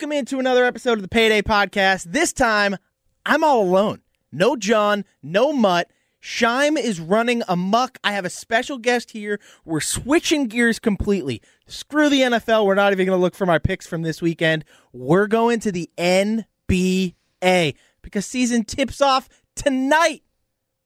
Welcome 0.00 0.12
into 0.16 0.38
another 0.38 0.64
episode 0.64 0.94
of 0.94 1.02
the 1.02 1.08
Payday 1.08 1.42
Podcast. 1.42 2.04
This 2.04 2.32
time, 2.32 2.78
I'm 3.26 3.44
all 3.44 3.60
alone. 3.60 4.00
No 4.32 4.56
John, 4.56 5.04
no 5.22 5.52
Mutt. 5.52 5.90
Shime 6.20 6.78
is 6.78 6.98
running 6.98 7.42
amok. 7.46 7.98
I 8.02 8.12
have 8.12 8.24
a 8.24 8.30
special 8.30 8.78
guest 8.78 9.10
here. 9.10 9.38
We're 9.66 9.82
switching 9.82 10.46
gears 10.46 10.78
completely. 10.78 11.42
Screw 11.66 12.08
the 12.08 12.22
NFL. 12.22 12.64
We're 12.64 12.76
not 12.76 12.92
even 12.92 13.04
going 13.04 13.18
to 13.18 13.20
look 13.20 13.34
for 13.34 13.44
my 13.44 13.58
picks 13.58 13.86
from 13.86 14.00
this 14.00 14.22
weekend. 14.22 14.64
We're 14.94 15.26
going 15.26 15.60
to 15.60 15.70
the 15.70 15.90
NBA 15.98 17.74
because 18.00 18.24
season 18.24 18.64
tips 18.64 19.02
off 19.02 19.28
tonight 19.54 20.22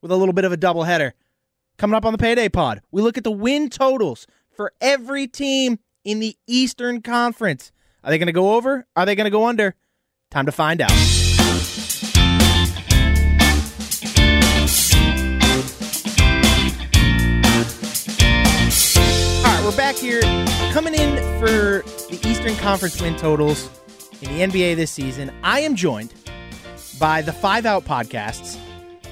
with 0.03 0.11
a 0.11 0.17
little 0.17 0.35
bit 0.35 0.45
of 0.45 0.51
a 0.51 0.57
doubleheader. 0.57 1.13
Coming 1.79 1.95
up 1.95 2.05
on 2.05 2.11
the 2.11 2.19
Payday 2.19 2.49
Pod, 2.49 2.81
we 2.91 3.01
look 3.01 3.17
at 3.17 3.23
the 3.23 3.31
win 3.31 3.71
totals 3.71 4.27
for 4.57 4.73
every 4.81 5.29
team 5.29 5.79
in 6.03 6.19
the 6.19 6.37
Eastern 6.49 7.01
Conference. 7.01 7.71
Are 8.05 8.11
they 8.11 8.19
going 8.19 8.27
to 8.27 8.33
go 8.33 8.55
over? 8.55 8.87
Are 8.95 9.07
they 9.07 9.15
going 9.15 9.25
to 9.25 9.31
go 9.31 9.47
under? 9.47 9.75
Time 10.31 10.45
to 10.45 10.53
find 10.53 10.83
out. 10.83 10.91
All 10.91 10.97
right, 19.51 19.65
we're 19.65 19.77
back 19.77 19.97
here 19.97 20.21
coming 20.73 20.95
in 20.95 21.17
for 21.41 21.83
the 22.11 22.21
Eastern 22.27 22.55
Conference 22.57 23.01
win 23.01 23.17
totals 23.17 23.71
in 24.21 24.31
the 24.37 24.41
NBA 24.41 24.77
this 24.77 24.91
season. 24.91 25.33
I 25.43 25.61
am 25.61 25.75
joined 25.75 26.13
by 26.99 27.23
the 27.23 27.33
Five 27.33 27.65
Out 27.65 27.87
podcasts, 27.87 28.59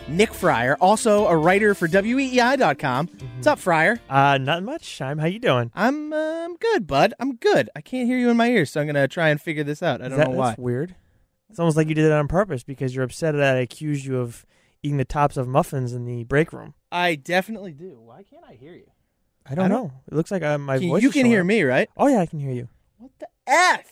Nick 0.08 0.34
Friar, 0.34 0.76
also 0.80 1.26
a 1.26 1.36
writer 1.36 1.74
for 1.74 1.88
WEEI.com. 1.88 3.06
What's 3.36 3.46
up, 3.46 3.58
Friar? 3.58 3.98
Uh, 4.10 4.36
not 4.38 4.62
much. 4.62 4.82
Shime, 4.84 5.18
how 5.18 5.26
you 5.26 5.38
doing? 5.38 5.70
I'm 5.74 6.12
uh, 6.12 6.16
I'm 6.44 6.56
good, 6.56 6.86
bud. 6.86 7.14
I'm 7.18 7.36
good. 7.36 7.70
I 7.74 7.80
can't 7.80 8.06
hear 8.06 8.18
you 8.18 8.28
in 8.28 8.36
my 8.36 8.48
ears, 8.48 8.70
so 8.70 8.80
I'm 8.80 8.86
gonna 8.86 9.08
try 9.08 9.28
and 9.28 9.40
figure 9.40 9.64
this 9.64 9.82
out. 9.82 10.02
I 10.02 10.08
don't 10.08 10.18
That- 10.18 10.28
know 10.30 10.36
why. 10.36 10.48
That's 10.50 10.58
weird. 10.58 10.96
It's 11.48 11.58
almost 11.58 11.76
like 11.76 11.88
you 11.88 11.94
did 11.94 12.06
it 12.06 12.12
on 12.12 12.28
purpose 12.28 12.62
because 12.62 12.94
you're 12.94 13.04
upset 13.04 13.34
that 13.34 13.56
I 13.56 13.60
accused 13.60 14.04
you 14.06 14.18
of 14.18 14.44
eating 14.82 14.96
the 14.96 15.04
tops 15.04 15.36
of 15.36 15.46
muffins 15.46 15.92
in 15.92 16.04
the 16.06 16.24
break 16.24 16.50
room. 16.52 16.72
I 16.90 17.14
definitely 17.14 17.72
do. 17.72 18.00
Why 18.02 18.22
can't 18.22 18.42
I 18.48 18.54
hear 18.54 18.72
you? 18.72 18.90
I 19.46 19.54
don't, 19.54 19.66
I 19.66 19.68
don't- 19.68 19.84
know. 19.86 19.92
It 20.10 20.14
looks 20.14 20.30
like 20.30 20.42
uh, 20.42 20.58
my 20.58 20.78
Can- 20.78 20.88
voice. 20.88 21.02
you 21.02 21.10
can 21.10 21.26
hear 21.26 21.40
up. 21.40 21.46
me, 21.46 21.62
right? 21.62 21.88
Oh 21.96 22.06
yeah, 22.08 22.18
I 22.20 22.26
can 22.26 22.38
hear 22.40 22.52
you. 22.52 22.68
What 22.98 23.12
the 23.18 23.28
f? 23.46 23.86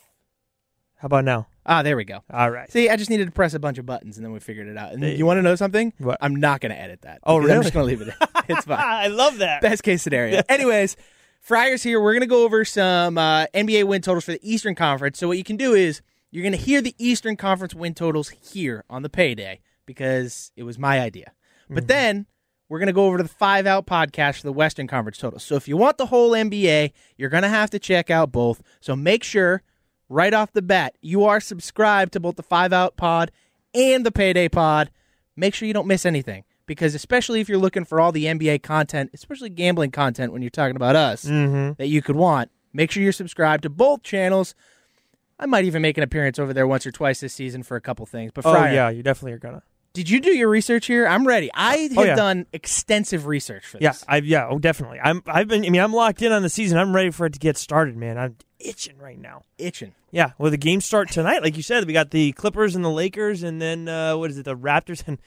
How 1.00 1.06
about 1.06 1.24
now? 1.24 1.48
Ah, 1.64 1.82
there 1.82 1.96
we 1.96 2.04
go. 2.04 2.22
All 2.32 2.50
right. 2.50 2.70
See, 2.70 2.88
I 2.88 2.96
just 2.96 3.10
needed 3.10 3.26
to 3.26 3.32
press 3.32 3.54
a 3.54 3.58
bunch 3.58 3.78
of 3.78 3.86
buttons, 3.86 4.16
and 4.16 4.24
then 4.24 4.32
we 4.32 4.38
figured 4.38 4.68
it 4.68 4.76
out. 4.76 4.92
And 4.92 5.02
There 5.02 5.10
you 5.10 5.18
you 5.18 5.26
want 5.26 5.38
to 5.38 5.42
know 5.42 5.54
something? 5.54 5.92
What? 5.98 6.18
I'm 6.20 6.36
not 6.36 6.60
gonna 6.60 6.74
edit 6.74 7.02
that. 7.02 7.20
Oh, 7.24 7.40
because 7.40 7.56
I'm 7.56 7.62
just 7.62 7.74
gonna 7.74 7.86
leave 7.86 8.00
it. 8.02 8.08
in. 8.08 8.14
it's 8.48 8.66
fine. 8.66 8.78
I 8.78 9.06
love 9.08 9.38
that. 9.38 9.62
Best 9.62 9.82
case 9.82 10.02
scenario. 10.02 10.42
Anyways, 10.48 10.96
Friars 11.40 11.82
here. 11.82 12.00
We're 12.00 12.12
going 12.12 12.20
to 12.20 12.26
go 12.26 12.44
over 12.44 12.64
some 12.64 13.16
uh, 13.16 13.46
NBA 13.54 13.84
win 13.84 14.02
totals 14.02 14.24
for 14.24 14.32
the 14.32 14.40
Eastern 14.42 14.74
Conference. 14.74 15.18
So, 15.18 15.26
what 15.26 15.38
you 15.38 15.44
can 15.44 15.56
do 15.56 15.72
is 15.72 16.02
you're 16.30 16.42
going 16.42 16.52
to 16.52 16.58
hear 16.58 16.82
the 16.82 16.94
Eastern 16.98 17.36
Conference 17.36 17.74
win 17.74 17.94
totals 17.94 18.28
here 18.28 18.84
on 18.90 19.02
the 19.02 19.08
payday 19.08 19.60
because 19.86 20.52
it 20.54 20.64
was 20.64 20.78
my 20.78 21.00
idea. 21.00 21.32
But 21.72 21.86
then 21.86 22.26
we're 22.68 22.78
going 22.80 22.88
to 22.88 22.92
go 22.92 23.06
over 23.06 23.16
to 23.16 23.22
the 23.22 23.28
five 23.28 23.64
out 23.66 23.86
podcast 23.86 24.36
for 24.36 24.42
the 24.42 24.52
Western 24.52 24.86
Conference 24.86 25.18
totals. 25.18 25.42
So, 25.42 25.56
if 25.56 25.66
you 25.66 25.76
want 25.76 25.96
the 25.96 26.06
whole 26.06 26.32
NBA, 26.32 26.92
you're 27.16 27.30
going 27.30 27.42
to 27.42 27.48
have 27.48 27.70
to 27.70 27.78
check 27.78 28.10
out 28.10 28.30
both. 28.30 28.62
So, 28.80 28.94
make 28.94 29.24
sure 29.24 29.62
right 30.10 30.34
off 30.34 30.52
the 30.52 30.60
bat 30.60 30.94
you 31.00 31.24
are 31.24 31.40
subscribed 31.40 32.12
to 32.12 32.20
both 32.20 32.36
the 32.36 32.42
five 32.42 32.72
out 32.74 32.96
pod 32.98 33.30
and 33.74 34.04
the 34.04 34.12
payday 34.12 34.48
pod. 34.48 34.90
Make 35.36 35.54
sure 35.54 35.66
you 35.66 35.72
don't 35.72 35.86
miss 35.86 36.04
anything 36.04 36.44
because 36.66 36.94
especially 36.94 37.40
if 37.40 37.48
you're 37.48 37.56
looking 37.58 37.84
for 37.86 37.98
all 38.00 38.12
the 38.12 38.24
NBA 38.26 38.62
content, 38.62 39.10
especially 39.14 39.48
gambling 39.48 39.90
content 39.92 40.32
when 40.32 40.42
you're 40.42 40.50
talking 40.50 40.76
about 40.76 40.96
us 40.96 41.24
Mm-hmm. 41.24 41.74
that 41.78 41.86
you 41.86 42.02
could 42.02 42.16
want, 42.16 42.50
make 42.74 42.90
sure 42.90 43.02
you're 43.02 43.12
subscribed 43.12 43.62
to 43.62 43.70
both 43.70 44.02
channels. 44.02 44.54
I 45.38 45.46
might 45.46 45.64
even 45.64 45.80
make 45.80 45.96
an 45.96 46.02
appearance 46.04 46.38
over 46.38 46.52
there 46.52 46.66
once 46.66 46.84
or 46.86 46.90
twice 46.92 47.20
this 47.20 47.32
season 47.32 47.62
for 47.62 47.76
a 47.76 47.80
couple 47.80 48.04
things. 48.04 48.32
But 48.34 48.44
Oh 48.44 48.52
yeah, 48.74 48.90
you 48.90 49.02
definitely 49.02 49.32
are 49.32 49.38
gonna. 49.38 49.62
Did 49.92 50.08
you 50.08 50.20
do 50.20 50.30
your 50.30 50.48
research 50.48 50.86
here? 50.86 51.06
I'm 51.06 51.26
ready. 51.26 51.50
I 51.54 51.76
have 51.76 51.98
Oh, 51.98 52.02
yeah. 52.04 52.14
done 52.14 52.46
extensive 52.52 53.26
research 53.26 53.64
for 53.66 53.78
Yeah, 53.80 53.90
this. 53.90 54.04
I 54.08 54.18
yeah, 54.18 54.46
oh 54.48 54.58
definitely. 54.58 55.00
I'm 55.02 55.22
I've 55.26 55.48
been. 55.48 55.64
I 55.64 55.70
mean, 55.70 55.80
I'm 55.80 55.92
locked 55.92 56.22
in 56.22 56.32
on 56.32 56.42
the 56.42 56.48
season. 56.48 56.78
I'm 56.78 56.94
ready 56.94 57.10
for 57.10 57.26
it 57.26 57.32
to 57.34 57.38
get 57.38 57.56
started, 57.56 57.96
man. 57.96 58.18
I'm 58.18 58.36
itching 58.58 58.98
right 58.98 59.18
now. 59.18 59.42
itching. 59.58 59.94
Yeah, 60.12 60.32
well, 60.38 60.50
the 60.50 60.56
games 60.56 60.84
start 60.84 61.10
tonight, 61.10 61.42
like 61.42 61.56
you 61.56 61.62
said. 61.62 61.86
We 61.86 61.92
got 61.92 62.10
the 62.10 62.32
Clippers 62.32 62.74
and 62.74 62.84
the 62.84 62.90
Lakers, 62.90 63.42
and 63.44 63.60
then 63.62 63.88
uh, 63.88 64.16
what 64.16 64.30
is 64.30 64.38
it? 64.38 64.44
The 64.44 64.56
Raptors 64.56 65.02
and 65.06 65.18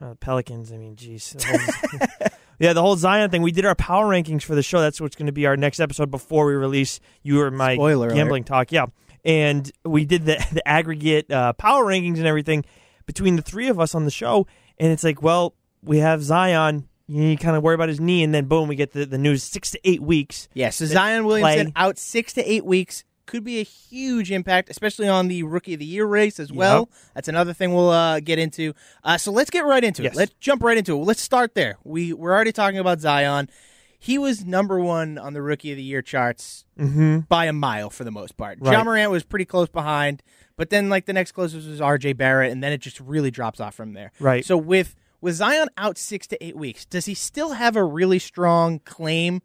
uh, 0.00 0.14
Pelicans. 0.20 0.72
I 0.72 0.76
mean, 0.76 0.94
jeez. 0.96 1.34
Yeah, 2.58 2.72
the 2.72 2.80
whole 2.80 2.96
Zion 2.96 3.30
thing. 3.30 3.42
We 3.42 3.52
did 3.52 3.66
our 3.66 3.74
power 3.74 4.06
rankings 4.06 4.42
for 4.42 4.54
the 4.54 4.62
show. 4.62 4.80
That's 4.80 4.98
what's 4.98 5.14
going 5.14 5.26
to 5.26 5.32
be 5.32 5.44
our 5.44 5.58
next 5.58 5.78
episode 5.78 6.10
before 6.10 6.46
we 6.46 6.54
release 6.54 7.00
you 7.22 7.42
or 7.42 7.50
my 7.50 7.74
Spoiler 7.74 8.10
gambling 8.10 8.44
talk. 8.44 8.72
Yeah, 8.72 8.86
and 9.26 9.70
we 9.84 10.06
did 10.06 10.24
the 10.24 10.36
the 10.52 10.66
aggregate 10.66 11.30
uh, 11.30 11.52
power 11.52 11.84
rankings 11.84 12.16
and 12.16 12.26
everything 12.26 12.64
between 13.06 13.36
the 13.36 13.42
three 13.42 13.68
of 13.68 13.80
us 13.80 13.94
on 13.94 14.04
the 14.04 14.10
show. 14.10 14.46
And 14.78 14.92
it's 14.92 15.04
like, 15.04 15.22
well, 15.22 15.54
we 15.82 15.98
have 15.98 16.22
Zion. 16.22 16.88
You 17.08 17.36
kind 17.38 17.56
of 17.56 17.62
worry 17.62 17.76
about 17.76 17.88
his 17.88 18.00
knee, 18.00 18.24
and 18.24 18.34
then 18.34 18.46
boom, 18.46 18.68
we 18.68 18.74
get 18.74 18.92
the, 18.92 19.06
the 19.06 19.16
news 19.18 19.44
six 19.44 19.70
to 19.70 19.80
eight 19.88 20.02
weeks. 20.02 20.48
Yeah, 20.54 20.70
so 20.70 20.86
Zion 20.86 21.24
Williamson 21.24 21.66
play. 21.66 21.72
out 21.76 21.98
six 21.98 22.32
to 22.32 22.42
eight 22.50 22.64
weeks 22.64 23.04
could 23.26 23.44
be 23.44 23.60
a 23.60 23.62
huge 23.62 24.30
impact, 24.32 24.70
especially 24.70 25.06
on 25.08 25.28
the 25.28 25.44
Rookie 25.44 25.74
of 25.74 25.78
the 25.80 25.86
Year 25.86 26.04
race 26.04 26.40
as 26.40 26.52
well. 26.52 26.88
That's 27.14 27.28
another 27.28 27.52
thing 27.52 27.72
we'll 27.74 27.90
uh, 27.90 28.18
get 28.20 28.38
into. 28.40 28.72
Uh, 29.04 29.18
so 29.18 29.30
let's 29.30 29.50
get 29.50 29.64
right 29.64 29.82
into 29.84 30.02
Yes. 30.02 30.14
it. 30.14 30.16
Let's 30.16 30.34
jump 30.40 30.62
right 30.64 30.76
into 30.78 30.94
it. 30.96 31.04
Let's 31.04 31.22
start 31.22 31.54
there. 31.54 31.78
We 31.84 32.12
we're 32.12 32.32
already 32.32 32.52
talking 32.52 32.78
about 32.78 32.98
Zion. 33.00 33.48
He 33.98 34.18
was 34.18 34.44
number 34.44 34.78
one 34.80 35.18
on 35.18 35.32
the 35.32 35.42
Rookie 35.42 35.70
of 35.72 35.76
the 35.76 35.82
Year 35.82 36.02
charts 36.02 36.64
Mm-hmm. 36.78 37.20
by 37.20 37.46
a 37.46 37.52
mile 37.54 37.88
for 37.90 38.04
the 38.04 38.10
most 38.10 38.36
part. 38.36 38.58
Right. 38.60 38.72
Ja 38.72 38.84
Morant 38.84 39.10
was 39.10 39.24
pretty 39.24 39.46
close 39.46 39.68
behind, 39.70 40.22
but 40.56 40.68
then 40.70 40.88
like 40.90 41.06
the 41.06 41.14
next 41.14 41.32
closest 41.32 41.66
was 41.66 41.80
R.J. 41.80 42.12
Barrett, 42.14 42.52
and 42.52 42.62
then 42.62 42.70
it 42.72 42.78
just 42.82 43.00
really 43.00 43.30
drops 43.30 43.60
off 43.60 43.74
from 43.74 43.94
there. 43.94 44.12
Right. 44.20 44.44
So 44.44 44.56
with 44.58 44.94
with 45.22 45.36
Zion 45.36 45.68
out 45.78 45.96
six 45.96 46.26
to 46.28 46.44
eight 46.44 46.56
weeks, 46.56 46.84
does 46.84 47.06
he 47.06 47.14
still 47.14 47.52
have 47.54 47.76
a 47.76 47.82
really 47.84 48.18
strong 48.18 48.78
claim 48.80 49.40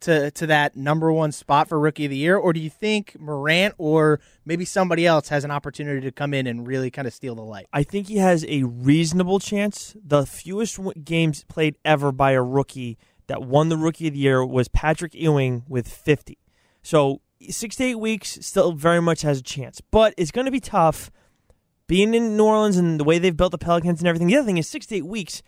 to 0.00 0.32
to 0.32 0.48
that 0.48 0.74
number 0.74 1.12
one 1.12 1.30
spot 1.30 1.68
for 1.68 1.78
Rookie 1.78 2.06
of 2.06 2.10
the 2.10 2.16
Year, 2.16 2.36
or 2.36 2.52
do 2.52 2.58
you 2.58 2.68
think 2.70 3.16
Morant 3.20 3.76
or 3.78 4.18
maybe 4.44 4.64
somebody 4.64 5.06
else 5.06 5.28
has 5.28 5.44
an 5.44 5.52
opportunity 5.52 6.00
to 6.00 6.10
come 6.10 6.34
in 6.34 6.48
and 6.48 6.66
really 6.66 6.90
kind 6.90 7.06
of 7.06 7.14
steal 7.14 7.36
the 7.36 7.42
light? 7.42 7.68
I 7.72 7.84
think 7.84 8.08
he 8.08 8.16
has 8.16 8.44
a 8.48 8.64
reasonable 8.64 9.38
chance. 9.38 9.94
The 10.04 10.26
fewest 10.26 10.78
w- 10.78 11.00
games 11.00 11.44
played 11.44 11.76
ever 11.84 12.10
by 12.10 12.32
a 12.32 12.42
rookie 12.42 12.98
that 13.32 13.42
won 13.42 13.70
the 13.70 13.78
Rookie 13.78 14.08
of 14.08 14.12
the 14.12 14.20
Year 14.20 14.44
was 14.44 14.68
Patrick 14.68 15.14
Ewing 15.14 15.64
with 15.66 15.88
50. 15.88 16.36
So 16.82 17.22
six 17.48 17.76
to 17.76 17.84
eight 17.84 17.98
weeks 17.98 18.38
still 18.42 18.72
very 18.72 19.00
much 19.00 19.22
has 19.22 19.38
a 19.38 19.42
chance, 19.42 19.80
but 19.90 20.12
it's 20.18 20.30
going 20.30 20.44
to 20.44 20.50
be 20.50 20.60
tough. 20.60 21.10
Being 21.86 22.12
in 22.12 22.36
New 22.36 22.44
Orleans 22.44 22.76
and 22.76 23.00
the 23.00 23.04
way 23.04 23.18
they've 23.18 23.36
built 23.36 23.52
the 23.52 23.58
Pelicans 23.58 24.00
and 24.00 24.08
everything. 24.08 24.28
The 24.28 24.36
other 24.36 24.46
thing 24.46 24.58
is 24.58 24.68
six 24.68 24.86
to 24.86 24.96
eight 24.96 25.06
weeks. 25.06 25.42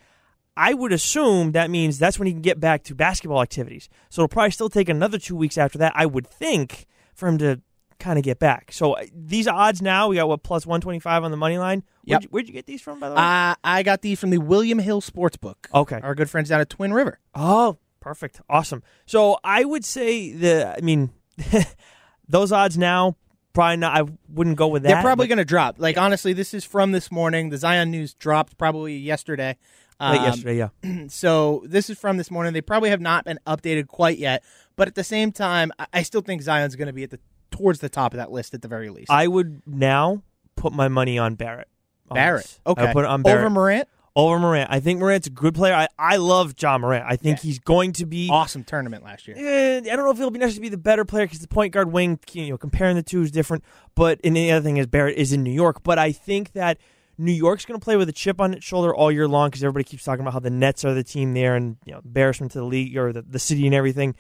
I 0.57 0.73
would 0.73 0.93
assume 0.93 1.53
that 1.53 1.71
means 1.71 1.99
that's 1.99 2.19
when 2.19 2.27
he 2.27 2.33
can 2.33 2.43
get 2.43 2.59
back 2.59 2.85
to 2.85 2.95
basketball 2.95 3.43
activities. 3.43 3.91
So 4.09 4.23
it'll 4.23 4.29
probably 4.29 4.51
still 4.51 4.71
take 4.71 4.89
another 4.89 5.19
two 5.19 5.37
weeks 5.37 5.59
after 5.59 5.79
that. 5.79 5.93
I 5.95 6.07
would 6.07 6.27
think 6.27 6.87
for 7.15 7.29
him 7.29 7.39
to 7.39 7.61
kind 8.05 8.19
of 8.19 8.25
get 8.25 8.39
back. 8.39 8.71
So 8.73 8.93
uh, 8.93 9.05
these 9.15 9.49
odds 9.49 9.81
now 9.83 10.09
we 10.09 10.17
got 10.17 10.29
what 10.29 10.43
plus 10.43 10.67
one 10.67 10.81
twenty 10.81 11.01
five 11.01 11.25
on 11.25 11.31
the 11.31 11.37
money 11.37 11.59
line. 11.59 11.83
Where'd, 12.05 12.23
you, 12.25 12.29
where'd 12.31 12.47
you 12.47 12.53
get 12.53 12.67
these 12.67 12.83
from, 12.83 13.01
by 13.01 13.09
the 13.09 13.15
way? 13.15 13.21
Uh, 13.23 13.55
I 13.65 13.83
got 13.83 14.03
these 14.03 14.21
from 14.21 14.31
the 14.31 14.39
William 14.39 14.79
Hill 14.79 15.01
Sportsbook. 15.01 15.55
okay. 15.75 16.01
Our 16.03 16.15
good 16.15 16.29
friends 16.29 16.51
down 16.51 16.61
at 16.61 16.69
Twin 16.69 16.93
River. 16.93 17.19
Oh, 17.35 17.79
perfect. 18.01 18.41
Awesome. 18.51 18.83
So 19.07 19.39
I 19.43 19.65
would 19.65 19.85
say 19.85 20.33
the. 20.33 20.75
I 20.77 20.81
mean, 20.83 21.11
those 22.29 22.53
odds 22.53 22.77
now 22.79 23.17
probably 23.53 23.77
not. 23.79 23.97
I 23.97 24.11
wouldn't 24.29 24.57
go 24.57 24.69
with 24.69 24.83
that. 24.83 24.89
They're 24.91 25.03
probably 25.03 25.27
going 25.29 25.39
to 25.39 25.45
drop. 25.45 25.77
Like 25.79 25.97
honestly, 25.97 26.33
this 26.33 26.55
is 26.55 26.65
from 26.65 26.93
this 26.93 27.11
morning. 27.11 27.51
The 27.51 27.59
Zion 27.59 27.91
news 27.91 28.15
dropped 28.15 28.59
probably 28.59 28.97
yesterday. 28.97 29.57
late 30.01 30.19
Um, 30.19 30.25
yesterday. 30.25 30.57
Yeah. 30.59 30.69
So 31.09 31.63
this 31.67 31.89
is 31.89 31.99
from 31.99 32.17
this 32.17 32.31
morning. 32.31 32.53
They 32.53 32.61
probably 32.61 32.91
have 32.91 33.01
not 33.01 33.25
been 33.25 33.39
updated 33.47 33.87
quite 33.89 34.19
yet, 34.19 34.43
but 34.77 34.89
at 34.89 34.95
the 34.95 35.05
same 35.05 35.31
time, 35.33 35.71
I- 35.79 35.87
I 35.95 36.03
still 36.03 36.21
think 36.23 36.43
Zion's 36.43 36.75
going 36.77 36.89
to 36.89 36.93
be 36.93 37.05
at 37.05 37.11
the 37.11 37.21
towards 37.57 37.79
the 37.81 37.89
top 37.89 38.13
of 38.13 38.19
that 38.19 38.31
list 38.33 38.55
at 38.55 38.63
the 38.63 38.69
very 38.69 38.91
least. 38.91 39.11
I 39.11 39.27
would 39.27 39.63
now 39.67 40.23
put 40.57 40.73
my 40.73 40.89
money 40.89 41.19
on 41.19 41.35
Barrett. 41.35 41.69
on 42.11 42.15
Barrett, 42.17 42.43
this. 42.45 42.61
okay, 42.67 42.87
I 42.89 42.93
put 42.93 43.05
it 43.05 43.09
on 43.11 43.23
Barrett 43.23 43.41
over 43.47 43.51
Morant. 43.51 43.89
over 44.17 44.39
Morant. 44.39 44.71
I 44.71 44.81
think 44.81 45.01
Morant's 45.01 45.27
a 45.27 45.31
good 45.31 45.55
player. 45.55 45.75
I, 45.75 45.89
I 45.99 46.17
love 46.17 46.55
Ja 46.61 46.77
Morant. 46.79 47.05
I 47.09 47.17
think 47.17 47.39
Yeah. 47.39 47.43
he's 47.43 47.59
going 47.59 47.93
to 47.95 48.07
be. 48.07 48.29
Awesome 48.31 48.63
tournament 48.65 49.03
last 49.05 49.27
year. 49.27 49.37
Eh, 49.39 49.79
I 49.79 49.81
don't 49.97 50.05
know 50.05 50.11
if 50.11 50.19
he'll 50.19 50.31
be 50.31 50.39
necessarily 50.39 50.69
be 50.69 50.77
the 50.77 50.77
better 50.83 51.05
player 51.05 51.27
because 51.27 51.41
the 51.41 51.49
point 51.49 51.73
guard 51.73 51.93
wing, 51.93 52.19
you 52.33 52.51
know, 52.51 52.59
comparing 52.59 52.97
the 52.97 53.03
two 53.03 53.23
is 53.23 53.31
different. 53.31 53.65
But 53.95 54.21
and 54.25 54.37
the 54.37 54.51
other 54.53 54.63
thing 54.65 54.77
is 54.77 54.87
Barrett 54.87 55.17
is 55.17 55.33
in 55.33 55.43
New 55.43 55.53
York. 55.53 55.83
But 55.83 55.99
I 55.99 56.13
think 56.13 56.53
that 56.53 56.79
New 57.17 57.33
York's 57.33 57.65
going 57.65 57.79
to 57.79 57.85
play 57.85 57.97
with 57.97 58.09
a 58.09 58.13
chip 58.13 58.41
on 58.41 58.53
its 58.55 58.65
shoulder 58.65 58.93
all 58.95 59.11
year 59.13 59.29
long 59.29 59.49
because 59.49 59.63
everybody 59.63 59.85
keeps 59.85 60.03
talking 60.05 60.23
about 60.23 60.33
how 60.33 60.41
the 60.41 60.51
Nets 60.51 60.85
are 60.85 60.95
the 60.95 61.05
team 61.05 61.33
there 61.35 61.55
and 61.57 61.77
you 61.85 61.93
know 61.93 62.01
embarrassment 62.05 62.53
to 62.53 62.59
the 62.59 62.65
league 62.65 62.97
or 62.97 63.13
the, 63.13 63.23
the 63.23 63.39
city 63.39 63.67
and 63.67 63.75
everything. 63.75 64.15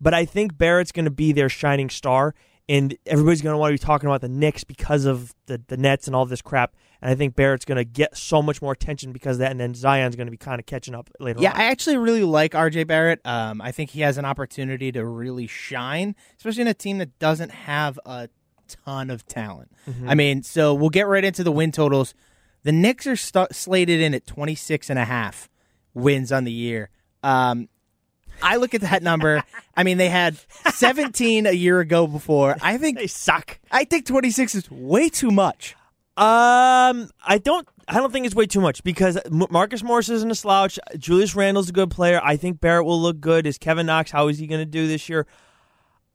But 0.00 0.12
I 0.14 0.26
think 0.26 0.56
Barrett's 0.58 0.92
going 0.92 1.06
to 1.06 1.10
be 1.10 1.32
their 1.32 1.48
shining 1.48 1.88
star, 1.88 2.34
and 2.68 2.96
everybody's 3.06 3.42
going 3.42 3.54
to 3.54 3.58
want 3.58 3.70
to 3.70 3.74
be 3.74 3.84
talking 3.86 4.08
about 4.08 4.20
the 4.20 4.28
Knicks 4.28 4.64
because 4.64 5.04
of 5.04 5.34
the 5.46 5.60
the 5.68 5.76
Nets 5.76 6.06
and 6.06 6.16
all 6.16 6.26
this 6.26 6.42
crap. 6.42 6.74
And 7.02 7.10
I 7.10 7.14
think 7.14 7.36
Barrett's 7.36 7.64
going 7.66 7.76
to 7.76 7.84
get 7.84 8.16
so 8.16 8.40
much 8.40 8.62
more 8.62 8.72
attention 8.72 9.12
because 9.12 9.36
of 9.36 9.40
that, 9.40 9.50
and 9.50 9.60
then 9.60 9.74
Zion's 9.74 10.16
going 10.16 10.26
to 10.26 10.30
be 10.30 10.36
kind 10.38 10.58
of 10.58 10.66
catching 10.66 10.94
up 10.94 11.10
later 11.20 11.40
Yeah, 11.40 11.52
on. 11.52 11.60
I 11.60 11.64
actually 11.64 11.98
really 11.98 12.24
like 12.24 12.52
RJ 12.52 12.86
Barrett. 12.86 13.20
Um, 13.24 13.60
I 13.60 13.70
think 13.70 13.90
he 13.90 14.00
has 14.00 14.16
an 14.18 14.24
opportunity 14.24 14.90
to 14.92 15.04
really 15.04 15.46
shine, 15.46 16.16
especially 16.38 16.62
in 16.62 16.68
a 16.68 16.74
team 16.74 16.98
that 16.98 17.18
doesn't 17.18 17.50
have 17.50 17.98
a 18.06 18.28
ton 18.66 19.10
of 19.10 19.26
talent. 19.26 19.70
Mm-hmm. 19.88 20.08
I 20.08 20.14
mean, 20.14 20.42
so 20.42 20.74
we'll 20.74 20.88
get 20.90 21.06
right 21.06 21.24
into 21.24 21.44
the 21.44 21.52
win 21.52 21.70
totals. 21.70 22.14
The 22.62 22.72
Knicks 22.72 23.06
are 23.06 23.14
st- 23.14 23.54
slated 23.54 24.00
in 24.00 24.14
at 24.14 24.26
26 24.26 24.90
and 24.90 24.98
a 24.98 25.04
half 25.04 25.48
wins 25.94 26.32
on 26.32 26.44
the 26.44 26.50
year. 26.52 26.88
Um, 27.22 27.68
I 28.42 28.56
look 28.56 28.74
at 28.74 28.80
that 28.82 29.02
number. 29.02 29.42
I 29.76 29.82
mean, 29.82 29.98
they 29.98 30.08
had 30.08 30.36
17 30.72 31.46
a 31.46 31.52
year 31.52 31.80
ago 31.80 32.06
before. 32.06 32.56
I 32.60 32.78
think 32.78 32.98
They 32.98 33.06
suck. 33.06 33.58
I 33.70 33.84
think 33.84 34.06
26 34.06 34.54
is 34.54 34.70
way 34.70 35.08
too 35.08 35.30
much. 35.30 35.74
Um, 36.16 37.10
I 37.26 37.38
don't. 37.42 37.68
I 37.88 37.94
don't 37.98 38.10
think 38.12 38.26
it's 38.26 38.34
way 38.34 38.46
too 38.46 38.60
much 38.60 38.82
because 38.82 39.18
Marcus 39.30 39.82
Morris 39.82 40.08
isn't 40.08 40.30
a 40.30 40.34
slouch. 40.34 40.78
Julius 40.98 41.36
Randle's 41.36 41.68
a 41.68 41.72
good 41.72 41.90
player. 41.90 42.20
I 42.24 42.36
think 42.36 42.60
Barrett 42.60 42.84
will 42.84 43.00
look 43.00 43.20
good. 43.20 43.46
Is 43.46 43.58
Kevin 43.58 43.86
Knox? 43.86 44.10
How 44.10 44.26
is 44.28 44.38
he 44.38 44.46
going 44.48 44.60
to 44.60 44.64
do 44.64 44.88
this 44.88 45.08
year? 45.08 45.26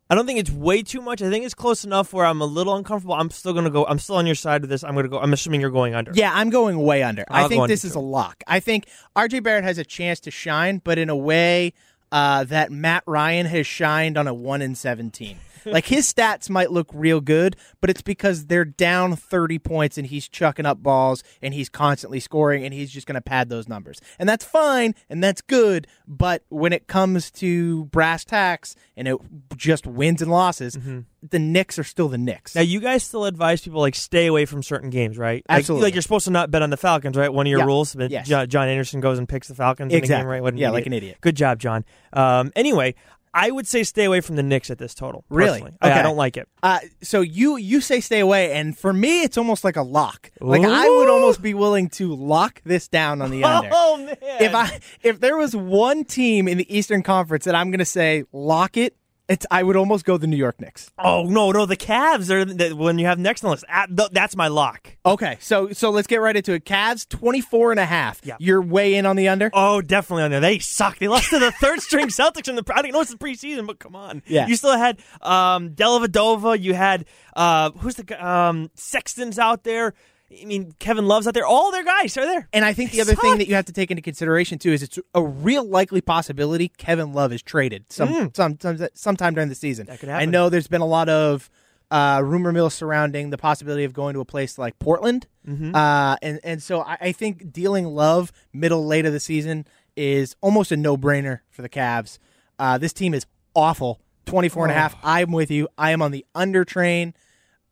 I 0.10 0.16
don't 0.16 0.26
think 0.26 0.40
it's 0.40 0.52
way 0.52 0.84
too 0.84 1.02
much. 1.02 1.22
I 1.22 1.30
think 1.30 1.46
it's 1.46 1.54
close 1.54 1.86
enough 1.86 2.12
where 2.12 2.26
I'm 2.26 2.42
a 2.42 2.46
little 2.46 2.76
uncomfortable. 2.76 3.14
I'm 3.14 3.30
still 3.30 3.54
going 3.54 3.64
to 3.64 3.72
go. 3.72 3.86
I'm 3.86 3.98
still 3.98 4.18
on 4.18 4.26
your 4.26 4.36
side 4.36 4.64
of 4.64 4.70
this. 4.70 4.84
I'm 4.84 4.92
going 4.92 5.06
to 5.06 5.10
go. 5.10 5.20
I'm 5.20 5.32
assuming 5.32 5.62
you're 5.62 5.70
going 5.70 5.96
under. 5.96 6.12
Yeah, 6.14 6.32
I'm 6.34 6.50
going 6.50 6.78
way 6.80 7.02
under. 7.02 7.24
I'll 7.30 7.46
I 7.46 7.48
think 7.48 7.70
this 7.70 7.86
is 7.86 7.94
too. 7.94 8.00
a 8.00 8.02
lock. 8.02 8.44
I 8.46 8.60
think 8.60 8.88
RJ 9.16 9.42
Barrett 9.42 9.64
has 9.64 9.78
a 9.78 9.86
chance 9.86 10.20
to 10.22 10.32
shine, 10.32 10.82
but 10.84 10.98
in 10.98 11.10
a 11.10 11.16
way 11.16 11.72
uh, 12.12 12.44
that 12.46 12.72
Matt 12.72 13.04
Ryan 13.06 13.46
has 13.46 13.66
shined 13.66 14.18
on 14.18 14.28
a 14.28 14.34
1 14.34 14.62
in 14.62 14.76
17. 14.76 15.38
like 15.66 15.86
his 15.86 16.12
stats 16.12 16.50
might 16.50 16.72
look 16.72 16.90
real 16.94 17.22
good, 17.22 17.56
but 17.80 17.90
it's 17.90 18.02
because 18.02 18.46
they're 18.48 18.66
down 18.66 19.16
30 19.16 19.60
points 19.60 19.98
and 19.98 20.08
he's 20.08 20.28
chucking 20.28 20.66
up 20.66 20.82
balls 20.82 21.24
and 21.42 21.54
he's 21.54 21.70
constantly 21.70 22.20
scoring 22.20 22.64
and 22.64 22.74
he's 22.74 22.92
just 22.92 23.08
going 23.08 23.16
to 23.16 23.22
pad 23.22 23.50
those 23.50 23.68
numbers. 23.68 24.00
And 24.20 24.28
that's 24.28 24.46
fine 24.46 24.96
and 25.10 25.24
that's 25.24 25.42
good, 25.42 25.88
but 26.08 26.44
when 26.50 26.74
it 26.74 26.88
comes 26.88 27.32
to 27.32 27.86
brass 27.86 28.26
tacks 28.26 28.76
and 28.98 29.08
it 29.08 29.18
just 29.56 29.86
wins 29.88 30.22
and 30.22 30.32
losses, 30.32 30.78
the 31.22 31.40
Knicks 31.40 31.78
are 31.78 31.84
still 31.84 32.08
the 32.08 32.18
Knicks. 32.18 32.56
Now 32.56 32.62
you 32.62 32.80
guys 32.80 33.04
still 33.04 33.26
advise 33.26 33.62
people 33.62 33.80
like 33.82 33.96
stay 33.96 34.28
away 34.28 34.46
from 34.46 34.64
certain 34.64 34.90
games, 34.90 35.18
right? 35.18 35.44
Like- 35.48 35.60
Absolutely. 35.60 35.86
Like, 35.88 35.94
you're 35.96 36.02
supposed 36.02 36.26
to 36.26 36.32
not 36.32 36.50
bet 36.52 36.62
on 36.62 36.70
the 36.72 36.78
Falcons, 36.78 37.16
right? 37.18 37.32
One 37.32 37.46
of 37.46 37.52
your 37.52 37.60
Yeah. 37.60 37.66
rules. 37.66 37.94
But 37.96 38.10
Yes. 38.12 38.28
John, 38.28 38.68
Anderson 38.68 39.02
goes 39.02 39.18
and 39.20 39.28
picks 39.30 39.48
the 39.48 39.56
Falcons 39.56 39.86
in 39.86 39.90
the 39.90 39.98
Exactly. 39.98 40.24
game, 40.24 40.30
right? 40.30 40.42
What 40.44 40.58
Yeah, 40.58 40.70
like 40.72 40.86
an 40.86 40.94
idiot. 40.94 41.18
Good 41.22 41.36
job, 41.36 41.60
John. 41.60 41.86
Um, 42.14 42.52
anyway, 42.56 42.96
I 43.34 43.50
would 43.50 43.68
say 43.68 43.84
stay 43.84 44.06
away 44.06 44.22
from 44.22 44.36
the 44.36 44.44
Knicks 44.44 44.70
at 44.70 44.78
this 44.78 44.94
total. 44.94 45.24
Really? 45.30 45.60
personally. 45.60 45.78
I- 45.82 46.00
I, 46.00 46.04
don't 46.04 46.18
like 46.18 46.36
it. 46.38 46.48
Uh, 46.64 46.80
so 47.02 47.22
you 47.22 47.58
you 47.58 47.80
say 47.82 48.00
stay 48.02 48.20
away, 48.20 48.54
and 48.54 48.78
for 48.78 48.92
me, 48.92 49.24
it's 49.24 49.38
almost 49.38 49.64
like 49.64 49.76
a 49.76 49.82
lock. 49.84 50.32
Like 50.42 50.64
I 50.64 50.90
would 50.90 51.10
almost 51.10 51.42
be 51.42 51.54
willing 51.54 51.90
to 51.92 52.14
lock 52.14 52.62
this 52.66 52.88
down 52.88 53.22
on 53.22 53.32
the 53.32 53.44
under. 53.46 53.70
Oh 53.72 53.98
man! 53.98 54.18
If 54.22 54.54
I 54.56 54.80
if 55.04 55.20
there 55.20 55.38
was 55.38 55.56
one 55.56 56.04
team 56.04 56.48
in 56.48 56.58
the 56.58 56.76
Eastern 56.76 57.04
Conference 57.04 57.46
that 57.46 57.56
I'm 57.56 57.72
going 57.72 57.80
to 57.80 57.86
say 57.86 58.24
lock 58.34 58.78
it, 58.78 58.96
it's 59.32 59.46
I 59.50 59.64
would 59.64 59.76
almost 59.76 60.06
go 60.06 60.18
the 60.18 60.28
New 60.28 60.38
York 60.38 60.60
Knicks. 60.60 60.92
oh 61.00 61.24
no, 61.24 61.52
no, 61.52 61.66
the 61.66 61.78
Cavs 61.78 62.30
are 62.30 62.44
the, 62.46 62.76
when 62.76 63.00
you 63.00 63.06
have 63.06 63.18
next 63.18 63.44
on 63.44 63.48
the 63.50 63.52
list. 63.52 63.66
Th- 63.96 64.10
that's 64.12 64.36
my 64.36 64.48
lock. 64.50 64.96
Okay, 65.06 65.38
so 65.40 65.72
so 65.72 65.90
let's 65.90 66.08
get 66.08 66.18
right 66.18 66.36
into 66.36 66.54
it. 66.54 66.66
Cavs 66.66 67.08
24 67.08 67.72
and 67.72 67.80
a 67.80 67.86
half. 67.86 68.22
Yeah. 68.24 68.36
You're 68.40 68.62
way 68.62 68.96
in 68.96 69.06
on 69.06 69.16
the 69.16 69.30
under. 69.30 69.50
Oh, 69.54 69.82
definitely 69.82 70.24
on 70.24 70.32
there. 70.32 70.42
They 70.42 70.60
suck. 70.60 71.00
They 71.00 71.08
lost 71.08 71.30
to 71.30 71.40
the 71.40 71.52
third 71.52 71.82
string 71.82 72.08
Celtics 72.10 72.50
in 72.50 72.56
the. 72.56 72.64
I 72.76 72.82
don't 72.82 72.92
know 72.92 73.02
it's 73.02 73.12
the 73.12 73.18
preseason, 73.18 73.66
but 73.66 73.80
come 73.80 73.96
on. 73.96 74.22
Yeah. 74.28 74.48
You 74.48 74.56
still 74.56 74.78
had 74.78 75.00
um, 75.22 75.70
Dellavedova. 75.70 76.62
You 76.62 76.74
had 76.74 77.06
uh, 77.36 77.72
who's 77.72 77.96
the 77.96 78.26
um, 78.28 78.70
Sexton's 78.76 79.40
out 79.40 79.64
there. 79.64 79.94
I 80.42 80.46
mean, 80.46 80.74
Kevin 80.80 81.08
Love's 81.08 81.28
out 81.28 81.34
there. 81.34 81.46
All 81.46 81.72
their 81.72 81.84
guys 81.84 82.16
are 82.18 82.26
there. 82.26 82.48
And 82.54 82.64
I 82.64 82.74
think 82.74 82.92
the 82.92 82.98
They 82.98 83.02
other 83.02 83.16
thing 83.16 83.38
that 83.40 83.48
you 83.48 83.56
have 83.56 83.66
to 83.66 83.74
take 83.74 83.92
into 83.92 84.02
consideration 84.02 84.60
too 84.60 84.72
is 84.72 84.82
it's 84.84 84.98
a 85.14 85.22
real 85.24 85.64
likely 85.68 86.00
possibility 86.02 86.70
Kevin 86.70 87.12
Love 87.14 87.34
is 87.34 87.42
traded 87.42 87.86
some 87.92 88.32
some, 88.34 88.58
some 88.60 88.88
sometime 88.94 89.34
during 89.34 89.50
the 89.50 89.56
season. 89.56 89.86
Mm. 89.86 89.90
That 89.90 90.00
could 90.00 90.10
I 90.10 90.26
know 90.26 90.50
there's 90.50 90.68
been 90.68 90.82
a 90.82 90.86
lot 90.86 91.10
of 91.10 91.50
uh, 91.90 92.22
rumor 92.24 92.54
mill 92.54 92.70
surrounding 92.70 93.32
the 93.32 93.38
possibility 93.38 93.84
of 93.84 93.92
going 93.94 94.14
to 94.14 94.22
a 94.22 94.26
place 94.26 94.58
like 94.58 94.80
Portland, 94.80 95.28
Mm-hmm. 95.48 95.76
uh, 95.76 96.16
and 96.22 96.40
and 96.44 96.62
so 96.64 96.82
I, 96.82 96.98
I 97.02 97.12
think 97.12 97.52
dealing 97.52 97.86
Love 97.88 98.32
middle 98.54 98.86
late 98.86 99.06
of 99.06 99.12
the 99.12 99.20
season 99.20 99.66
is 99.98 100.36
almost 100.40 100.72
a 100.72 100.78
no 100.78 100.96
brainer 100.96 101.40
for 101.50 101.62
the 101.64 101.68
Cavs. 101.70 102.18
Uh, 102.60 102.78
this 102.78 102.94
team 102.94 103.14
is 103.14 103.26
awful. 103.56 104.00
24 104.28 104.66
and 104.66 104.72
a 104.72 104.76
Oh. 104.76 104.78
half. 104.78 104.96
I'm 105.04 105.32
with 105.32 105.50
you. 105.52 105.68
I 105.78 105.92
am 105.92 106.02
on 106.02 106.12
the 106.12 106.26
under 106.36 106.64
train. 106.64 107.14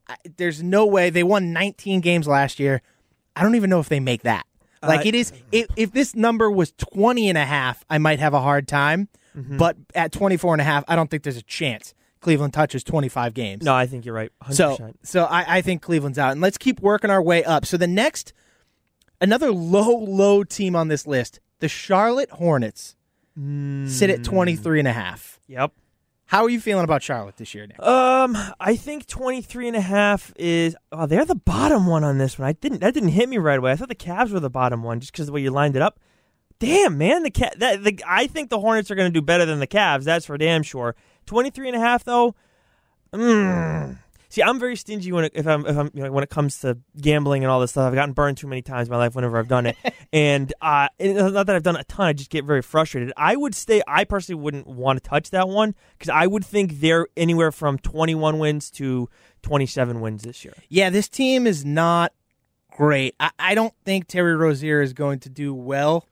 I, 0.09 0.15
there's 0.37 0.61
no 0.63 0.85
way 0.85 1.09
they 1.09 1.23
won 1.23 1.53
19 1.53 2.01
games 2.01 2.27
last 2.27 2.59
year. 2.59 2.81
I 3.35 3.43
don't 3.43 3.55
even 3.55 3.69
know 3.69 3.79
if 3.79 3.87
they 3.89 3.99
make 3.99 4.23
that. 4.23 4.45
Like 4.81 5.01
Uh, 5.05 5.09
it 5.09 5.15
is 5.15 5.31
if, 5.51 5.67
if 5.75 5.91
this 5.91 6.15
number 6.15 6.49
was 6.49 6.71
20 6.73 7.29
and 7.29 7.37
a 7.37 7.45
half, 7.45 7.85
I 7.89 7.97
might 7.99 8.19
have 8.19 8.33
a 8.33 8.41
hard 8.41 8.67
time, 8.67 9.07
Mm-hmm. 9.37 9.57
but 9.57 9.77
at 9.93 10.11
24 10.11 10.55
and 10.55 10.61
a 10.61 10.63
half, 10.63 10.83
I 10.87 10.95
don't 10.95 11.09
think 11.09 11.21
there's 11.21 11.37
a 11.37 11.43
chance 11.43 11.93
Cleveland 12.19 12.51
touches 12.51 12.83
25 12.83 13.33
games. 13.35 13.63
No, 13.63 13.75
I 13.75 13.85
think 13.85 14.03
you're 14.03 14.15
right. 14.15 14.31
100%. 14.43 14.53
So 14.55 14.93
so 15.03 15.23
I, 15.25 15.57
I 15.57 15.61
think 15.61 15.81
Cleveland's 15.83 16.17
out. 16.17 16.31
And 16.31 16.41
let's 16.41 16.57
keep 16.57 16.79
working 16.81 17.11
our 17.11 17.21
way 17.21 17.43
up. 17.43 17.63
So 17.65 17.77
the 17.77 17.87
next 17.87 18.33
another 19.21 19.51
low 19.51 19.95
low 19.95 20.43
team 20.43 20.75
on 20.75 20.87
this 20.87 21.05
list, 21.05 21.39
the 21.59 21.69
Charlotte 21.69 22.31
Hornets 22.31 22.95
sit 23.85 24.09
at 24.09 24.23
23 24.23 24.79
and 24.79 24.87
a 24.87 24.91
half. 24.93 25.39
yep. 25.47 25.71
How 26.29 26.43
are 26.43 26.49
you 26.49 26.61
feeling 26.61 26.83
about 26.83 27.01
Charlotte 27.01 27.37
this 27.37 27.55
year, 27.55 27.65
Nick? 27.65 27.81
Um, 27.81 28.37
I 28.59 28.75
think 28.75 29.07
23 29.07 29.69
and 29.69 29.75
a 29.75 29.81
half 29.81 30.31
is 30.35 30.75
oh, 30.91 31.07
they're 31.07 31.25
the 31.25 31.33
bottom 31.33 31.87
one 31.87 32.03
on 32.03 32.19
this 32.19 32.37
one. 32.37 32.47
I 32.47 32.53
didn't 32.53 32.81
that 32.81 32.93
didn't 32.93 33.09
hit 33.09 33.27
me 33.27 33.39
right 33.39 33.57
away. 33.57 33.71
I 33.71 33.75
thought 33.75 33.89
the 33.89 33.95
Cavs 33.95 34.29
were 34.29 34.39
the 34.39 34.47
bottom 34.47 34.83
one 34.83 34.99
just 34.99 35.11
because 35.11 35.25
the 35.25 35.31
way 35.31 35.41
you 35.41 35.49
lined 35.49 35.75
it 35.75 35.81
up. 35.81 35.99
Damn, 36.59 36.99
man, 36.99 37.23
the 37.23 37.31
cat 37.31 37.57
that 37.57 37.83
the 37.83 37.99
I 38.07 38.27
think 38.27 38.51
the 38.51 38.59
Hornets 38.59 38.91
are 38.91 38.95
going 38.95 39.11
to 39.11 39.19
do 39.19 39.25
better 39.25 39.43
than 39.43 39.59
the 39.59 39.65
Cavs. 39.65 40.03
That's 40.03 40.27
for 40.27 40.37
damn 40.37 40.61
sure. 40.61 40.95
23 41.25 41.69
and 41.69 41.77
a 41.77 41.79
half 41.79 42.03
though. 42.03 42.35
Mm. 43.11 43.97
See, 44.29 44.43
I'm 44.43 44.59
very 44.59 44.75
stingy 44.75 45.11
when 45.11 45.25
it, 45.25 45.31
if 45.33 45.47
I'm 45.47 45.65
if 45.65 45.75
I'm 45.75 45.89
you 45.93 46.03
know, 46.03 46.11
when 46.11 46.23
it 46.23 46.29
comes 46.29 46.59
to 46.59 46.77
gambling 47.01 47.43
and 47.43 47.49
all 47.51 47.59
this 47.59 47.71
stuff. 47.71 47.87
I've 47.87 47.95
gotten 47.95 48.13
burned 48.13 48.37
too 48.37 48.47
many 48.47 48.61
times 48.61 48.87
in 48.87 48.91
my 48.91 48.97
life 48.97 49.15
whenever 49.15 49.39
I've 49.39 49.47
done 49.47 49.65
it, 49.65 49.75
and 50.13 50.53
uh, 50.61 50.87
not 50.99 51.47
that 51.47 51.55
I've 51.55 51.63
done 51.63 51.75
a 51.75 51.83
ton. 51.83 52.05
I 52.07 52.13
just 52.13 52.29
get 52.29 52.45
very 52.45 52.61
frustrated. 52.61 53.11
I 53.17 53.35
would 53.35 53.55
stay. 53.55 53.81
I 53.87 54.03
personally 54.03 54.41
wouldn't 54.41 54.67
want 54.67 55.03
to 55.03 55.09
touch 55.09 55.31
that 55.31 55.49
one 55.49 55.73
because 55.97 56.09
I 56.09 56.27
would 56.27 56.45
think 56.45 56.79
they're 56.79 57.07
anywhere 57.17 57.51
from 57.51 57.79
21 57.79 58.37
wins 58.37 58.69
to 58.71 59.09
27 59.41 59.99
wins 59.99 60.23
this 60.23 60.45
year. 60.45 60.53
Yeah, 60.69 60.91
this 60.91 61.09
team 61.09 61.47
is 61.47 61.65
not 61.65 62.13
great. 62.71 63.15
I, 63.19 63.31
I 63.39 63.55
don't 63.55 63.73
think 63.83 64.07
Terry 64.07 64.35
Rozier 64.35 64.81
is 64.81 64.93
going 64.93 65.19
to 65.21 65.29
do 65.29 65.55
well. 65.55 66.05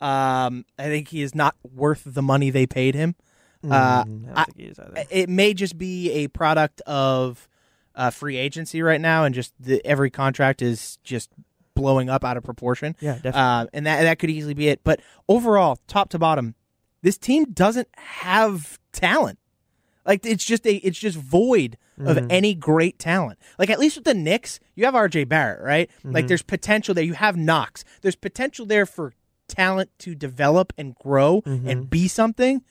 Um, 0.00 0.64
I 0.78 0.84
think 0.84 1.08
he 1.08 1.22
is 1.22 1.34
not 1.34 1.54
worth 1.62 2.02
the 2.04 2.22
money 2.22 2.50
they 2.50 2.66
paid 2.66 2.94
him. 2.94 3.14
Uh, 3.64 4.04
Mm, 4.04 4.24
I 4.24 4.26
don't 4.26 4.38
I- 4.38 4.44
think 4.44 4.56
he 4.58 4.64
is. 4.64 4.78
It 5.10 5.28
may 5.28 5.54
just 5.54 5.78
be 5.78 6.10
a 6.12 6.28
product 6.28 6.80
of 6.82 7.48
uh, 7.94 8.10
free 8.10 8.36
agency 8.36 8.82
right 8.82 9.00
now, 9.00 9.24
and 9.24 9.34
just 9.34 9.52
the, 9.60 9.80
every 9.84 10.10
contract 10.10 10.62
is 10.62 10.98
just 11.04 11.30
blowing 11.74 12.08
up 12.10 12.24
out 12.24 12.36
of 12.36 12.42
proportion. 12.44 12.96
yeah, 13.00 13.14
definitely. 13.14 13.40
Um, 13.40 13.68
and 13.72 13.86
that 13.86 14.02
that 14.02 14.18
could 14.18 14.30
easily 14.30 14.54
be 14.54 14.68
it. 14.68 14.80
But 14.84 15.00
overall, 15.28 15.78
top 15.86 16.08
to 16.10 16.18
bottom, 16.18 16.54
this 17.02 17.18
team 17.18 17.44
doesn't 17.52 17.88
have 17.96 18.78
talent. 18.92 19.38
Like 20.04 20.26
it's 20.26 20.44
just 20.44 20.66
a 20.66 20.74
it's 20.76 20.98
just 20.98 21.16
void 21.16 21.76
of 21.98 22.16
Mhm. 22.16 22.26
any 22.30 22.54
great 22.54 22.98
talent. 22.98 23.38
Like 23.58 23.70
at 23.70 23.78
least 23.78 23.96
with 23.96 24.04
the 24.04 24.14
Knicks, 24.14 24.58
you 24.74 24.84
have 24.86 24.94
RJ 24.94 25.24
Barrett, 25.28 25.62
right? 25.62 25.88
Like 26.02 26.24
Mhm. 26.24 26.28
there's 26.28 26.42
potential 26.42 26.94
there. 26.94 27.04
You 27.04 27.12
have 27.14 27.36
Knox. 27.36 27.84
There's 28.00 28.16
potential 28.16 28.66
there 28.66 28.86
for 28.86 29.12
talent 29.46 29.90
to 30.00 30.14
develop 30.14 30.72
and 30.76 30.94
grow 30.96 31.42
Mhm. 31.42 31.68
and 31.68 31.88
be 31.90 32.08
something. 32.08 32.62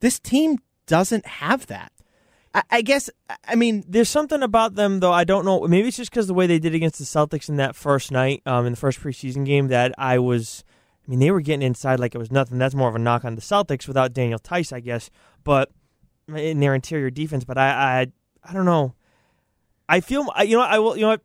This 0.00 0.18
team 0.18 0.58
doesn't 0.86 1.26
have 1.26 1.66
that. 1.66 1.92
I, 2.70 2.82
guess. 2.82 3.10
I 3.46 3.54
mean, 3.54 3.84
There's 3.86 4.08
something 4.08 4.42
about 4.42 4.74
them 4.74 5.00
though. 5.00 5.12
I 5.12 5.24
don't 5.24 5.44
know. 5.44 5.66
Maybe 5.68 5.88
it's 5.88 5.96
just 5.96 6.10
because 6.10 6.26
the 6.26 6.34
way 6.34 6.46
they 6.46 6.58
did 6.58 6.74
against 6.74 6.98
the 6.98 7.04
Celtics 7.04 7.48
in 7.48 7.56
that 7.56 7.76
first 7.76 8.10
night, 8.10 8.42
um, 8.46 8.66
in 8.66 8.72
the 8.72 8.78
first 8.78 9.00
preseason 9.00 9.44
game, 9.44 9.68
that 9.68 9.94
I 9.98 10.18
was. 10.18 10.64
I 11.06 11.10
mean, 11.10 11.20
they 11.20 11.30
were 11.30 11.40
getting 11.40 11.62
inside 11.62 12.00
like 12.00 12.14
it 12.14 12.18
was 12.18 12.30
nothing. 12.30 12.58
That's 12.58 12.74
more 12.74 12.88
of 12.88 12.94
a 12.94 12.98
knock 12.98 13.24
on 13.24 13.34
the 13.34 13.40
Celtics 13.40 13.86
without 13.88 14.12
Daniel 14.12 14.38
Theis, 14.38 14.72
I 14.72 14.80
guess. 14.80 15.08
But 15.42 15.70
in 16.28 16.60
their 16.60 16.74
interior 16.74 17.10
defense, 17.10 17.44
but 17.44 17.56
I, 17.56 17.68
I, 17.70 18.06
I 18.44 18.52
don't 18.52 18.66
know. 18.66 18.94
I 19.88 20.00
feel, 20.00 20.26
you 20.44 20.56
know, 20.56 20.62
I 20.62 20.78
will, 20.78 20.96
you 20.96 21.02
know, 21.02 21.16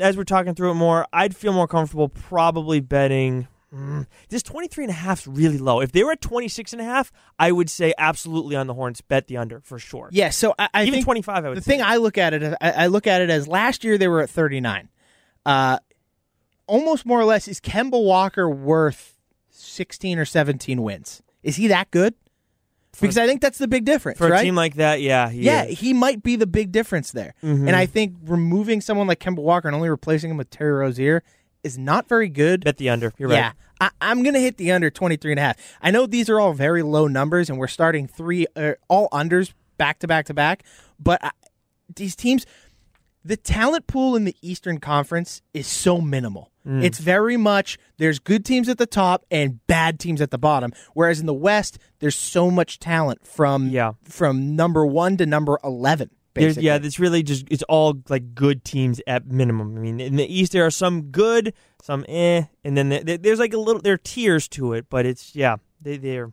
as 0.00 0.16
we're 0.16 0.24
talking 0.24 0.54
through 0.56 0.72
it 0.72 0.74
more, 0.74 1.06
I'd 1.12 1.36
feel 1.36 1.52
more 1.52 1.68
comfortable 1.68 2.08
probably 2.08 2.80
betting. 2.80 3.46
Mm, 3.74 4.06
this 4.30 4.42
23 4.42 4.84
and 4.84 4.90
a 4.90 4.94
half 4.94 5.20
is 5.20 5.26
really 5.26 5.58
low. 5.58 5.80
If 5.80 5.92
they 5.92 6.02
were 6.02 6.12
at 6.12 6.20
26 6.22 6.72
and 6.72 6.80
a 6.80 6.84
half, 6.86 7.12
I 7.38 7.52
would 7.52 7.68
say 7.68 7.92
absolutely 7.98 8.56
on 8.56 8.66
the 8.66 8.72
horns, 8.74 9.00
bet 9.02 9.26
the 9.26 9.36
under 9.36 9.60
for 9.60 9.78
sure. 9.78 10.08
yeah. 10.10 10.30
So 10.30 10.54
I, 10.58 10.68
I 10.72 10.82
Even 10.84 10.94
think 10.94 11.04
25, 11.04 11.44
I 11.44 11.48
would 11.50 11.58
the 11.58 11.62
say. 11.62 11.72
thing 11.72 11.82
I 11.82 11.96
look 11.96 12.16
at 12.16 12.32
it, 12.32 12.54
I, 12.62 12.70
I 12.70 12.86
look 12.86 13.06
at 13.06 13.20
it 13.20 13.28
as 13.28 13.46
last 13.46 13.84
year 13.84 13.98
they 13.98 14.08
were 14.08 14.22
at 14.22 14.30
39. 14.30 14.88
Uh, 15.44 15.78
almost 16.66 17.04
more 17.04 17.20
or 17.20 17.24
less, 17.24 17.46
is 17.48 17.60
Kemba 17.60 18.02
Walker 18.02 18.48
worth 18.48 19.18
16 19.50 20.18
or 20.18 20.24
17 20.24 20.82
wins? 20.82 21.22
Is 21.42 21.56
he 21.56 21.66
that 21.68 21.90
good? 21.90 22.14
Because 23.00 23.18
I 23.18 23.26
think 23.28 23.40
that's 23.42 23.58
the 23.58 23.68
big 23.68 23.84
difference, 23.84 24.18
For 24.18 24.26
a 24.26 24.30
right? 24.30 24.42
team 24.42 24.56
like 24.56 24.74
that, 24.74 25.00
yeah, 25.00 25.28
he 25.28 25.42
yeah, 25.42 25.64
is. 25.64 25.78
he 25.78 25.92
might 25.92 26.22
be 26.22 26.34
the 26.34 26.48
big 26.48 26.72
difference 26.72 27.12
there. 27.12 27.34
Mhm. 27.44 27.68
And 27.68 27.76
I 27.76 27.86
think 27.86 28.14
removing 28.24 28.80
someone 28.80 29.06
like 29.06 29.20
Kemba 29.20 29.38
Walker 29.38 29.68
and 29.68 29.74
only 29.76 29.88
replacing 29.88 30.30
him 30.30 30.36
with 30.36 30.50
Terry 30.50 30.72
Rozier 30.72 31.22
is 31.62 31.76
not 31.78 32.08
very 32.08 32.28
good. 32.28 32.64
bet 32.64 32.76
the 32.76 32.88
under. 32.88 33.12
You're 33.18 33.30
yeah, 33.30 33.52
right. 33.80 33.90
I, 34.00 34.10
I'm 34.10 34.22
going 34.22 34.34
to 34.34 34.40
hit 34.40 34.56
the 34.56 34.72
under 34.72 34.90
23 34.90 35.32
and 35.32 35.38
a 35.38 35.42
half. 35.42 35.56
I 35.82 35.90
know 35.90 36.06
these 36.06 36.28
are 36.28 36.40
all 36.40 36.52
very 36.52 36.82
low 36.82 37.06
numbers, 37.06 37.48
and 37.50 37.58
we're 37.58 37.66
starting 37.68 38.06
three, 38.06 38.46
uh, 38.56 38.72
all 38.88 39.08
unders 39.10 39.52
back 39.76 39.98
to 40.00 40.06
back 40.08 40.26
to 40.26 40.34
back. 40.34 40.64
But 40.98 41.22
I, 41.24 41.30
these 41.94 42.16
teams, 42.16 42.44
the 43.24 43.36
talent 43.36 43.86
pool 43.86 44.16
in 44.16 44.24
the 44.24 44.34
Eastern 44.42 44.78
Conference 44.78 45.42
is 45.54 45.66
so 45.66 46.00
minimal. 46.00 46.50
Mm. 46.66 46.82
It's 46.84 46.98
very 46.98 47.36
much 47.36 47.78
there's 47.98 48.18
good 48.18 48.44
teams 48.44 48.68
at 48.68 48.78
the 48.78 48.86
top 48.86 49.24
and 49.30 49.64
bad 49.66 49.98
teams 49.98 50.20
at 50.20 50.30
the 50.30 50.38
bottom. 50.38 50.72
Whereas 50.92 51.18
in 51.20 51.26
the 51.26 51.32
West, 51.34 51.78
there's 52.00 52.16
so 52.16 52.50
much 52.50 52.78
talent 52.78 53.26
from 53.26 53.68
Yeah. 53.70 53.92
from 54.04 54.54
number 54.54 54.84
one 54.84 55.16
to 55.16 55.24
number 55.26 55.58
eleven. 55.64 56.10
Basically. 56.46 56.66
yeah, 56.66 56.78
it's 56.82 56.98
really 56.98 57.22
just 57.22 57.46
it's 57.50 57.62
all 57.64 58.00
like 58.08 58.34
good 58.34 58.64
teams 58.64 59.00
at 59.06 59.26
minimum. 59.26 59.76
I 59.76 59.80
mean, 59.80 60.00
in 60.00 60.16
the 60.16 60.26
East 60.26 60.52
there 60.52 60.64
are 60.66 60.70
some 60.70 61.02
good, 61.10 61.52
some 61.82 62.04
eh, 62.08 62.42
and 62.64 62.76
then 62.76 62.88
there- 62.88 63.18
there's 63.18 63.38
like 63.38 63.52
a 63.54 63.58
little 63.58 63.82
there 63.82 63.94
are 63.94 63.98
tiers 63.98 64.48
to 64.48 64.72
it, 64.74 64.86
but 64.90 65.06
it's 65.06 65.34
yeah, 65.36 65.56
they 65.80 65.96
they're 65.96 66.32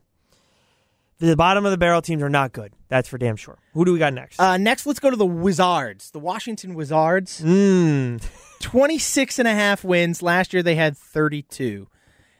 the 1.20 1.36
bottom 1.38 1.66
of 1.66 1.72
the 1.72 1.78
barrel 1.78 2.02
teams 2.02 2.22
are 2.22 2.30
not 2.30 2.52
good. 2.52 2.74
That's 2.90 3.08
for 3.08 3.18
damn 3.18 3.38
sure. 3.38 3.58
Who 3.74 3.86
do 3.86 3.94
we 3.94 4.00
got 4.00 4.14
next? 4.14 4.40
Uh, 4.40 4.58
next, 4.58 4.86
let's 4.86 5.00
go 5.00 5.10
to 5.10 5.16
the 5.16 5.26
Wizards, 5.26 6.12
the 6.12 6.20
Washington 6.20 6.74
Wizards. 6.76 7.42
Mm. 7.42 8.22
26 8.62 9.40
and 9.40 9.48
a 9.48 9.54
half 9.54 9.84
wins. 9.84 10.22
Last 10.22 10.52
year 10.54 10.62
they 10.62 10.76
had 10.76 10.98
32. 10.98 11.88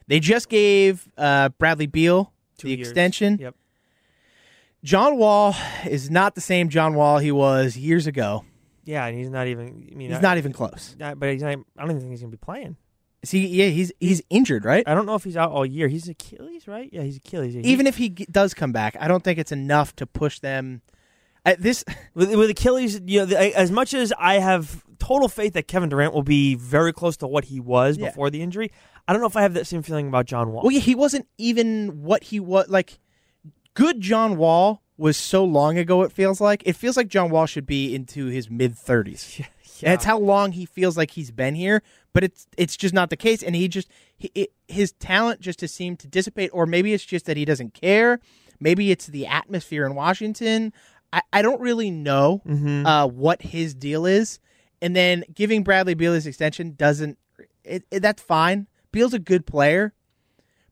They 0.08 0.20
just 0.20 0.50
gave 0.50 1.08
uh, 1.18 1.50
Bradley 1.50 1.88
Beal 1.88 2.34
Two 2.58 2.68
the 2.68 2.76
years. 2.76 2.90
extension. 2.90 3.38
Yep. 3.40 3.56
John 4.86 5.18
Wall 5.18 5.56
is 5.90 6.12
not 6.12 6.36
the 6.36 6.42
same 6.42 6.70
John 6.70 6.94
Wall 6.94 7.18
he 7.18 7.32
was 7.32 7.76
years 7.76 8.06
ago. 8.06 8.46
Yeah, 8.84 9.04
and 9.08 9.18
he's 9.18 9.32
not 9.32 9.48
even. 9.48 9.90
I 9.92 9.96
mean, 9.96 10.10
He's 10.10 10.20
I- 10.20 10.22
not 10.22 10.38
even 10.38 10.54
close. 10.54 10.96
not- 11.00 11.20
but 11.20 11.32
he's 11.32 11.42
not. 11.42 11.50
I 11.50 11.56
don't 11.82 11.90
even 11.90 12.00
think 12.02 12.12
he's 12.12 12.22
gonna 12.22 12.30
be 12.32 12.38
playing. 12.38 12.78
See, 13.24 13.48
yeah, 13.48 13.70
he's 13.70 13.92
he's 14.00 14.22
injured, 14.30 14.64
right? 14.64 14.84
I 14.88 14.94
don't 14.94 15.08
know 15.08 15.16
if 15.16 15.24
he's 15.24 15.36
out 15.36 15.50
all 15.52 15.66
year. 15.66 15.88
He's 15.88 16.08
Achilles, 16.08 16.68
right? 16.68 16.88
Yeah, 16.94 17.02
he's 17.02 17.18
Achilles. 17.18 17.56
Yeah, 17.56 17.64
he- 17.64 17.70
Even 17.72 17.88
if 17.88 17.98
he 17.98 18.10
g- 18.10 18.28
does 18.30 18.54
come 18.54 18.72
back, 18.72 18.96
I 19.00 19.08
don't 19.08 19.24
think 19.24 19.40
it's 19.40 19.52
enough 19.52 19.96
to 19.96 20.06
push 20.06 20.38
them. 20.40 20.84
At 21.44 21.62
this, 21.62 21.84
with, 22.14 22.34
with 22.36 22.52
Achilles, 22.52 23.02
you 23.06 23.22
know, 23.22 23.26
the, 23.26 23.58
as 23.58 23.72
much 23.72 23.96
as 23.96 24.14
I 24.20 24.36
have 24.36 24.84
total 25.00 25.28
faith 25.28 25.54
that 25.54 25.68
Kevin 25.68 25.90
Durant 25.90 26.14
will 26.14 26.22
be 26.24 26.54
very 26.56 26.94
close 26.94 27.18
to 27.18 27.28
what 27.28 27.46
he 27.46 27.60
was 27.60 27.98
Yeah. 27.98 28.10
before 28.10 28.30
the 28.30 28.42
injury, 28.44 28.72
I 29.08 29.14
don't 29.14 29.22
know 29.22 29.28
if 29.28 29.36
I 29.38 29.42
have 29.42 29.56
that 29.56 29.66
same 29.66 29.82
feeling 29.82 30.08
about 30.08 30.26
John 30.28 30.52
Wall. 30.52 30.62
well, 30.64 30.72
yeah, 30.72 30.80
he 30.80 30.94
wasn't 30.94 31.28
even 31.40 32.04
what 32.04 32.24
he 32.26 32.40
was. 32.40 32.68
Like, 32.70 33.00
good 33.76 34.02
John 34.02 34.36
Wall 34.38 34.82
was 34.98 35.16
so 35.18 35.44
long 35.46 35.78
ago. 35.78 36.02
It 36.02 36.12
feels 36.12 36.42
like 36.42 36.64
it 36.66 36.76
feels 36.76 36.98
like 36.98 37.08
John 37.08 37.30
Wall 37.30 37.46
should 37.46 37.68
be 37.68 37.94
into 37.94 38.26
his 38.26 38.50
mid 38.50 38.76
thirties. 38.78 39.38
yeah. 39.40 39.46
And 39.84 39.94
it's 39.94 40.06
how 40.06 40.18
long 40.18 40.54
he 40.54 40.66
feels 40.66 40.98
like 40.98 41.12
he's 41.12 41.30
been 41.32 41.54
here, 41.54 41.84
but 42.14 42.24
it's 42.24 42.48
it's 42.58 42.76
just 42.76 42.94
not 42.94 43.10
the 43.12 43.18
case. 43.18 43.44
And 43.44 43.56
he 43.56 43.68
just 43.68 43.88
he, 44.18 44.32
it, 44.34 44.54
his 44.68 44.94
talent 44.94 45.42
just 45.42 45.62
has 45.62 45.72
seemed 45.72 46.00
to 46.00 46.08
dissipate, 46.08 46.50
or 46.54 46.66
maybe 46.66 46.94
it's 46.94 47.06
just 47.06 47.26
that 47.26 47.38
he 47.38 47.46
doesn't 47.46 47.74
care. 47.76 48.20
Maybe 48.60 48.90
it's 48.90 49.08
the 49.08 49.28
atmosphere 49.28 49.86
in 49.86 49.94
Washington. 49.96 50.72
I, 51.14 51.22
I 51.34 51.42
don't 51.42 51.60
really 51.62 51.92
know 51.92 52.42
Mhm. 52.48 52.86
uh, 52.86 53.08
what 53.08 53.42
his 53.42 53.76
deal 53.76 54.06
is. 54.06 54.40
And 54.82 54.96
then 54.96 55.24
giving 55.34 55.64
Bradley 55.64 55.94
Beal 55.94 56.14
his 56.14 56.26
extension 56.28 56.74
doesn't. 56.76 57.18
It, 57.64 57.84
it, 57.92 58.00
that's 58.02 58.22
fine. 58.22 58.68
Beal's 58.92 59.14
a 59.14 59.20
good 59.20 59.46
player, 59.46 59.94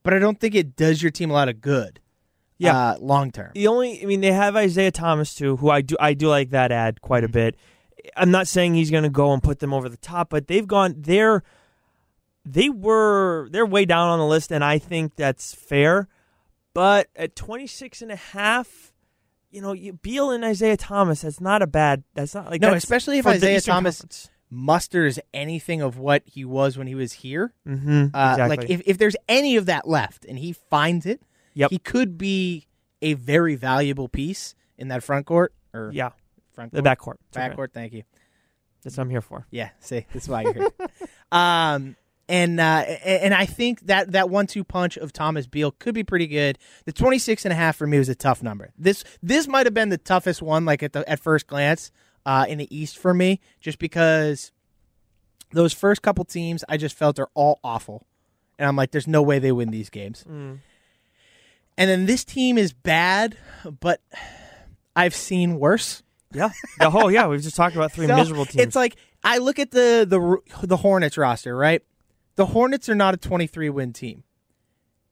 but 0.04 0.14
I 0.14 0.20
don't 0.20 0.40
think 0.40 0.56
it 0.56 0.76
does 0.76 1.02
your 1.02 1.12
team 1.12 1.30
a 1.30 1.34
lot 1.34 1.50
of 1.50 1.60
good. 1.60 2.00
Yeah. 2.58 2.78
uh, 2.92 2.98
long 3.00 3.32
term. 3.32 3.52
The 3.54 3.68
only, 3.68 4.02
I 4.02 4.06
mean, 4.06 4.22
they 4.22 4.32
have 4.32 4.56
Isaiah 4.56 4.92
Thomas 4.92 5.34
too, 5.36 5.58
who 5.58 5.70
I 5.70 5.82
do, 5.82 5.96
I 6.00 6.14
do 6.14 6.28
like 6.30 6.52
that 6.52 6.72
ad 6.72 7.02
quite 7.02 7.24
a 7.24 7.28
bit. 7.28 7.56
I'm 8.18 8.32
not 8.32 8.48
saying 8.48 8.74
he's 8.76 8.92
going 8.92 9.04
to 9.04 9.10
go 9.10 9.32
and 9.34 9.42
put 9.42 9.60
them 9.60 9.74
over 9.74 9.88
the 9.90 9.98
top, 9.98 10.30
but 10.30 10.48
they've 10.48 10.68
gone, 10.68 10.96
they're, 10.98 11.42
they 12.46 12.70
were, 12.70 13.48
they're 13.52 13.66
way 13.66 13.86
down 13.86 14.10
on 14.10 14.20
the 14.20 14.26
list, 14.26 14.52
and 14.52 14.64
I 14.64 14.78
think 14.78 15.16
that's 15.16 15.54
fair. 15.54 16.08
But 16.74 17.08
at 17.16 17.36
26 17.36 18.02
and 18.02 18.12
a 18.12 18.16
half, 18.18 18.92
you 19.52 19.62
know, 19.62 19.72
you, 19.74 19.94
Beal 19.94 20.32
and 20.32 20.44
Isaiah 20.44 20.76
Thomas, 20.78 21.22
that's 21.22 21.40
not 21.40 21.62
a 21.62 21.68
bad, 21.68 22.04
that's 22.16 22.34
not 22.36 22.50
like, 22.52 22.62
No, 22.62 22.74
especially 22.74 23.20
if 23.20 23.28
Isaiah 23.28 23.62
Thomas 23.62 24.00
Conference. 24.02 24.30
musters 24.50 25.20
anything 25.34 25.82
of 25.82 25.98
what 25.98 26.24
he 26.26 26.44
was 26.44 26.78
when 26.78 26.88
he 26.88 26.96
was 26.96 27.14
here. 27.14 27.54
Mhm, 27.68 28.12
Uh, 28.14 28.32
exactly. 28.32 28.58
Like 28.58 28.70
if, 28.70 28.82
if 28.86 28.98
there's 28.98 29.16
any 29.30 29.56
of 29.56 29.68
that 29.68 29.88
left 29.88 30.26
and 30.26 30.38
he 30.40 30.52
finds 30.54 31.06
it, 31.06 31.22
Yep. 31.56 31.72
he 31.72 31.80
could 31.80 32.18
be 32.18 32.68
a 33.02 33.14
very 33.14 33.56
valuable 33.56 34.08
piece 34.08 34.56
in 34.78 34.88
that 34.88 35.04
front 35.04 35.26
court 35.26 35.54
or 35.74 35.92
yeah, 35.94 36.12
front 36.54 36.74
the 36.74 36.82
back 36.82 37.00
court, 37.00 37.20
back 37.34 37.56
court. 37.56 37.72
Thank 37.74 37.94
you. 37.94 38.04
That's 38.84 38.98
what 38.98 39.04
I'm 39.04 39.10
here 39.10 39.22
for. 39.22 39.46
Yeah, 39.50 39.70
see, 39.80 40.06
that's 40.14 40.28
why 40.28 40.42
you're 40.44 40.54
here. 40.54 40.70
um, 41.32 41.96
and 42.30 42.60
uh, 42.60 42.84
and 43.06 43.34
I 43.34 43.46
think 43.46 43.82
that 43.88 44.12
that 44.14 44.30
one-two 44.30 44.64
punch 44.64 44.98
of 44.98 45.12
Thomas 45.14 45.48
Beal 45.48 45.72
could 45.72 45.94
be 45.94 46.04
pretty 46.04 46.28
good. 46.28 46.58
The 46.86 46.94
26 46.94 47.46
and 47.46 47.52
a 47.52 47.56
half 47.56 47.76
for 47.76 47.88
me 47.88 47.98
was 47.98 48.10
a 48.10 48.16
tough 48.16 48.42
number. 48.42 48.72
This 48.78 49.04
this 49.22 49.48
might 49.48 49.66
have 49.66 49.74
been 49.74 49.90
the 49.90 49.98
toughest 49.98 50.42
one, 50.42 50.66
like 50.66 50.84
at 50.84 50.94
the 50.94 51.08
at 51.10 51.20
first 51.20 51.48
glance, 51.48 51.92
uh, 52.26 52.46
in 52.48 52.58
the 52.58 52.76
East 52.76 52.98
for 52.98 53.14
me, 53.14 53.40
just 53.60 53.80
because 53.80 54.52
those 55.52 55.74
first 55.74 56.02
couple 56.02 56.26
teams 56.26 56.64
I 56.68 56.78
just 56.78 56.96
felt 56.96 57.20
are 57.20 57.30
all 57.34 57.60
awful, 57.64 58.08
and 58.58 58.68
I'm 58.68 58.76
like, 58.76 58.92
there's 58.92 59.08
no 59.08 59.22
way 59.22 59.40
they 59.40 59.52
win 59.52 59.72
these 59.72 59.90
games. 59.90 60.26
Mm. 60.30 60.60
And 61.78 61.90
then 61.90 62.06
this 62.06 62.24
team 62.24 62.58
is 62.58 62.72
bad, 62.74 63.38
but 63.80 64.02
I've 64.96 65.16
seen 65.16 65.60
worse. 65.60 66.04
Yeah. 66.34 66.50
The 66.80 66.90
whole, 66.90 67.12
yeah, 67.12 67.28
we've 67.28 67.42
just 67.42 67.56
talked 67.56 67.76
about 67.76 67.92
three 67.92 68.08
So, 68.08 68.16
miserable 68.16 68.46
teams. 68.46 68.64
It's 68.66 68.76
like 68.76 68.96
I 69.24 69.38
look 69.40 69.60
at 69.60 69.72
the 69.72 70.06
the 70.08 70.66
the 70.68 70.78
Hornets 70.78 71.18
roster, 71.18 71.56
right? 71.56 71.82
The 72.36 72.48
Hornets 72.48 72.90
are 72.90 72.96
not 72.96 73.14
a 73.14 73.18
23 73.18 73.70
win 73.70 73.94
team. 73.94 74.24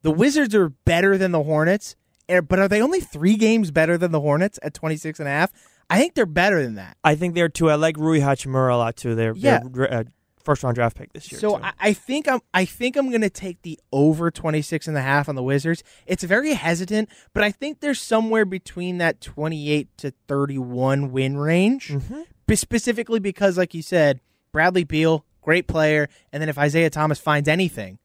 The 0.02 0.10
Wizards 0.10 0.54
are 0.54 0.68
better 0.70 1.16
than 1.16 1.30
the 1.30 1.42
Hornets, 1.44 1.94
eh, 2.28 2.40
but 2.40 2.58
are 2.58 2.66
they 2.68 2.82
only 2.82 3.00
3 3.00 3.36
games 3.36 3.70
better 3.70 3.96
than 3.96 4.10
the 4.10 4.20
Hornets 4.20 4.58
at 4.62 4.74
26 4.74 5.20
and 5.20 5.28
a 5.28 5.32
half? 5.32 5.52
I 5.88 5.98
think 5.98 6.14
they're 6.14 6.26
better 6.26 6.62
than 6.62 6.74
that. 6.74 6.96
I 7.04 7.14
think 7.14 7.34
they're 7.34 7.48
too. 7.48 7.70
I 7.70 7.74
like 7.76 7.96
Rui 7.96 8.18
Hachimura 8.20 8.72
a 8.72 8.76
lot 8.76 8.96
too. 8.96 9.14
They're, 9.14 9.34
Yeah. 9.36 9.60
they're 9.70 9.92
uh, 9.94 10.04
first 10.44 10.62
round 10.62 10.74
draft 10.74 10.96
pick 10.96 11.12
this 11.12 11.30
year. 11.30 11.40
So 11.40 11.58
too. 11.58 11.64
I, 11.64 11.72
I 11.80 11.92
think 11.92 12.28
I'm 12.28 12.40
I 12.52 12.64
think 12.64 12.96
I'm 12.96 13.08
going 13.10 13.22
to 13.22 13.30
take 13.30 13.62
the 13.62 13.78
over 13.92 14.30
26 14.30 14.88
and 14.88 14.96
a 14.96 15.02
half 15.02 15.28
on 15.28 15.34
the 15.34 15.42
Wizards. 15.42 15.82
It's 16.06 16.24
very 16.24 16.54
hesitant, 16.54 17.08
but 17.34 17.42
I 17.44 17.50
think 17.50 17.80
they're 17.80 17.94
somewhere 17.94 18.44
between 18.44 18.98
that 18.98 19.20
28 19.20 19.88
to 19.98 20.12
31 20.28 21.12
win 21.12 21.36
range. 21.36 21.88
Mhm. 21.88 22.24
Specifically 22.54 23.18
because, 23.20 23.56
like 23.56 23.72
you 23.72 23.80
said, 23.82 24.20
Bradley 24.52 24.84
Beal, 24.84 25.24
great 25.40 25.66
player, 25.66 26.08
and 26.32 26.42
then 26.42 26.48
if 26.50 26.58
Isaiah 26.58 26.90
Thomas 26.90 27.18
finds 27.18 27.48
anything, 27.48 27.98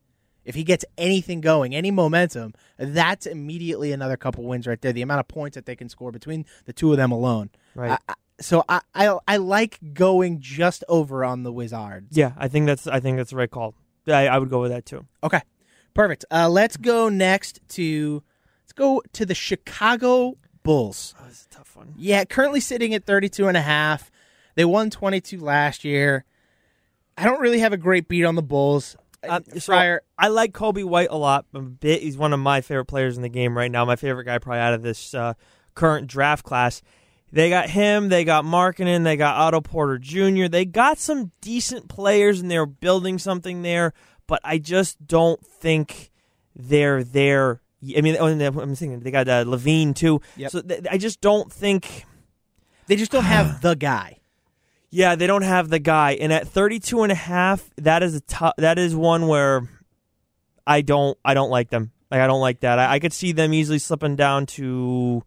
if 0.45 0.55
he 0.55 0.63
gets 0.63 0.85
anything 0.97 1.41
going, 1.41 1.75
any 1.75 1.91
momentum, 1.91 2.53
that's 2.77 3.25
immediately 3.25 3.91
another 3.91 4.15
couple 4.15 4.45
wins 4.45 4.65
right 4.65 4.79
there. 4.81 4.93
The 4.93 5.01
amount 5.01 5.19
of 5.19 5.27
points 5.27 5.55
that 5.55 5.65
they 5.65 5.75
can 5.75 5.89
score 5.89 6.13
between 6.13 6.45
the 6.63 6.71
two 6.71 6.91
of 6.91 6.97
them 6.97 7.11
alone. 7.11 7.49
right. 7.75 7.99
I, 8.07 8.13
so 8.39 8.63
I, 8.69 8.81
I 8.93 9.17
I 9.27 9.37
like 9.37 9.79
going 9.93 10.39
just 10.39 10.83
over 10.87 11.23
on 11.25 11.43
the 11.43 11.51
Wizards. 11.51 12.15
yeah, 12.17 12.33
I 12.37 12.47
think 12.47 12.65
that's. 12.65 12.87
I 12.87 12.99
think 12.99 13.17
that's 13.17 13.31
the 13.31 13.35
right 13.37 13.49
call. 13.49 13.73
I, 14.07 14.27
I 14.27 14.37
would 14.37 14.49
go 14.49 14.61
with 14.61 14.71
that 14.71 14.85
too. 14.85 15.05
Okay, 15.23 15.41
perfect. 15.93 16.25
Uh, 16.31 16.49
let's 16.49 16.77
go 16.77 17.09
next 17.09 17.59
to 17.69 18.23
let's 18.63 18.73
go 18.73 19.01
to 19.13 19.25
the 19.25 19.35
Chicago 19.35 20.37
Bulls. 20.63 21.13
Oh, 21.19 21.23
that's 21.25 21.45
a 21.45 21.49
tough 21.49 21.75
one. 21.75 21.93
Yeah, 21.97 22.23
currently 22.25 22.59
sitting 22.59 22.93
at 22.93 23.05
32 23.05 23.47
and 23.47 23.57
a 23.57 23.61
half. 23.61 24.11
They 24.55 24.65
won 24.65 24.89
22 24.89 25.39
last 25.39 25.83
year. 25.83 26.25
I 27.17 27.25
don't 27.25 27.39
really 27.39 27.59
have 27.59 27.73
a 27.73 27.77
great 27.77 28.07
beat 28.07 28.23
on 28.25 28.35
the 28.35 28.43
Bulls. 28.43 28.95
Uh, 29.27 29.41
so 29.53 29.59
Friar, 29.59 30.03
I 30.17 30.27
like 30.27 30.53
Coby 30.53 30.83
White 30.83 31.09
a 31.11 31.17
lot. 31.17 31.45
A 31.53 31.59
bit. 31.59 32.01
He's 32.01 32.17
one 32.17 32.33
of 32.33 32.39
my 32.39 32.61
favorite 32.61 32.85
players 32.85 33.17
in 33.17 33.23
the 33.23 33.29
game 33.29 33.57
right 33.57 33.71
now. 33.71 33.83
My 33.85 33.95
favorite 33.95 34.25
guy 34.25 34.37
probably 34.37 34.59
out 34.59 34.73
of 34.73 34.83
this 34.83 35.13
uh, 35.13 35.33
current 35.73 36.07
draft 36.07 36.43
class. 36.43 36.81
They 37.31 37.49
got 37.49 37.69
him. 37.69 38.09
They 38.09 38.23
got 38.23 38.45
Markkanen. 38.45 39.03
They 39.03 39.17
got 39.17 39.35
Otto 39.35 39.61
Porter 39.61 39.97
Jr. 39.97 40.47
They 40.47 40.65
got 40.65 40.97
some 40.97 41.31
decent 41.41 41.89
players, 41.89 42.39
and 42.39 42.49
they're 42.49 42.65
building 42.65 43.17
something 43.19 43.61
there. 43.61 43.93
But 44.27 44.39
I 44.43 44.57
just 44.57 45.05
don't 45.05 45.45
think 45.45 46.11
they're 46.55 47.03
there. 47.03 47.61
I 47.95 48.01
mean, 48.01 48.15
oh, 48.19 48.27
I'm 48.27 48.75
thinking 48.75 48.99
they 49.01 49.11
got 49.11 49.27
uh, 49.27 49.43
LaVine 49.43 49.93
too. 49.95 50.21
Yep. 50.37 50.51
So 50.51 50.61
th- 50.61 50.85
I 50.89 50.97
just 50.97 51.21
don't 51.21 51.51
think. 51.51 52.05
they 52.87 52.95
just 52.95 53.11
don't 53.11 53.23
have 53.25 53.61
the 53.61 53.75
guy. 53.75 54.19
Yeah, 54.89 55.15
they 55.15 55.27
don't 55.27 55.41
have 55.43 55.69
the 55.69 55.79
guy. 55.79 56.13
And 56.13 56.31
at 56.31 56.47
32 56.47 57.03
and 57.03 57.11
a 57.11 57.15
half, 57.15 57.69
that 57.75 58.03
is 58.03 58.15
a 58.15 58.21
tou- 58.21 58.53
that 58.57 58.79
is 58.79 58.95
one 58.95 59.27
where 59.27 59.67
I 60.65 60.81
don't 60.81 61.17
I 61.25 61.33
don't 61.33 61.49
like 61.49 61.69
them. 61.69 61.91
Like 62.09 62.21
I 62.21 62.27
don't 62.27 62.39
like 62.39 62.61
that. 62.61 62.79
I, 62.79 62.93
I 62.93 62.99
could 62.99 63.11
see 63.13 63.33
them 63.33 63.53
easily 63.53 63.79
slipping 63.79 64.15
down 64.15 64.45
to 64.47 65.23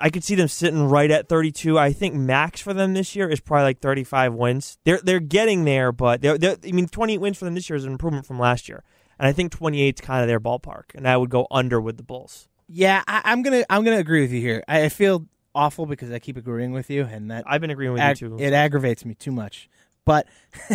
I 0.00 0.10
could 0.10 0.24
see 0.24 0.34
them 0.34 0.48
sitting 0.48 0.88
right 0.88 1.10
at 1.10 1.28
32. 1.28 1.78
I 1.78 1.92
think 1.92 2.14
max 2.14 2.60
for 2.60 2.74
them 2.74 2.94
this 2.94 3.14
year 3.14 3.28
is 3.28 3.40
probably 3.40 3.64
like 3.64 3.80
35 3.80 4.34
wins. 4.34 4.78
They're 4.84 5.00
they're 5.02 5.20
getting 5.20 5.64
there, 5.64 5.92
but 5.92 6.20
they're, 6.20 6.38
they're 6.38 6.56
I 6.64 6.72
mean 6.72 6.88
28 6.88 7.18
wins 7.18 7.38
for 7.38 7.44
them 7.44 7.54
this 7.54 7.68
year 7.70 7.76
is 7.76 7.84
an 7.84 7.92
improvement 7.92 8.26
from 8.26 8.38
last 8.38 8.68
year. 8.68 8.82
And 9.18 9.26
I 9.26 9.32
think 9.32 9.52
28 9.52 9.96
is 9.96 10.00
kind 10.00 10.22
of 10.22 10.28
their 10.28 10.40
ballpark, 10.40 10.94
and 10.94 11.08
I 11.08 11.16
would 11.16 11.30
go 11.30 11.46
under 11.50 11.80
with 11.80 11.96
the 11.96 12.04
Bulls. 12.04 12.48
Yeah, 12.68 13.02
I, 13.08 13.22
I'm 13.24 13.42
gonna 13.42 13.64
I'm 13.68 13.84
gonna 13.84 13.98
agree 13.98 14.20
with 14.20 14.32
you 14.32 14.40
here. 14.40 14.62
I, 14.68 14.84
I 14.84 14.88
feel 14.88 15.26
awful 15.54 15.86
because 15.86 16.12
I 16.12 16.18
keep 16.18 16.36
agreeing 16.36 16.72
with 16.72 16.90
you, 16.90 17.04
and 17.04 17.30
that 17.30 17.44
I've 17.46 17.60
been 17.60 17.70
agreeing 17.70 17.92
with 17.92 18.00
ag- 18.02 18.20
you 18.20 18.28
too. 18.30 18.38
it 18.38 18.52
aggravates 18.52 19.04
me 19.04 19.14
too 19.14 19.32
much. 19.32 19.68
But 20.04 20.26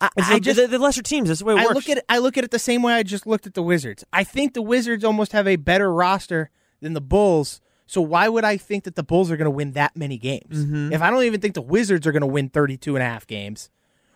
I, 0.00 0.08
I 0.16 0.34
the, 0.34 0.40
just 0.40 0.70
the, 0.70 0.78
lesser 0.78 1.02
teams. 1.02 1.28
That's 1.28 1.40
the 1.40 1.46
way 1.46 1.54
it 1.54 1.58
I 1.58 1.64
works. 1.64 1.74
look 1.74 1.88
at 1.88 1.98
it, 1.98 2.04
I 2.08 2.18
look 2.18 2.36
at 2.38 2.44
it 2.44 2.50
the 2.50 2.58
same 2.58 2.82
way 2.82 2.92
I 2.94 3.02
just 3.02 3.26
looked 3.26 3.46
at 3.46 3.54
the 3.54 3.62
Wizards. 3.62 4.04
I 4.12 4.22
think 4.22 4.54
the 4.54 4.62
Wizards 4.62 5.02
almost 5.02 5.32
have 5.32 5.48
a 5.48 5.56
better 5.56 5.92
roster 5.92 6.50
than 6.80 6.92
the 6.92 7.00
Bulls. 7.00 7.60
So 7.88 8.00
why 8.00 8.28
would 8.28 8.44
I 8.44 8.56
think 8.58 8.84
that 8.84 8.94
the 8.94 9.02
Bulls 9.02 9.30
are 9.30 9.36
going 9.36 9.46
to 9.46 9.50
win 9.50 9.72
that 9.72 9.96
many 9.96 10.18
games? 10.18 10.64
Mhm. 10.66 10.92
If 10.92 11.02
I 11.02 11.10
don't 11.10 11.24
even 11.24 11.40
think 11.40 11.54
the 11.54 11.62
Wizards 11.62 12.06
are 12.06 12.12
going 12.12 12.20
to 12.20 12.26
win 12.26 12.50
32 12.50 12.94
and 12.94 13.02
a 13.02 13.06
half 13.06 13.26
games, 13.26 13.70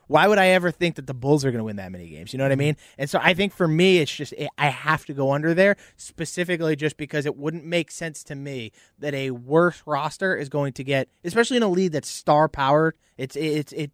why 0.08 0.26
would 0.26 0.36
I 0.36 0.48
ever 0.48 0.70
think 0.70 0.96
that 0.96 1.06
the 1.06 1.14
Bulls 1.14 1.42
are 1.42 1.50
going 1.50 1.60
to 1.60 1.64
win 1.64 1.76
that 1.76 1.90
many 1.90 2.06
games? 2.08 2.34
You 2.34 2.38
know 2.38 2.44
what 2.44 2.52
I 2.52 2.56
mean? 2.56 2.76
And 2.98 3.08
so 3.08 3.18
I 3.22 3.32
think 3.32 3.54
for 3.54 3.66
me, 3.66 3.98
it's 3.98 4.14
just 4.14 4.34
I 4.58 4.66
have 4.66 5.06
to 5.06 5.14
go 5.14 5.32
under 5.32 5.54
there 5.54 5.76
specifically 5.96 6.76
just 6.76 6.98
because 6.98 7.24
it 7.24 7.34
wouldn't 7.36 7.64
make 7.64 7.90
sense 7.90 8.22
to 8.24 8.34
me 8.34 8.72
that 8.98 9.14
a 9.14 9.30
worse 9.30 9.82
roster 9.86 10.36
is 10.36 10.50
going 10.50 10.74
to 10.74 10.84
get, 10.84 11.08
especially 11.24 11.56
in 11.56 11.62
a 11.62 11.68
league 11.68 11.92
that's 11.92 12.08
star 12.08 12.48
powered. 12.48 12.94
It's 13.16 13.36
it's 13.36 13.72
it. 13.72 13.90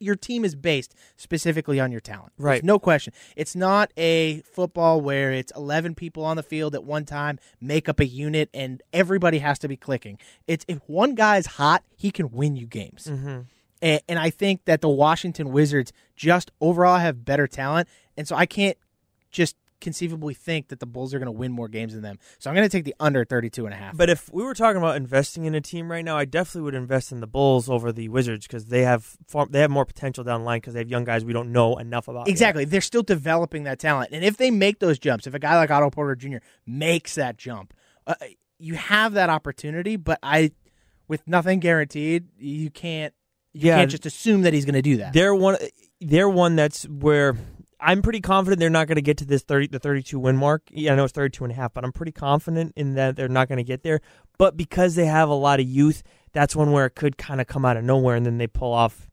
Your 0.00 0.16
team 0.16 0.44
is 0.44 0.54
based 0.56 0.94
specifically 1.16 1.78
on 1.78 1.92
your 1.92 2.00
talent. 2.00 2.32
There's 2.36 2.44
Right. 2.44 2.64
no 2.64 2.78
question. 2.78 3.12
It's 3.36 3.54
not 3.54 3.92
a 3.96 4.40
football 4.40 5.00
where 5.00 5.30
it's 5.30 5.52
11 5.54 5.94
people 5.94 6.24
on 6.24 6.36
the 6.36 6.42
field 6.42 6.74
at 6.74 6.82
one 6.82 7.04
time, 7.04 7.38
make 7.60 7.88
up 7.88 8.00
a 8.00 8.06
unit, 8.06 8.48
and 8.52 8.82
everybody 8.92 9.38
has 9.38 9.58
to 9.60 9.68
be 9.68 9.76
clicking. 9.76 10.18
It's 10.46 10.64
if 10.66 10.78
one 10.88 11.14
guy's 11.14 11.46
hot, 11.46 11.84
he 11.96 12.10
can 12.10 12.30
win 12.30 12.56
you 12.56 12.66
games. 12.66 13.06
Mm-hmm. 13.08 13.40
And, 13.82 14.00
and 14.08 14.18
I 14.18 14.30
think 14.30 14.64
that 14.64 14.80
the 14.80 14.88
Washington 14.88 15.52
Wizards 15.52 15.92
just 16.16 16.50
overall 16.60 16.98
have 16.98 17.24
better 17.24 17.46
talent. 17.46 17.88
And 18.16 18.26
so 18.26 18.36
I 18.36 18.46
can't 18.46 18.76
just 19.30 19.56
conceivably 19.80 20.34
think 20.34 20.68
that 20.68 20.80
the 20.80 20.86
Bulls 20.86 21.14
are 21.14 21.18
going 21.18 21.26
to 21.26 21.32
win 21.32 21.52
more 21.52 21.68
games 21.68 21.92
than 21.94 22.02
them. 22.02 22.18
So 22.38 22.50
I'm 22.50 22.56
going 22.56 22.68
to 22.68 22.72
take 22.72 22.84
the 22.84 22.94
under 23.00 23.24
32 23.24 23.64
and 23.64 23.74
a 23.74 23.76
half. 23.76 23.96
But 23.96 24.10
if 24.10 24.32
we 24.32 24.42
were 24.42 24.54
talking 24.54 24.76
about 24.76 24.96
investing 24.96 25.44
in 25.44 25.54
a 25.54 25.60
team 25.60 25.90
right 25.90 26.04
now, 26.04 26.16
I 26.16 26.24
definitely 26.24 26.62
would 26.62 26.74
invest 26.74 27.12
in 27.12 27.20
the 27.20 27.26
Bulls 27.26 27.68
over 27.68 27.92
the 27.92 28.08
Wizards 28.08 28.46
because 28.46 28.66
they 28.66 28.82
have 28.82 29.16
far, 29.26 29.46
they 29.46 29.60
have 29.60 29.70
more 29.70 29.84
potential 29.84 30.24
down 30.24 30.40
the 30.40 30.46
line 30.46 30.58
because 30.58 30.74
they 30.74 30.80
have 30.80 30.88
young 30.88 31.04
guys 31.04 31.24
we 31.24 31.32
don't 31.32 31.52
know 31.52 31.76
enough 31.78 32.08
about. 32.08 32.26
yet. 32.26 32.32
Exactly. 32.32 32.64
They're 32.64 32.80
still 32.80 33.02
developing 33.02 33.64
that 33.64 33.78
talent. 33.78 34.10
And 34.12 34.24
if 34.24 34.36
they 34.36 34.50
make 34.50 34.78
those 34.78 34.98
jumps, 34.98 35.26
if 35.26 35.34
a 35.34 35.38
guy 35.38 35.56
like 35.56 35.70
Otto 35.70 35.90
Porter 35.90 36.14
Jr. 36.16 36.38
makes 36.66 37.14
that 37.14 37.36
jump, 37.38 37.74
uh, 38.06 38.14
you 38.58 38.74
have 38.74 39.14
that 39.14 39.30
opportunity. 39.30 39.96
But 39.96 40.18
I, 40.22 40.52
with 41.08 41.26
nothing 41.26 41.60
guaranteed, 41.60 42.28
you 42.38 42.70
can't. 42.70 43.14
You 43.52 43.68
Yeah, 43.68 43.78
can't 43.78 43.90
just 43.90 44.06
assume 44.06 44.42
that 44.42 44.52
he's 44.54 44.64
going 44.64 44.74
to 44.74 44.82
do 44.82 44.98
that. 44.98 45.12
They're 45.12 45.34
one. 45.34 45.56
They're 46.00 46.28
one 46.28 46.54
that's 46.54 46.84
where 46.84 47.36
I'm 47.82 48.02
pretty 48.02 48.20
confident 48.20 48.60
they're 48.60 48.70
not 48.70 48.86
going 48.86 48.96
to 48.96 49.02
get 49.02 49.18
to 49.18 49.24
this 49.24 49.42
30, 49.42 49.68
the 49.68 49.78
32 49.78 50.18
win 50.18 50.36
mark. 50.36 50.62
Yeah, 50.70 50.92
I 50.92 50.96
know 50.96 51.04
it's 51.04 51.12
32 51.12 51.44
and 51.44 51.52
a 51.52 51.56
half, 51.56 51.72
but 51.72 51.84
I'm 51.84 51.92
pretty 51.92 52.12
confident 52.12 52.72
in 52.76 52.94
that 52.94 53.16
they're 53.16 53.28
not 53.28 53.48
going 53.48 53.58
to 53.58 53.64
get 53.64 53.82
there. 53.82 54.00
But 54.38 54.56
because 54.56 54.94
they 54.94 55.06
have 55.06 55.28
a 55.28 55.34
lot 55.34 55.60
of 55.60 55.66
youth, 55.66 56.02
that's 56.32 56.54
one 56.54 56.72
where 56.72 56.86
it 56.86 56.94
could 56.94 57.16
kind 57.18 57.40
of 57.40 57.46
come 57.46 57.64
out 57.64 57.76
of 57.76 57.84
nowhere 57.84 58.16
and 58.16 58.24
then 58.24 58.38
they 58.38 58.46
pull 58.46 58.72
off 58.72 59.10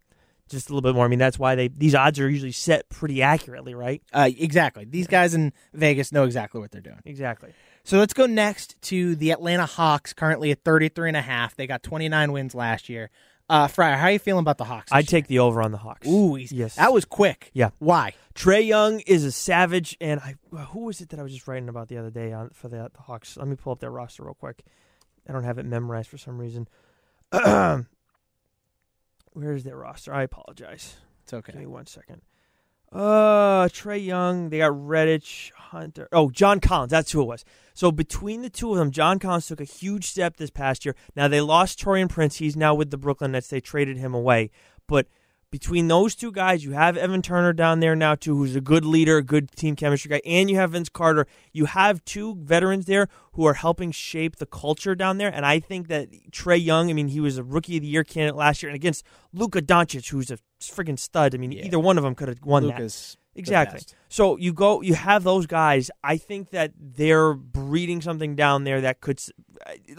just 0.50 0.69
a 0.69 0.74
little 0.74 0.88
bit 0.88 0.95
more. 0.95 1.05
I 1.05 1.07
mean, 1.07 1.19
that's 1.19 1.38
why 1.38 1.55
they 1.55 1.67
these 1.67 1.95
odds 1.95 2.19
are 2.19 2.29
usually 2.29 2.51
set 2.51 2.88
pretty 2.89 3.21
accurately, 3.21 3.74
right? 3.75 4.01
Uh, 4.13 4.29
exactly. 4.38 4.86
These 4.86 5.07
guys 5.07 5.33
in 5.33 5.53
Vegas 5.74 6.12
know 6.12 6.24
exactly 6.24 6.62
what 6.62 6.71
they're 6.71 6.81
doing. 6.81 7.01
Exactly. 7.05 7.53
So 7.88 7.98
let's 8.00 8.13
go 8.13 8.25
next 8.25 8.75
to 8.82 9.15
the 9.15 9.32
Atlanta 9.32 9.65
Hawks, 9.65 10.12
currently 10.12 10.51
at 10.51 10.62
33 10.65 11.12
and 11.12 11.15
a 11.15 11.22
half. 11.22 11.56
They 11.56 11.67
got 11.67 11.84
29 11.84 12.34
wins 12.34 12.53
last 12.53 12.89
year. 12.89 13.10
Uh, 13.48 13.70
Friar, 13.70 13.96
how 13.96 14.08
are 14.08 14.12
you 14.12 14.20
feeling 14.20 14.41
about 14.41 14.58
the 14.58 14.65
Hawks? 14.65 14.91
I'd 14.91 15.08
take 15.08 15.27
the 15.27 15.39
over 15.39 15.62
on 15.62 15.72
the 15.72 15.77
Hawks. 15.77 16.06
Ooh, 16.06 16.36
he's, 16.36 16.51
Yes. 16.51 16.75
that 16.75 16.91
was 16.91 17.06
quick. 17.06 17.50
Yeah. 17.53 17.70
Why? 17.79 18.13
Trae 18.36 18.67
Young 18.67 19.00
is 19.08 19.24
a 19.24 19.32
savage, 19.32 19.96
and 20.01 20.20
I 20.20 20.36
who 20.51 20.82
was 20.82 21.00
it 21.00 21.08
that 21.10 21.20
I 21.22 21.24
was 21.24 21.32
just 21.32 21.48
writing 21.48 21.70
about 21.70 21.88
the 21.88 21.96
other 21.98 22.10
day 22.10 22.34
on 22.34 22.50
for 22.50 22.67
the, 22.67 22.91
the 22.94 23.03
Hawks? 23.03 23.38
Let 23.38 23.48
me 23.48 23.56
pull 23.56 23.72
up 23.72 23.79
their 23.79 23.89
roster 23.89 24.24
real 24.24 24.34
quick. 24.34 24.65
I 25.25 25.32
don't 25.32 25.46
have 25.46 25.58
it 25.58 25.65
memorized 25.65 26.10
for 26.10 26.17
some 26.17 26.38
reason. 26.38 26.67
Where 27.32 27.86
is 29.34 29.63
their 29.63 29.77
roster? 29.77 30.13
I 30.13 30.24
apologize. 30.24 30.98
It's 31.24 31.34
okay. 31.34 31.53
Give 31.53 31.62
me 31.62 31.67
one 31.67 31.86
second. 31.86 32.22
Uh, 32.91 33.67
Trae 33.67 34.03
Young. 34.03 34.50
They 34.50 34.60
got 34.60 34.88
Reddish, 34.88 35.51
Hunter. 35.56 36.08
Oh, 36.12 36.29
John 36.29 36.60
Collins. 36.60 36.91
That's 36.91 37.12
who 37.12 37.22
it 37.22 37.25
was. 37.25 37.46
So 37.74 37.91
between 37.91 38.41
the 38.41 38.50
two 38.50 38.72
of 38.72 38.77
them, 38.77 38.91
John 38.91 39.20
Collins 39.20 39.48
took 39.48 39.62
a 39.62 39.65
huge 39.65 40.06
step 40.06 40.38
this 40.38 40.50
past 40.50 40.86
year. 40.86 40.96
Now 41.15 41.27
they 41.27 41.41
lost 41.41 41.79
Taurean 41.79 42.10
Prince. 42.10 42.38
He's 42.38 42.56
now 42.56 42.74
with 42.74 42.89
the 42.89 42.98
Brooklyn 42.98 43.34
Nets. 43.34 43.50
They 43.50 43.60
traded 43.60 43.98
him 43.98 44.13
away. 44.13 44.51
But 44.88 45.08
between 45.50 45.88
those 45.88 46.13
two 46.13 46.32
guys, 46.32 46.63
you 46.66 46.72
have 46.74 46.98
Evan 46.98 47.22
Turner 47.22 47.54
down 47.54 47.80
there 47.80 47.96
now 47.96 48.16
too, 48.16 48.36
who's 48.36 48.56
a 48.56 48.62
good 48.62 48.84
leader, 48.84 49.18
a 49.18 49.24
good 49.24 49.51
team 49.51 49.75
chemistry 49.75 50.10
guy, 50.10 50.22
and 50.25 50.50
you 50.50 50.57
have 50.57 50.72
Vince 50.72 50.90
Carter. 50.90 51.25
You 51.53 51.66
have 51.66 52.03
two 52.03 52.36
veterans 52.36 52.86
there 52.86 53.07
who 53.33 53.46
are 53.46 53.53
helping 53.53 53.92
shape 53.92 54.38
the 54.38 54.46
culture 54.46 54.94
down 54.96 55.18
there. 55.18 55.33
And 55.33 55.46
I 55.46 55.60
think 55.60 55.88
that 55.88 56.10
Trae 56.31 56.64
Young, 56.64 56.90
I 56.90 56.94
mean, 56.94 57.07
he 57.10 57.20
was 57.20 57.38
a 57.38 57.44
rookie 57.44 57.77
of 57.77 57.81
the 57.81 57.88
year 57.88 58.03
candidate 58.03 58.36
last 58.36 58.62
year, 58.62 58.70
and 58.70 58.75
against 58.75 59.05
Luka 59.33 59.62
Doncic, 59.62 60.10
who's 60.10 60.31
a 60.31 60.38
friggin' 60.62 61.00
stud. 61.00 61.33
I 61.33 61.38
mean, 61.38 61.51
Yeah. 61.53 61.66
either 61.66 61.79
one 61.79 61.98
of 61.98 62.03
them 62.03 62.16
could 62.16 62.27
have 62.27 62.44
won 62.44 62.64
that. 62.68 62.77
Luka's 62.77 63.16
the 63.33 63.40
Exactly. 63.40 63.81
So 64.10 64.36
you 64.38 64.51
go, 64.51 64.81
you 64.81 64.96
have 64.96 65.24
those 65.24 65.46
guys. 65.46 65.92
I 66.03 66.18
think 66.18 66.50
that 66.50 66.72
they're 66.75 67.36
breeding 67.36 68.01
something 68.01 68.36
down 68.36 68.64
there 68.64 68.81
that 68.81 69.00
could. 69.00 69.22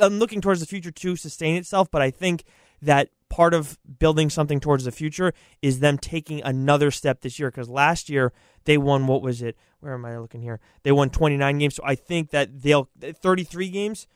I'm 0.01 0.19
looking 0.19 0.41
towards 0.41 0.61
the 0.61 0.67
future 0.67 0.91
to 0.91 1.17
sustain 1.17 1.57
itself, 1.57 1.89
but 1.91 2.03
I 2.03 2.11
think 2.11 2.43
that 2.83 3.11
part 3.29 3.55
of 3.55 3.79
building 3.99 4.31
something 4.31 4.61
towards 4.61 4.85
the 4.85 4.93
future 4.93 5.33
is 5.63 5.81
them 5.81 5.99
taking 5.99 6.43
another 6.43 6.91
step 6.91 7.21
this 7.21 7.39
year. 7.39 7.51
Because 7.51 7.69
last 7.69 8.09
year 8.09 8.33
they 8.65 8.79
won. 8.79 9.07
What 9.07 9.23
was 9.23 9.43
it? 9.43 9.57
Where 9.81 9.95
am 9.95 10.05
I 10.05 10.19
looking 10.19 10.43
here? 10.43 10.61
They 10.83 10.93
won 10.93 11.11
29 11.11 11.59
games. 11.59 11.75
So 11.75 11.83
I 11.85 11.95
think 11.95 12.31
that 12.31 12.63
they'll 12.63 12.89
33 13.01 13.71
games. 13.71 14.07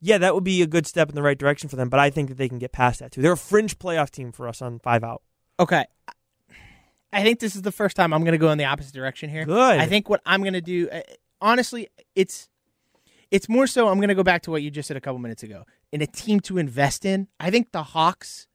Yeah, 0.00 0.18
that 0.18 0.34
would 0.34 0.44
be 0.44 0.60
a 0.60 0.66
good 0.66 0.86
step 0.86 1.08
in 1.08 1.14
the 1.14 1.22
right 1.22 1.38
direction 1.38 1.68
for 1.68 1.76
them. 1.76 1.88
But 1.88 2.00
I 2.00 2.10
think 2.10 2.28
that 2.28 2.36
they 2.36 2.48
can 2.48 2.58
get 2.58 2.72
past 2.72 3.00
that 3.00 3.12
too. 3.12 3.22
They're 3.22 3.32
a 3.32 3.36
fringe 3.36 3.78
playoff 3.78 4.10
team 4.10 4.32
for 4.32 4.48
us 4.48 4.60
on 4.60 4.78
five 4.78 5.02
out. 5.02 5.22
Okay. 5.58 5.84
I 7.12 7.22
think 7.22 7.38
this 7.38 7.54
is 7.54 7.62
the 7.62 7.72
first 7.72 7.96
time 7.96 8.12
I'm 8.12 8.22
going 8.22 8.32
to 8.32 8.38
go 8.38 8.50
in 8.50 8.58
the 8.58 8.64
opposite 8.64 8.92
direction 8.92 9.30
here. 9.30 9.44
Good. 9.44 9.78
I 9.78 9.86
think 9.86 10.08
what 10.10 10.20
I'm 10.26 10.40
going 10.40 10.54
to 10.54 10.60
do, 10.60 10.88
uh, 10.90 11.00
honestly, 11.40 11.88
it's 12.16 12.48
it's 13.34 13.48
more 13.48 13.66
so. 13.66 13.88
I'm 13.88 13.96
going 13.96 14.10
to 14.10 14.14
go 14.14 14.22
back 14.22 14.42
to 14.42 14.52
what 14.52 14.62
you 14.62 14.70
just 14.70 14.86
said 14.86 14.96
a 14.96 15.00
couple 15.00 15.18
minutes 15.18 15.42
ago. 15.42 15.64
In 15.90 16.00
a 16.00 16.06
team 16.06 16.38
to 16.40 16.56
invest 16.56 17.04
in, 17.04 17.26
I 17.40 17.50
think 17.50 17.72
the 17.72 17.82
Hawks 17.82 18.46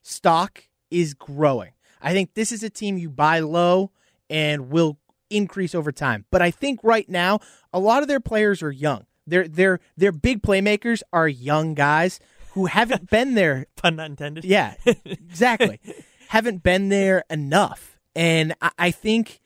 stock 0.00 0.64
is 0.90 1.12
growing. 1.12 1.72
I 2.00 2.14
think 2.14 2.32
this 2.32 2.50
is 2.50 2.62
a 2.62 2.70
team 2.70 2.96
you 2.96 3.10
buy 3.10 3.40
low 3.40 3.90
and 4.30 4.70
will 4.70 4.96
increase 5.28 5.74
over 5.74 5.92
time. 5.92 6.24
But 6.30 6.40
I 6.40 6.50
think 6.50 6.80
right 6.82 7.06
now, 7.10 7.40
a 7.74 7.78
lot 7.78 8.00
of 8.00 8.08
their 8.08 8.20
players 8.20 8.62
are 8.62 8.70
young. 8.70 9.04
Their 9.26 9.46
their 9.46 9.80
their 9.98 10.12
big 10.12 10.40
playmakers 10.40 11.02
are 11.12 11.28
young 11.28 11.74
guys 11.74 12.18
who 12.52 12.66
haven't 12.66 13.10
been 13.10 13.34
there 13.34 13.66
Pun 13.76 13.96
not 13.96 14.08
intended. 14.08 14.46
yeah, 14.46 14.74
exactly. 15.04 15.78
Haven't 16.28 16.62
been 16.62 16.88
there 16.88 17.24
enough, 17.28 17.98
and 18.16 18.54
I, 18.62 18.70
I 18.78 18.90
think, 18.90 19.42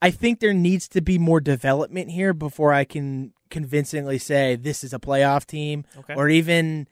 I 0.00 0.12
think 0.12 0.38
there 0.38 0.54
needs 0.54 0.86
to 0.90 1.00
be 1.00 1.18
more 1.18 1.40
development 1.40 2.12
here 2.12 2.32
before 2.32 2.72
I 2.72 2.84
can 2.84 3.32
convincingly 3.50 4.18
say 4.18 4.56
this 4.56 4.82
is 4.84 4.92
a 4.94 4.98
playoff 4.98 5.44
team, 5.46 5.84
Okay. 5.98 6.14
or 6.14 6.28
even 6.28 6.86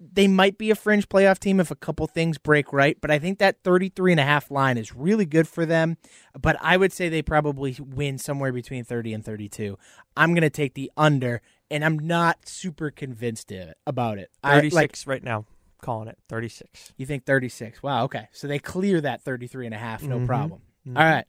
they 0.00 0.28
might 0.28 0.56
be 0.58 0.70
a 0.70 0.76
fringe 0.76 1.08
playoff 1.08 1.40
team 1.40 1.58
if 1.58 1.72
a 1.72 1.74
couple 1.74 2.06
things 2.06 2.38
break 2.38 2.72
right. 2.72 2.96
But 3.00 3.10
I 3.10 3.18
think 3.18 3.40
that 3.40 3.64
33 3.64 4.12
and 4.12 4.20
a 4.20 4.24
half 4.24 4.48
line 4.48 4.78
is 4.78 4.94
really 4.94 5.26
good 5.26 5.48
for 5.48 5.66
them. 5.66 5.96
But 6.40 6.56
I 6.60 6.76
would 6.76 6.92
say 6.92 7.08
they 7.08 7.20
probably 7.20 7.76
win 7.80 8.16
somewhere 8.18 8.52
between 8.52 8.84
30 8.84 9.12
and 9.12 9.24
32. 9.24 9.76
I'm 10.16 10.34
going 10.34 10.42
to 10.42 10.50
take 10.50 10.74
the 10.74 10.92
under, 10.96 11.42
and 11.68 11.84
I'm 11.84 11.98
not 11.98 12.46
super 12.48 12.92
convinced 12.92 13.50
it- 13.50 13.76
about 13.88 14.18
it. 14.18 14.30
I- 14.44 14.60
36 14.60 15.04
like, 15.06 15.12
right 15.14 15.24
now. 15.24 15.46
Calling 15.82 16.06
it 16.08 16.18
36. 16.28 16.92
you 16.96 17.04
think 17.06 17.24
36. 17.24 17.82
Wow, 17.82 18.04
okay. 18.04 18.28
So 18.32 18.46
they 18.46 18.58
clear 18.60 19.00
that 19.00 19.22
33 19.22 19.66
and 19.66 19.74
a 19.74 19.78
half, 19.78 20.02
no 20.04 20.18
Mhm. 20.20 20.26
problem. 20.26 20.60
Mhm. 20.86 20.96
All 20.96 21.04
right. 21.04 21.24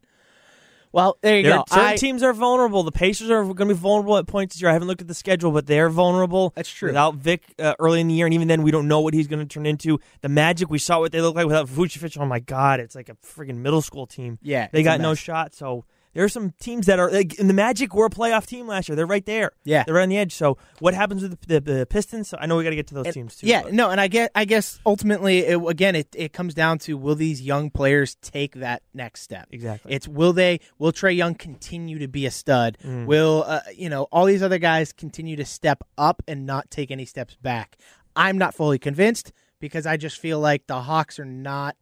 Well, 0.92 1.18
there 1.22 1.36
you 1.36 1.42
There- 1.44 1.56
go. 1.58 1.64
certain 1.68 1.84
I- 1.84 1.96
teams 1.96 2.22
are 2.22 2.32
vulnerable. 2.32 2.82
The 2.82 2.90
Pacers 2.92 3.30
are 3.30 3.44
going 3.44 3.56
to 3.56 3.66
be 3.66 3.74
vulnerable 3.74 4.16
at 4.16 4.26
points 4.26 4.54
this 4.56 4.62
year. 4.62 4.70
I 4.70 4.72
haven't 4.72 4.88
looked 4.88 5.00
at 5.00 5.08
the 5.08 5.14
schedule, 5.14 5.52
but 5.52 5.66
they're 5.66 5.88
vulnerable. 5.88 6.52
That's 6.56 6.68
true. 6.70 6.88
Without 6.88 7.14
Vic 7.14 7.42
uh, 7.60 7.74
early 7.78 8.00
in 8.00 8.08
the 8.08 8.14
year, 8.14 8.26
and 8.26 8.34
even 8.34 8.48
then, 8.48 8.62
we 8.62 8.70
don't 8.72 8.88
know 8.88 9.00
what 9.00 9.14
he's 9.14 9.28
going 9.28 9.38
to 9.38 9.46
turn 9.46 9.66
into. 9.66 10.00
The 10.22 10.28
Magic, 10.28 10.68
we 10.68 10.78
saw 10.78 10.98
what 10.98 11.12
they 11.12 11.20
look 11.20 11.36
like 11.36 11.46
without 11.46 11.68
Vucevic. 11.68 12.18
Oh 12.20 12.26
my 12.26 12.40
God, 12.40 12.80
it's 12.80 12.94
like 12.96 13.08
a 13.08 13.14
freaking 13.24 13.58
middle 13.58 13.82
school 13.82 14.06
team. 14.06 14.38
yeah, 14.42 14.66
They 14.72 14.82
got 14.82 15.00
no 15.00 15.14
shot. 15.14 15.54
So 15.54 15.84
there 16.12 16.24
are 16.24 16.28
some 16.28 16.52
teams 16.60 16.86
that 16.86 16.98
are 16.98 17.10
like, 17.10 17.38
and 17.38 17.48
the 17.48 17.54
Magic 17.54 17.94
were 17.94 18.06
a 18.06 18.10
playoff 18.10 18.44
team 18.46 18.66
last 18.66 18.88
year. 18.88 18.96
They're 18.96 19.06
right 19.06 19.24
there. 19.24 19.52
Yeah. 19.64 19.84
They're 19.84 19.94
right 19.94 20.02
on 20.02 20.08
the 20.08 20.18
edge. 20.18 20.34
So 20.34 20.58
what 20.80 20.92
happens 20.94 21.22
with 21.22 21.40
the, 21.46 21.60
the, 21.60 21.72
the 21.78 21.86
Pistons? 21.86 22.28
So 22.28 22.36
I 22.40 22.46
know 22.46 22.56
we 22.56 22.64
got 22.64 22.70
to 22.70 22.76
get 22.76 22.88
to 22.88 22.94
those 22.94 23.06
And- 23.06 23.14
teams 23.14 23.36
too. 23.36 23.46
Yeah, 23.46 23.62
but- 23.62 23.72
no, 23.72 23.90
and 23.90 24.00
I 24.00 24.08
get, 24.08 24.32
I 24.34 24.44
guess 24.44 24.80
ultimately, 24.84 25.38
it, 25.46 25.60
again, 25.68 25.94
it, 25.94 26.08
it 26.16 26.32
comes 26.32 26.52
down 26.54 26.78
to 26.80 26.96
will 26.96 27.14
these 27.14 27.40
young 27.40 27.70
players 27.70 28.16
take 28.16 28.56
that 28.56 28.82
next 28.92 29.22
step? 29.22 29.46
exactly. 29.52 29.92
It's 29.92 30.08
will 30.08 30.32
they? 30.32 30.60
Will 30.78 30.92
Trae 30.92 31.14
Young 31.16 31.34
continue 31.36 31.98
to 32.00 32.08
be 32.08 32.26
a 32.26 32.30
stud? 32.30 32.76
Mm. 32.84 33.06
Will 33.06 33.44
uh, 33.46 33.60
you 33.74 33.88
know 33.88 34.04
all 34.10 34.24
these 34.26 34.42
other 34.42 34.58
guys 34.58 34.92
continue 34.92 35.36
to 35.36 35.44
step 35.44 35.84
up 35.96 36.22
and 36.26 36.44
not 36.46 36.70
take 36.70 36.90
any 36.90 37.04
steps 37.04 37.36
back? 37.40 37.76
I'm 38.16 38.36
not 38.38 38.54
fully 38.54 38.78
convinced 38.80 39.32
because 39.60 39.86
I 39.86 39.96
just 39.96 40.18
feel 40.18 40.40
like 40.40 40.66
the 40.66 40.80
Hawks 40.80 41.18
are 41.20 41.24
not. 41.24 41.76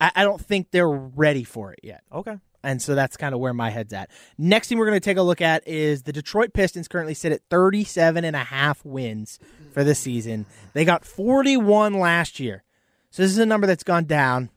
I, 0.00 0.10
I 0.16 0.24
don't 0.24 0.40
think 0.40 0.72
they're 0.72 0.88
ready 0.90 1.44
for 1.44 1.72
it 1.72 1.78
yet. 1.84 2.02
okay. 2.12 2.38
And 2.62 2.80
so 2.80 2.94
that's 2.94 3.16
kind 3.16 3.34
of 3.34 3.40
where 3.40 3.54
my 3.54 3.70
head's 3.70 3.92
at. 3.92 4.10
Next 4.38 4.68
thing 4.68 4.78
we're 4.78 4.86
going 4.86 5.00
to 5.00 5.04
take 5.04 5.16
a 5.16 5.22
look 5.22 5.40
at 5.40 5.66
is 5.66 6.02
the 6.02 6.12
Detroit 6.12 6.52
Pistons 6.52 6.88
currently 6.88 7.14
sit 7.14 7.32
at 7.32 7.42
37 7.50 8.24
and 8.24 8.36
a 8.36 8.44
half 8.44 8.84
wins 8.84 9.38
for 9.72 9.82
the 9.84 9.94
season. 9.94 10.46
They 10.72 10.84
got 10.84 11.04
41 11.04 11.94
last 11.94 12.38
year. 12.38 12.62
So 13.10 13.22
this 13.22 13.32
is 13.32 13.38
a 13.38 13.46
number 13.46 13.66
that's 13.66 13.84
gone 13.84 14.04
down. 14.04 14.50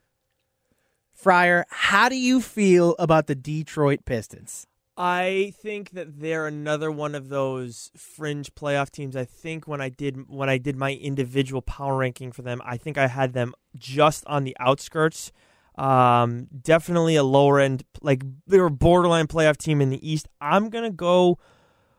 Friar, 1.13 1.65
how 1.69 2.09
do 2.09 2.15
you 2.15 2.41
feel 2.41 2.95
about 2.99 3.27
the 3.27 3.35
Detroit 3.35 4.05
Pistons? 4.05 4.67
I 4.97 5.53
think 5.61 5.91
that 5.91 6.21
they're 6.21 6.47
another 6.47 6.89
one 6.89 7.15
of 7.15 7.27
those 7.27 7.91
fringe 7.97 8.53
playoff 8.55 8.91
teams. 8.91 9.15
I 9.15 9.25
think 9.25 9.67
when 9.67 9.81
I 9.81 9.89
did 9.89 10.29
when 10.29 10.49
I 10.49 10.57
did 10.57 10.77
my 10.77 10.93
individual 10.93 11.61
power 11.61 11.97
ranking 11.97 12.31
for 12.31 12.43
them, 12.43 12.61
I 12.63 12.77
think 12.77 12.97
I 12.97 13.07
had 13.07 13.33
them 13.33 13.53
just 13.75 14.25
on 14.25 14.45
the 14.45 14.55
outskirts. 14.59 15.33
Um, 15.77 16.47
definitely 16.61 17.15
a 17.17 17.23
lower 17.23 17.59
end, 17.59 17.83
like 18.01 18.23
they're 18.47 18.65
a 18.65 18.71
borderline 18.71 19.27
playoff 19.27 19.57
team 19.57 19.81
in 19.81 19.89
the 19.89 20.09
East. 20.09 20.27
I'm 20.39 20.69
gonna 20.69 20.89
go 20.89 21.37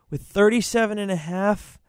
with 0.09 0.21
37 0.23 0.97
and 0.97 1.11
a 1.11 1.15
half. 1.15 1.79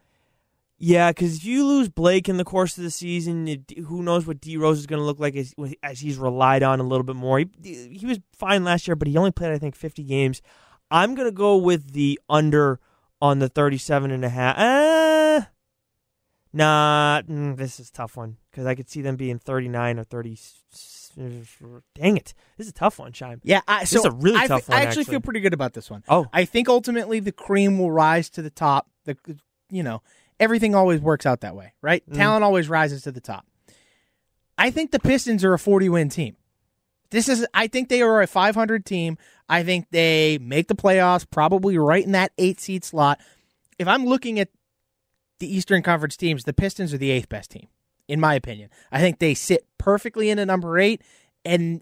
Yeah, 0.81 1.11
because 1.11 1.37
if 1.37 1.45
you 1.45 1.65
lose 1.65 1.89
Blake 1.89 2.29
in 2.29 2.37
the 2.37 2.45
course 2.45 2.77
of 2.77 2.85
the 2.85 2.89
season, 2.89 3.49
it, 3.49 3.79
who 3.87 4.01
knows 4.01 4.25
what 4.25 4.39
D 4.39 4.55
Rose 4.55 4.79
is 4.79 4.87
going 4.87 5.01
to 5.01 5.05
look 5.05 5.19
like 5.19 5.35
as, 5.35 5.53
as 5.83 5.99
he's 5.99 6.17
relied 6.17 6.63
on 6.63 6.79
a 6.79 6.83
little 6.83 7.03
bit 7.03 7.17
more. 7.17 7.39
He, 7.39 7.49
he 7.61 8.05
was 8.05 8.19
fine 8.33 8.63
last 8.63 8.87
year, 8.87 8.95
but 8.95 9.09
he 9.09 9.17
only 9.17 9.31
played 9.31 9.51
I 9.51 9.57
think 9.57 9.75
50 9.75 10.03
games. 10.03 10.41
I'm 10.89 11.15
going 11.15 11.27
to 11.27 11.33
go 11.33 11.57
with 11.57 11.91
the 11.91 12.17
under 12.29 12.79
on 13.21 13.39
the 13.39 13.49
37 13.49 14.09
and 14.09 14.23
a 14.23 14.29
half. 14.29 14.57
Uh, 14.57 15.45
nah, 16.53 17.21
mm, 17.23 17.57
this 17.57 17.77
is 17.81 17.91
tough 17.91 18.15
one 18.15 18.37
because 18.59 18.67
I 18.67 18.75
could 18.75 18.89
see 18.89 19.01
them 19.01 19.15
being 19.15 19.39
39 19.39 19.99
or 19.99 20.03
30. 20.03 20.37
Dang 21.95 22.17
it. 22.17 22.33
This 22.57 22.67
is 22.67 22.71
a 22.71 22.73
tough 22.73 22.99
one, 22.99 23.13
Shime. 23.13 23.39
Yeah, 23.41 23.61
I, 23.65 23.79
This 23.81 23.91
so 23.91 23.99
is 23.99 24.05
a 24.05 24.11
really 24.11 24.35
I, 24.37 24.47
tough 24.47 24.67
one, 24.67 24.77
I 24.77 24.81
actually, 24.81 25.03
actually. 25.03 25.13
feel 25.13 25.21
pretty 25.21 25.39
good 25.39 25.53
about 25.53 25.71
this 25.71 25.89
one. 25.89 26.03
Oh, 26.09 26.25
I 26.33 26.43
think 26.43 26.67
ultimately 26.67 27.21
the 27.21 27.31
cream 27.31 27.79
will 27.79 27.89
rise 27.89 28.29
to 28.31 28.41
the 28.41 28.49
top. 28.49 28.89
The 29.05 29.15
you 29.69 29.81
know 29.81 30.01
everything 30.41 30.75
always 30.75 30.99
works 30.99 31.25
out 31.25 31.39
that 31.39 31.55
way, 31.55 31.71
right? 31.81 32.03
Mm. 32.09 32.15
Talent 32.15 32.43
always 32.43 32.67
rises 32.67 33.03
to 33.03 33.13
the 33.13 33.21
top. 33.21 33.45
I 34.57 34.71
think 34.71 34.91
the 34.91 34.99
Pistons 34.99 35.45
are 35.45 35.53
a 35.53 35.59
40 35.59 35.87
win 35.87 36.09
team. 36.09 36.35
This 37.11 37.29
is 37.29 37.47
I 37.53 37.67
think 37.67 37.87
they 37.87 38.01
are 38.01 38.21
a 38.21 38.27
500 38.27 38.85
team. 38.85 39.17
I 39.47 39.63
think 39.63 39.87
they 39.91 40.37
make 40.37 40.67
the 40.67 40.75
playoffs 40.75 41.25
probably 41.29 41.77
right 41.77 42.03
in 42.03 42.11
that 42.11 42.33
8 42.37 42.59
seed 42.59 42.83
slot. 42.83 43.21
If 43.77 43.87
I'm 43.87 44.05
looking 44.05 44.37
at 44.37 44.49
the 45.39 45.47
Eastern 45.47 45.81
Conference 45.81 46.17
teams, 46.17 46.43
the 46.43 46.51
Pistons 46.51 46.93
are 46.93 46.97
the 46.97 47.11
eighth 47.11 47.29
best 47.29 47.51
team 47.51 47.69
in 48.09 48.19
my 48.19 48.33
opinion. 48.33 48.69
I 48.91 48.99
think 48.99 49.19
they 49.19 49.33
sit 49.33 49.65
perfectly 49.77 50.29
into 50.29 50.45
number 50.45 50.77
8 50.77 51.01
and 51.45 51.81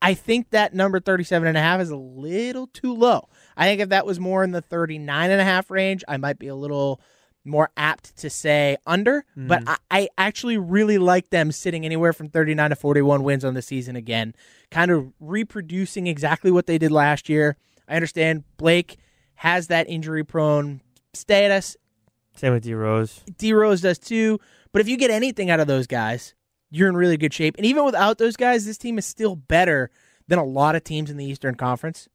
I 0.00 0.14
think 0.14 0.50
that 0.50 0.74
number 0.74 1.00
37 1.00 1.48
and 1.48 1.58
a 1.58 1.60
half 1.60 1.80
is 1.80 1.90
a 1.90 1.96
little 1.96 2.68
too 2.68 2.94
low. 2.94 3.28
I 3.56 3.66
think 3.66 3.80
if 3.80 3.88
that 3.88 4.06
was 4.06 4.20
more 4.20 4.44
in 4.44 4.52
the 4.52 4.60
39 4.60 5.30
and 5.30 5.40
a 5.40 5.44
half 5.44 5.70
range, 5.70 6.04
I 6.06 6.16
might 6.16 6.38
be 6.38 6.48
a 6.48 6.54
little 6.54 7.00
more 7.44 7.70
apt 7.76 8.16
to 8.18 8.28
say 8.28 8.76
under. 8.86 9.24
But 9.36 9.60
mm-hmm. 9.60 9.74
I, 9.90 10.02
I 10.02 10.08
actually 10.18 10.58
really 10.58 10.98
like 10.98 11.30
them 11.30 11.50
sitting 11.50 11.84
anywhere 11.84 12.12
from 12.12 12.28
39 12.28 12.70
to 12.70 12.76
41 12.76 13.22
wins 13.22 13.44
on 13.44 13.54
the 13.54 13.62
season 13.62 13.96
again, 13.96 14.34
kind 14.70 14.90
of 14.90 15.12
reproducing 15.20 16.06
exactly 16.06 16.50
what 16.50 16.66
they 16.66 16.78
did 16.78 16.92
last 16.92 17.28
year. 17.28 17.56
I 17.88 17.94
understand 17.94 18.44
Blake 18.58 18.98
has 19.36 19.68
that 19.68 19.88
injury 19.88 20.24
prone 20.24 20.82
status. 21.14 21.76
same 22.34 22.52
with 22.52 22.64
D 22.64 22.74
Rose. 22.74 23.22
D 23.38 23.52
Rose 23.52 23.80
does 23.80 23.98
too. 23.98 24.40
But 24.76 24.82
if 24.82 24.88
you 24.90 24.98
get 24.98 25.10
anything 25.10 25.48
out 25.48 25.58
of 25.58 25.66
those 25.66 25.86
guys, 25.86 26.34
you're 26.70 26.90
in 26.90 26.98
really 26.98 27.16
good 27.16 27.32
shape. 27.32 27.54
And 27.56 27.64
even 27.64 27.86
without 27.86 28.18
those 28.18 28.36
guys, 28.36 28.66
this 28.66 28.76
team 28.76 28.98
is 28.98 29.06
still 29.06 29.34
better 29.34 29.90
than 30.28 30.38
a 30.38 30.44
lot 30.44 30.76
of 30.76 30.84
teams 30.84 31.10
in 31.10 31.16
the 31.16 31.24
Eastern 31.24 31.54
Conference. 31.54 32.10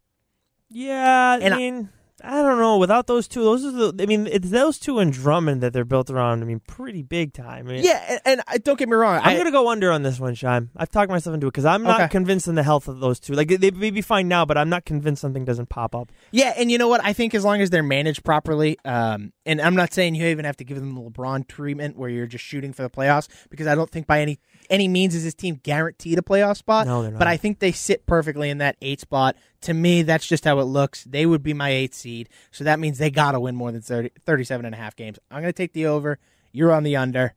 Yeah, 0.70 1.40
And 1.42 1.54
I 1.54 1.58
I- 1.58 1.60
mean, 1.60 1.90
I, 2.24 2.44
don't 2.44 2.60
know. 2.60 2.78
Without 2.78 3.08
those 3.08 3.28
two, 3.28 3.42
those 3.44 3.66
are 3.66 3.72
the. 3.72 4.04
I 4.04 4.06
mean, 4.06 4.28
it's 4.28 4.52
those 4.52 4.78
two 4.78 5.00
and 5.00 5.12
Drummond 5.12 5.62
that 5.62 5.74
they're 5.74 5.84
built 5.86 6.12
around. 6.12 6.44
I 6.44 6.46
mean, 6.46 6.60
pretty 6.60 7.02
big 7.02 7.34
time. 7.34 7.68
I 7.68 7.72
mean, 7.72 7.84
Yeah, 7.84 8.00
and, 8.08 8.20
and 8.26 8.42
I- 8.48 8.60
don't 8.60 8.78
get 8.78 8.88
me 8.88 8.94
wrong. 8.94 9.16
I'm 9.24 9.30
I, 9.30 9.38
gonna 9.38 9.50
go 9.52 9.70
under 9.72 9.92
on 9.92 10.04
this 10.04 10.20
one, 10.20 10.36
Shime. 10.36 10.70
I've 10.78 10.92
talked 10.92 11.10
myself 11.10 11.34
into 11.34 11.48
it 11.48 11.50
because 11.50 11.66
I'm 11.66 11.82
not 11.82 12.00
Okay. 12.00 12.10
convinced 12.10 12.48
in 12.48 12.54
the 12.54 12.62
health 12.62 12.88
of 12.88 13.00
those 13.00 13.20
two. 13.20 13.34
Like 13.34 13.48
they 13.48 13.72
may 13.72 13.90
be 13.90 14.02
fine 14.02 14.28
now, 14.28 14.46
but 14.46 14.56
I'm 14.56 14.70
not 14.70 14.86
convinced 14.86 15.20
something 15.20 15.46
doesn't 15.46 15.70
pop 15.70 15.96
up. 15.96 16.12
yeah, 16.30 16.54
and 16.56 16.70
you 16.72 16.78
know 16.78 16.88
what? 16.90 17.04
I 17.04 17.14
think 17.14 17.34
as 17.34 17.44
long 17.44 17.60
as 17.60 17.72
they're 17.72 17.82
managed 17.82 18.24
properly, 18.24 18.78
um, 18.86 19.34
and 19.46 19.62
I'm 19.62 19.76
not 19.76 19.94
saying 19.94 20.16
you 20.16 20.26
even 20.28 20.46
have 20.46 20.58
to 20.58 20.64
give 20.64 20.80
them 20.80 20.94
the 20.94 21.02
LeBron 21.02 21.48
treatment 21.48 21.98
where 21.98 22.10
you're 22.10 22.28
just 22.28 22.44
shooting 22.44 22.74
for 22.74 22.84
the 22.84 22.90
playoffs 22.90 23.28
because 23.50 23.68
I 23.68 23.76
don't 23.76 23.90
think 23.90 24.08
by 24.08 24.22
any 24.22 24.40
any 24.70 24.88
means 24.88 25.16
is 25.16 25.24
this 25.24 25.34
team 25.34 25.60
guaranteed 25.64 26.20
a 26.20 26.22
playoff 26.22 26.58
spot. 26.58 26.88
No, 26.88 27.02
they're 27.02 27.12
not. 27.12 27.20
But 27.20 27.28
I 27.28 27.38
think 27.38 27.60
they 27.60 27.72
sit 27.72 28.06
perfectly 28.06 28.50
in 28.50 28.60
that 28.60 28.78
eight 28.82 29.00
spot. 29.00 29.36
To 29.62 29.74
me, 29.74 30.04
that's 30.04 30.28
just 30.28 30.46
how 30.46 30.60
it 30.60 30.66
looks. 30.66 31.04
They 31.04 31.26
would 31.26 31.44
be 31.44 31.54
my 31.54 31.70
eighth 31.70 31.96
seed. 31.96 32.30
So 32.52 32.64
that 32.64 32.80
means 32.80 32.98
they 32.98 33.12
got 33.12 33.34
to 33.34 33.40
win 33.40 33.56
more 33.56 33.72
than 33.72 33.82
30, 33.82 34.12
37 34.26 34.66
and 34.66 34.76
a 34.76 34.78
half 34.78 34.96
games. 34.96 35.20
I'm 35.30 35.42
going 35.42 35.54
to 35.54 35.58
take 35.58 35.74
the 35.74 35.88
over. 35.88 36.20
You're 36.52 36.72
on 36.72 36.84
the 36.84 36.96
under. 36.96 37.34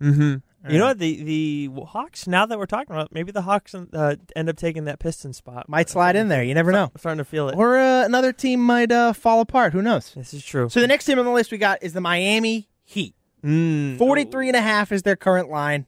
Mm-hmm. 0.00 0.36
You 0.68 0.78
know 0.78 0.86
what? 0.86 0.98
The 0.98 1.22
the 1.70 1.84
Hawks. 1.84 2.26
Now 2.26 2.46
that 2.46 2.58
we're 2.58 2.66
talking 2.66 2.94
about, 2.94 3.12
maybe 3.12 3.32
the 3.32 3.42
Hawks 3.42 3.74
uh, 3.74 4.16
end 4.34 4.48
up 4.48 4.56
taking 4.56 4.84
that 4.86 4.98
Piston 4.98 5.32
spot. 5.32 5.68
Might 5.68 5.88
slide 5.88 6.16
in 6.16 6.28
there. 6.28 6.42
You 6.42 6.54
never 6.54 6.72
know. 6.72 6.84
I'm 6.84 6.98
starting 6.98 7.18
to 7.18 7.24
feel 7.24 7.48
it. 7.48 7.56
Or 7.56 7.76
uh, 7.78 8.04
another 8.04 8.32
team 8.32 8.60
might 8.60 8.90
uh, 8.92 9.12
fall 9.12 9.40
apart. 9.40 9.72
Who 9.72 9.82
knows? 9.82 10.12
This 10.14 10.34
is 10.34 10.44
true. 10.44 10.68
So 10.68 10.80
the 10.80 10.86
next 10.86 11.04
team 11.04 11.18
on 11.18 11.24
the 11.24 11.30
list 11.30 11.52
we 11.52 11.58
got 11.58 11.82
is 11.82 11.92
the 11.92 12.00
Miami 12.00 12.68
Heat. 12.84 13.14
Mm. 13.44 13.98
43 13.98 14.48
and 14.48 14.56
a 14.56 14.60
half 14.60 14.90
is 14.92 15.02
their 15.02 15.16
current 15.16 15.50
line. 15.50 15.86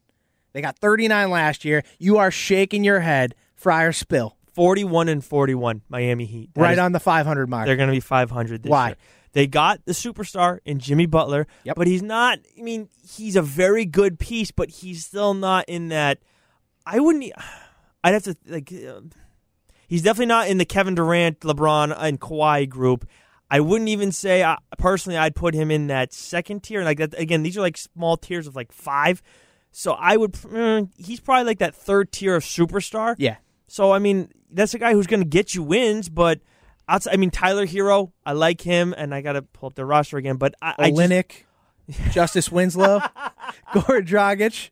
They 0.52 0.60
got 0.60 0.78
39 0.78 1.30
last 1.30 1.64
year. 1.64 1.82
You 1.98 2.18
are 2.18 2.30
shaking 2.30 2.84
your 2.84 3.00
head. 3.00 3.34
Friar 3.54 3.92
Spill. 3.92 4.36
41 4.54 5.08
and 5.08 5.24
41, 5.24 5.82
Miami 5.88 6.24
Heat. 6.24 6.50
That 6.54 6.60
right 6.60 6.72
is- 6.72 6.78
on 6.78 6.92
the 6.92 6.98
500 7.00 7.48
mark. 7.48 7.66
They're 7.66 7.76
going 7.76 7.88
to 7.88 7.92
be 7.92 8.00
500 8.00 8.62
this 8.64 8.70
Why? 8.70 8.88
year. 8.88 8.96
They 9.32 9.46
got 9.46 9.84
the 9.84 9.92
superstar 9.92 10.58
in 10.64 10.78
Jimmy 10.78 11.06
Butler, 11.06 11.46
Yep. 11.64 11.76
but 11.76 11.86
he's 11.86 12.02
not. 12.02 12.38
I 12.58 12.62
mean, 12.62 12.88
he's 13.08 13.36
a 13.36 13.42
very 13.42 13.84
good 13.84 14.18
piece, 14.18 14.50
but 14.50 14.70
he's 14.70 15.04
still 15.04 15.34
not 15.34 15.64
in 15.68 15.88
that. 15.88 16.18
I 16.86 17.00
wouldn't. 17.00 17.30
I'd 18.04 18.14
have 18.14 18.22
to 18.24 18.36
like. 18.46 18.72
uh, 18.72 19.00
he's 19.88 20.02
definitely 20.02 20.26
not 20.26 20.48
in 20.48 20.58
the 20.58 20.64
Kevin 20.64 20.94
Durant, 20.94 21.40
LeBron, 21.40 21.94
and 21.98 22.20
Kawhi 22.20 22.68
group. 22.68 23.06
I 23.50 23.60
wouldn't 23.60 23.88
even 23.88 24.12
say 24.12 24.42
uh, 24.42 24.56
personally. 24.78 25.16
I'd 25.18 25.34
put 25.34 25.54
him 25.54 25.70
in 25.70 25.86
that 25.88 26.12
second 26.12 26.62
tier. 26.62 26.84
Like 26.84 26.98
that 26.98 27.18
again. 27.18 27.42
These 27.42 27.56
are 27.56 27.62
like 27.62 27.76
small 27.76 28.16
tiers 28.16 28.46
of 28.46 28.54
like 28.56 28.72
five. 28.72 29.22
So 29.72 29.92
I 29.92 30.16
would. 30.16 30.32
mm, 30.32 30.90
he's 30.96 31.20
probably 31.20 31.44
like 31.44 31.58
that 31.58 31.74
third 31.74 32.12
tier 32.12 32.34
of 32.36 32.44
superstar. 32.44 33.14
yeah. 33.18 33.36
So 33.66 33.92
I 33.92 33.98
mean, 33.98 34.30
that's 34.50 34.72
a 34.74 34.78
guy 34.78 34.92
who's 34.94 35.06
going 35.06 35.20
to 35.20 35.28
get 35.28 35.54
you 35.54 35.62
wins, 35.62 36.08
but 36.08 36.40
outside, 36.88 37.14
I 37.14 37.16
mean, 37.16 37.30
Tyler 37.30 37.66
Herro, 37.66 38.12
I 38.24 38.32
like 38.32 38.60
him, 38.60 38.94
and 38.96 39.14
I 39.14 39.20
got 39.20 39.32
to 39.32 39.42
pull 39.42 39.66
up 39.68 39.74
the 39.74 39.84
roster 39.84 40.16
again. 40.16 40.36
But 40.36 40.54
I, 40.62 40.74
I 40.78 40.88
just, 40.90 40.98
Justice 42.12 42.50
Winslow, 42.50 43.00
Goran 43.72 44.06
Dragic. 44.06 44.70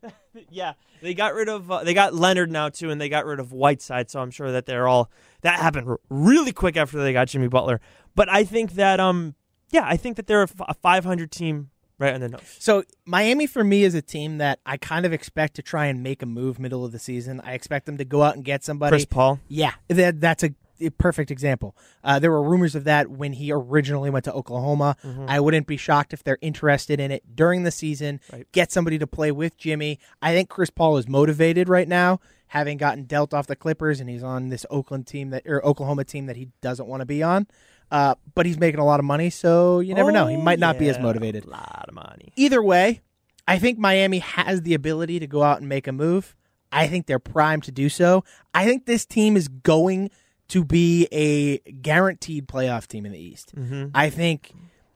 yeah, 0.49 0.73
they 1.01 1.13
got 1.13 1.33
rid 1.33 1.49
of 1.49 1.71
uh, 1.71 1.83
they 1.83 1.93
got 1.93 2.13
Leonard 2.13 2.51
now 2.51 2.69
too, 2.69 2.89
and 2.89 2.99
they 2.99 3.09
got 3.09 3.25
rid 3.25 3.39
of 3.39 3.51
Whiteside. 3.53 4.09
So 4.09 4.19
I'm 4.19 4.31
sure 4.31 4.51
that 4.51 4.65
they're 4.65 4.87
all 4.87 5.09
that 5.41 5.59
happened 5.59 5.87
r- 5.89 5.99
really 6.09 6.51
quick 6.51 6.77
after 6.77 7.01
they 7.01 7.13
got 7.13 7.27
Jimmy 7.27 7.47
Butler. 7.47 7.81
But 8.15 8.29
I 8.29 8.43
think 8.43 8.73
that 8.73 8.99
um, 8.99 9.35
yeah, 9.71 9.83
I 9.85 9.97
think 9.97 10.15
that 10.17 10.27
they're 10.27 10.41
a, 10.41 10.49
f- 10.49 10.61
a 10.67 10.73
500 10.73 11.31
team 11.31 11.69
right 11.99 12.13
on 12.13 12.21
the 12.21 12.29
nose. 12.29 12.41
So 12.59 12.83
Miami 13.05 13.47
for 13.47 13.63
me 13.63 13.83
is 13.83 13.95
a 13.95 14.01
team 14.01 14.37
that 14.37 14.59
I 14.65 14.77
kind 14.77 15.05
of 15.05 15.13
expect 15.13 15.55
to 15.55 15.61
try 15.63 15.87
and 15.87 16.03
make 16.03 16.21
a 16.21 16.27
move 16.27 16.59
middle 16.59 16.85
of 16.85 16.91
the 16.91 16.99
season. 16.99 17.41
I 17.43 17.53
expect 17.53 17.85
them 17.87 17.97
to 17.97 18.05
go 18.05 18.21
out 18.21 18.35
and 18.35 18.45
get 18.45 18.63
somebody. 18.63 18.91
Chris 18.91 19.05
Paul, 19.05 19.39
Yeah, 19.47 19.73
that, 19.87 20.21
that's 20.21 20.43
a 20.43 20.51
perfect 20.97 21.31
example. 21.31 21.75
Uh, 22.03 22.19
there 22.19 22.31
were 22.31 22.41
rumors 22.43 22.75
of 22.75 22.83
that 22.85 23.09
when 23.09 23.33
he 23.33 23.51
originally 23.51 24.09
went 24.09 24.25
to 24.25 24.33
Oklahoma. 24.33 24.95
I 25.27 25.39
wouldn't 25.39 25.67
be 25.67 25.77
shocked 25.77 26.13
if 26.13 26.23
they're 26.23 26.37
interested 26.41 26.99
in 26.99 27.11
it 27.11 27.35
during 27.35 27.63
the 27.63 27.71
season. 27.71 28.19
Right. 28.31 28.47
Get 28.51 28.71
somebody 28.71 28.97
to 28.99 29.07
play 29.07 29.31
with 29.31 29.57
Jimmy. 29.57 29.99
I 30.21 30.33
think 30.33 30.49
Chris 30.49 30.69
Paul 30.69 30.97
is 30.97 31.07
motivated 31.07 31.69
right 31.69 31.87
now, 31.87 32.19
having 32.47 32.77
gotten 32.77 33.03
dealt 33.05 33.33
off 33.33 33.47
the 33.47 33.55
Clippers, 33.55 33.99
and 33.99 34.09
he's 34.09 34.23
on 34.23 34.49
this 34.49 34.65
Oakland 34.69 35.07
team 35.07 35.29
that 35.31 35.43
or 35.45 35.65
Oklahoma 35.65 36.03
team 36.03 36.25
that 36.27 36.35
he 36.35 36.49
doesn't 36.61 36.87
want 36.87 37.01
to 37.01 37.05
be 37.05 37.21
on. 37.23 37.47
Uh, 37.89 38.15
but 38.35 38.45
he's 38.45 38.59
making 38.59 38.79
a 38.81 38.85
lot 38.85 38.99
of 38.99 39.05
money, 39.05 39.29
so 39.29 39.79
you 39.79 39.93
never 39.93 40.11
know. 40.11 40.27
He 40.27 40.35
Oh, 40.35 40.41
might 40.41 40.59
not 40.59 40.77
be 40.77 40.89
as 40.89 40.99
motivated 40.99 41.45
A 41.45 41.49
lot 41.49 41.85
of 41.87 41.93
money. 41.93 42.33
either 42.35 42.61
way, 42.61 42.99
I 43.47 43.59
think 43.59 43.79
Miami 43.79 44.19
has 44.19 44.63
the 44.63 44.73
ability 44.73 45.19
to 45.19 45.27
go 45.27 45.41
out 45.41 45.59
and 45.59 45.69
make 45.69 45.87
a 45.87 45.93
move. 45.93 46.35
I 46.69 46.87
think 46.87 47.05
they're 47.05 47.17
primed 47.17 47.63
to 47.63 47.71
do 47.71 47.87
so. 47.87 48.25
I 48.53 48.65
think 48.65 48.87
this 48.87 49.05
team 49.05 49.37
is 49.37 49.47
going 49.47 50.11
to 50.49 50.63
be 50.63 51.07
a 51.11 51.57
guaranteed 51.71 52.47
playoff 52.47 52.87
team 52.87 53.05
in 53.05 53.11
the 53.11 53.19
East. 53.19 53.53
Mm-hmm. 53.55 53.87
I 53.93 54.09
think 54.09 54.53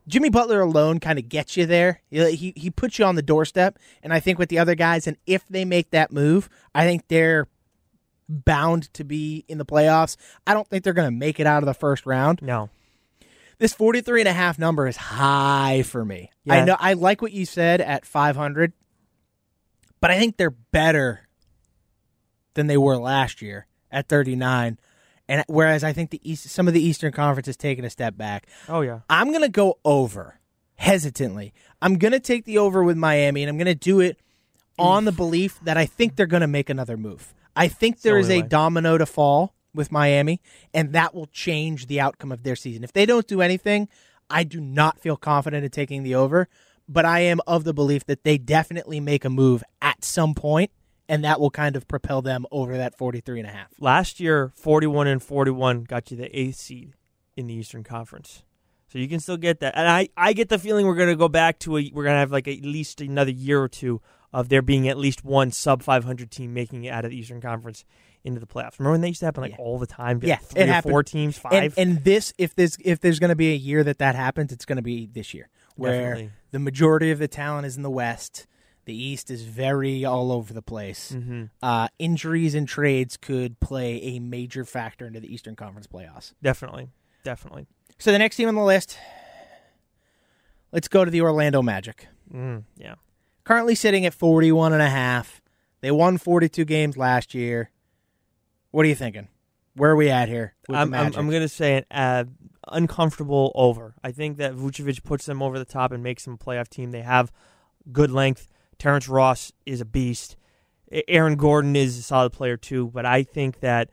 Jimmy 0.08 0.30
Butler 0.30 0.62
alone 0.62 1.00
kind 1.00 1.20
of 1.20 1.30
gets 1.30 1.58
you 1.58 1.66
there. 1.66 2.02
He, 2.10 2.54
he 2.56 2.70
puts 2.70 3.00
you 3.00 3.06
on 3.06 3.16
the 3.16 3.22
doorstep, 3.22 3.78
and 4.02 4.14
I 4.14 4.20
think 4.20 4.40
with 4.40 4.50
the 4.50 4.60
other 4.60 4.76
guys, 4.76 5.08
and 5.08 5.18
if 5.26 5.46
they 5.48 5.66
make 5.66 5.92
that 5.92 6.12
move, 6.12 6.50
I 6.74 6.86
think 6.86 7.08
they're 7.08 7.48
bound 8.28 8.94
to 8.94 9.04
be 9.04 9.46
in 9.48 9.58
the 9.58 9.66
playoffs. 9.66 10.16
I 10.48 10.54
don't 10.54 10.68
think 10.68 10.84
they're 10.84 10.94
going 10.94 11.12
to 11.12 11.18
make 11.18 11.40
it 11.40 11.48
out 11.48 11.64
of 11.64 11.68
the 11.68 11.74
first 11.74 12.06
round 12.06 12.42
No, 12.42 12.70
this 13.58 13.74
43 13.74 14.22
and 14.22 14.28
a 14.28 14.34
half 14.34 14.58
number 14.58 14.88
is 14.88 14.98
high 14.98 15.84
for 15.84 16.04
me. 16.04 16.32
Yeah. 16.46 16.54
I 16.56 16.66
know 16.66 16.76
I 16.80 16.94
like 16.94 17.22
what 17.22 17.32
you 17.32 17.46
said 17.46 17.80
at 17.80 18.06
500, 18.06 18.74
but 20.00 20.10
I 20.10 20.18
think 20.18 20.38
they're 20.38 20.50
better 20.50 21.28
than 22.54 22.68
they 22.68 22.78
were 22.78 22.98
last 22.98 23.42
year 23.42 23.68
at 23.92 24.10
39. 24.10 24.80
And 25.32 25.46
whereas 25.48 25.82
I 25.82 25.94
think 25.94 26.10
the 26.10 26.20
East, 26.30 26.50
some 26.50 26.68
of 26.68 26.74
the 26.74 26.84
Eastern 26.84 27.14
Conference 27.14 27.46
has 27.46 27.56
taken 27.56 27.86
a 27.86 27.90
step 27.90 28.18
back. 28.18 28.48
oh 28.68 28.82
yeah, 28.82 29.00
I'm 29.10 29.30
going 29.30 29.44
to 29.44 29.50
go 29.50 29.78
over 29.86 30.42
hesitantly. 30.76 31.54
I'm 31.82 31.98
going 31.98 32.12
to 32.12 32.20
take 32.20 32.44
the 32.44 32.58
over 32.58 32.84
with 32.84 32.98
Miami 32.98 33.42
and 33.42 33.50
I'm 33.50 33.58
going 33.58 33.66
to 33.68 33.74
do 33.76 34.02
it 34.02 34.18
on 34.78 35.06
the 35.06 35.14
belief 35.14 35.58
that 35.62 35.78
I 35.78 35.86
think 35.86 36.18
they're 36.18 36.26
going 36.26 36.42
to 36.42 36.48
make 36.48 36.70
another 36.70 36.98
move. 36.98 37.34
I 37.56 37.70
think 37.70 38.02
there 38.02 38.16
the 38.16 38.20
is 38.20 38.30
a 38.30 38.42
domino 38.42 38.98
to 38.98 39.06
fall 39.06 39.56
with 39.74 39.90
Miami, 39.90 40.42
and 40.74 40.92
that 40.92 41.16
will 41.16 41.28
change 41.28 41.88
the 41.88 42.02
outcome 42.02 42.34
of 42.34 42.44
their 42.44 42.58
season. 42.58 42.84
If 42.84 42.92
they 42.92 43.06
don't 43.06 43.26
do 43.26 43.42
anything, 43.42 43.88
I 44.30 44.44
do 44.44 44.60
not 44.60 45.00
feel 45.00 45.16
confident 45.16 45.64
in 45.64 45.72
taking 45.72 46.04
the 46.04 46.16
over, 46.16 46.50
but 46.90 47.06
I 47.06 47.22
am 47.22 47.40
of 47.48 47.64
the 47.64 47.74
belief 47.74 48.06
that 48.08 48.26
they 48.26 48.38
definitely 48.38 49.00
make 49.00 49.24
a 49.24 49.30
move 49.30 49.64
at 49.82 50.04
some 50.04 50.34
point, 50.34 50.72
and 51.12 51.24
that 51.26 51.40
will 51.42 51.52
kind 51.52 51.76
of 51.76 51.88
propel 51.88 52.22
them 52.22 52.46
over 52.52 52.78
that 52.78 52.98
43 52.98 53.40
and 53.42 53.48
a 53.50 53.52
half. 53.52 53.68
Last 53.80 54.20
year, 54.22 54.52
41 54.56 55.08
and 55.08 55.22
41 55.22 55.84
got 55.84 56.10
you 56.10 56.16
the 56.18 56.40
eighth 56.40 56.56
seed 56.56 56.94
in 57.36 57.48
the 57.48 57.54
Eastern 57.54 57.84
Conference. 57.84 58.44
So 58.88 58.98
you 58.98 59.08
can 59.08 59.20
still 59.20 59.38
get 59.38 59.60
that. 59.60 59.74
And 59.78 59.88
I, 59.88 60.08
I 60.16 60.34
get 60.34 60.48
the 60.50 60.58
feeling 60.58 60.86
we're 60.86 60.96
going 60.96 61.10
to 61.10 61.16
go 61.16 61.28
back 61.30 61.60
to 61.60 61.78
a, 61.78 61.92
we're 61.94 62.04
going 62.04 62.16
to 62.16 62.20
have 62.20 62.32
like 62.32 62.48
at 62.48 62.62
least 62.64 63.02
another 63.02 63.32
year 63.32 63.62
or 63.62 63.68
two 63.68 64.02
of 64.34 64.48
there 64.50 64.62
being 64.62 64.88
at 64.88 64.98
least 64.98 65.24
one 65.26 65.52
sub 65.52 65.84
500 65.84 66.32
team 66.32 66.54
making 66.54 66.86
it 66.86 66.90
out 66.90 67.04
of 67.04 67.12
the 67.12 67.18
Eastern 67.18 67.42
Conference 67.42 67.84
into 68.24 68.40
the 68.40 68.48
playoffs. 68.48 68.80
Remember 68.80 68.92
when 68.92 69.02
they 69.02 69.08
used 69.10 69.20
to 69.20 69.26
happen 69.26 69.42
like 69.42 69.52
Yeah. 69.52 69.58
all 69.60 69.80
the 69.80 69.88
time? 69.88 70.20
Yeah, 70.24 70.36
like 70.36 70.44
three 70.44 70.62
it 70.62 70.70
or 70.70 70.72
happened. 70.74 70.92
four 70.92 71.04
teams, 71.04 71.38
five. 71.38 71.54
And, 71.54 71.74
and 71.78 72.04
this, 72.06 72.34
if 72.38 72.56
this, 72.56 72.78
if 72.84 73.02
there's 73.02 73.20
going 73.20 73.30
to 73.32 73.36
be 73.36 73.52
a 73.52 73.56
year 73.58 73.84
that 73.84 73.98
that 73.98 74.16
happens, 74.16 74.52
it's 74.54 74.64
going 74.66 74.78
to 74.78 74.82
be 74.82 75.08
this 75.08 75.34
year, 75.34 75.50
where 75.76 75.92
Definitely. 76.12 76.32
the 76.52 76.60
majority 76.60 77.12
of 77.12 77.20
the 77.20 77.28
talent 77.28 77.66
is 77.66 77.76
in 77.78 77.84
the 77.84 77.90
West. 77.90 78.46
The 78.86 78.96
East 78.96 79.30
is 79.30 79.44
very 79.44 80.04
all 80.06 80.32
over 80.32 80.54
the 80.54 80.62
place. 80.62 81.12
hmm 81.12 81.46
Uh, 81.62 81.88
injuries 82.00 82.56
and 82.56 82.68
trades 82.68 83.16
could 83.18 83.60
play 83.60 84.02
a 84.02 84.20
major 84.20 84.66
factor 84.66 85.06
into 85.06 85.20
the 85.20 85.32
Eastern 85.34 85.56
Conference 85.56 85.88
playoffs. 85.88 86.34
Definitely, 86.42 86.90
definitely. 87.24 87.68
So 88.00 88.12
the 88.12 88.18
next 88.20 88.36
team 88.38 88.48
on 88.48 88.56
the 88.56 88.64
list, 88.64 88.98
let's 90.72 90.88
go 90.88 91.06
to 91.06 91.12
the 91.12 91.22
Orlando 91.22 91.62
Magic. 91.62 92.08
Mm, 92.34 92.64
yeah. 92.78 92.96
Currently 93.44 93.76
sitting 93.76 94.06
at 94.06 94.14
41 94.14 94.74
and 94.74 94.82
a 94.82 94.90
half. 94.90 95.42
They 95.82 95.92
won 95.92 96.18
42 96.18 96.64
games 96.66 96.98
last 96.98 97.34
year. 97.34 97.72
What 98.72 98.86
are 98.86 98.90
you 98.90 98.96
thinking? 98.96 99.28
Where 99.76 99.92
are 99.92 99.96
we 99.96 100.10
at 100.10 100.30
here? 100.30 100.54
I'm, 100.70 100.94
I'm, 100.94 101.14
I'm 101.16 101.30
going 101.30 101.42
to 101.42 101.48
say 101.50 101.78
an 101.78 101.86
uh, 101.92 102.24
uncomfortable 102.68 103.52
over. 103.56 103.96
I 104.04 104.12
think 104.12 104.38
that 104.38 104.54
Vucevic 104.54 105.04
puts 105.04 105.26
them 105.26 105.42
over 105.42 105.58
the 105.58 105.66
top 105.66 105.92
and 105.92 106.04
makes 106.04 106.26
them 106.26 106.34
a 106.36 106.38
playoff 106.38 106.68
team. 106.68 106.92
They 106.92 107.02
have 107.02 107.32
good 107.92 108.12
length. 108.12 108.48
Terrence 108.82 109.08
Ross 109.08 109.52
is 109.68 109.80
a 109.80 109.86
beast. 109.86 110.36
Aaron 111.08 111.36
Gordon 111.36 111.76
is 111.76 112.00
a 112.00 112.02
solid 112.02 112.34
player 112.34 112.58
too, 112.58 112.88
but 112.88 113.06
I 113.06 113.22
think 113.22 113.60
that 113.60 113.92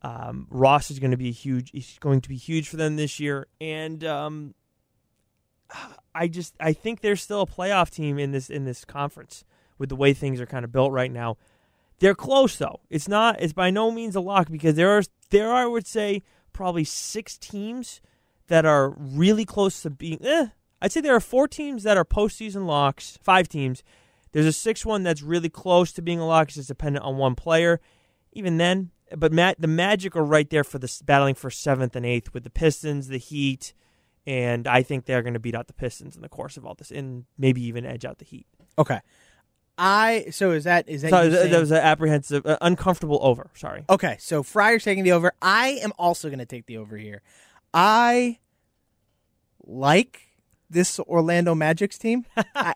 um, 0.00 0.46
Ross 0.48 0.90
is 0.90 0.98
going 0.98 1.10
to 1.10 1.18
be 1.18 1.30
huge. 1.30 1.70
He's 1.72 1.98
going 2.00 2.22
to 2.22 2.28
be 2.30 2.38
huge 2.38 2.66
for 2.66 2.78
them 2.78 2.96
this 2.96 3.20
year, 3.20 3.48
and 3.60 4.02
um, 4.02 4.54
I 6.14 6.26
just 6.26 6.54
I 6.58 6.72
think 6.72 7.02
they're 7.02 7.16
still 7.16 7.42
a 7.42 7.46
playoff 7.46 7.90
team 7.90 8.18
in 8.18 8.32
this 8.32 8.48
in 8.48 8.64
this 8.64 8.86
conference 8.86 9.44
with 9.76 9.90
the 9.90 9.96
way 9.96 10.14
things 10.14 10.40
are 10.40 10.46
kind 10.46 10.64
of 10.64 10.72
built 10.72 10.90
right 10.90 11.12
now. 11.12 11.36
They're 11.98 12.14
close 12.14 12.56
though. 12.56 12.80
It's 12.88 13.08
not. 13.08 13.42
It's 13.42 13.52
by 13.52 13.70
no 13.70 13.90
means 13.90 14.16
a 14.16 14.22
lock 14.22 14.50
because 14.50 14.74
there 14.74 14.88
are 14.90 15.02
there 15.28 15.50
are 15.50 15.64
I 15.64 15.66
would 15.66 15.86
say 15.86 16.22
probably 16.54 16.84
six 16.84 17.36
teams 17.36 18.00
that 18.46 18.64
are 18.64 18.94
really 18.96 19.44
close 19.44 19.82
to 19.82 19.90
being. 19.90 20.24
Eh, 20.24 20.46
I'd 20.80 20.92
say 20.92 21.02
there 21.02 21.14
are 21.14 21.20
four 21.20 21.46
teams 21.46 21.82
that 21.82 21.98
are 21.98 22.06
postseason 22.06 22.64
locks. 22.64 23.18
Five 23.22 23.46
teams. 23.46 23.82
There's 24.32 24.46
a 24.46 24.52
sixth 24.52 24.86
one 24.86 25.02
that's 25.02 25.22
really 25.22 25.48
close 25.48 25.92
to 25.92 26.02
being 26.02 26.18
a 26.20 26.26
lock. 26.26 26.48
'cause 26.48 26.58
It's 26.58 26.68
dependent 26.68 27.04
on 27.04 27.16
one 27.16 27.34
player. 27.34 27.80
Even 28.32 28.58
then, 28.58 28.90
but 29.16 29.32
Matt, 29.32 29.60
the 29.60 29.66
Magic 29.66 30.14
are 30.14 30.24
right 30.24 30.48
there 30.50 30.62
for 30.64 30.78
the 30.78 31.02
battling 31.04 31.34
for 31.34 31.50
seventh 31.50 31.96
and 31.96 32.06
eighth 32.06 32.32
with 32.32 32.44
the 32.44 32.50
Pistons, 32.50 33.08
the 33.08 33.18
Heat, 33.18 33.72
and 34.26 34.68
I 34.68 34.82
think 34.84 35.04
they're 35.06 35.22
going 35.22 35.34
to 35.34 35.40
beat 35.40 35.54
out 35.56 35.66
the 35.66 35.72
Pistons 35.72 36.14
in 36.14 36.22
the 36.22 36.28
course 36.28 36.56
of 36.56 36.64
all 36.64 36.74
this, 36.74 36.92
and 36.92 37.24
maybe 37.36 37.60
even 37.62 37.84
edge 37.84 38.04
out 38.04 38.18
the 38.18 38.24
Heat. 38.24 38.46
okay. 38.78 39.00
I 39.82 40.26
so 40.30 40.50
is 40.50 40.64
that 40.64 40.86
is 40.90 41.00
that, 41.02 41.10
So 41.10 41.30
that, 41.30 41.50
that 41.50 41.58
was 41.58 41.70
an 41.70 41.78
apprehensive, 41.78 42.44
uh, 42.44 42.58
uncomfortable 42.60 43.18
over. 43.22 43.48
Sorry. 43.54 43.84
Okay, 43.88 44.16
so 44.20 44.42
Friar's 44.42 44.84
taking 44.84 45.04
the 45.04 45.12
over. 45.12 45.32
I 45.40 45.80
am 45.82 45.92
also 45.98 46.28
going 46.28 46.38
to 46.38 46.44
take 46.44 46.66
the 46.66 46.76
over 46.76 46.98
here. 46.98 47.22
I 47.72 48.40
like 49.64 50.20
this 50.68 50.98
Orlando 51.00 51.54
Magic's 51.54 51.96
team. 51.98 52.26
I, 52.54 52.74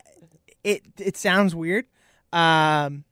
it 0.65 0.81
it 0.97 1.15
sounds 1.17 1.55
weird. 1.55 1.85
Um, 2.33 3.05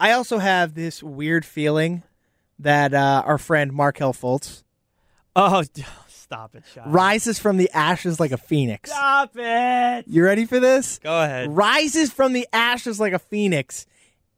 I 0.00 0.12
also 0.12 0.38
have 0.38 0.74
this 0.74 1.02
weird 1.02 1.44
feeling 1.46 2.02
that 2.58 2.92
uh, 2.92 3.22
our 3.24 3.38
friend 3.38 3.72
Markelle 3.72 4.12
Fultz 4.12 4.64
Oh, 5.36 5.62
stop 6.08 6.54
it, 6.56 6.64
Sean. 6.74 6.90
rises 6.92 7.38
from 7.38 7.56
the 7.56 7.70
ashes 7.72 8.18
like 8.20 8.32
a 8.32 8.36
phoenix. 8.36 8.90
Stop 8.90 9.30
it. 9.36 10.04
You 10.08 10.24
ready 10.24 10.44
for 10.44 10.58
this? 10.60 10.98
Go 10.98 11.22
ahead. 11.22 11.50
Rises 11.56 12.12
from 12.12 12.32
the 12.32 12.46
ashes 12.52 12.98
like 13.00 13.12
a 13.12 13.18
phoenix, 13.18 13.86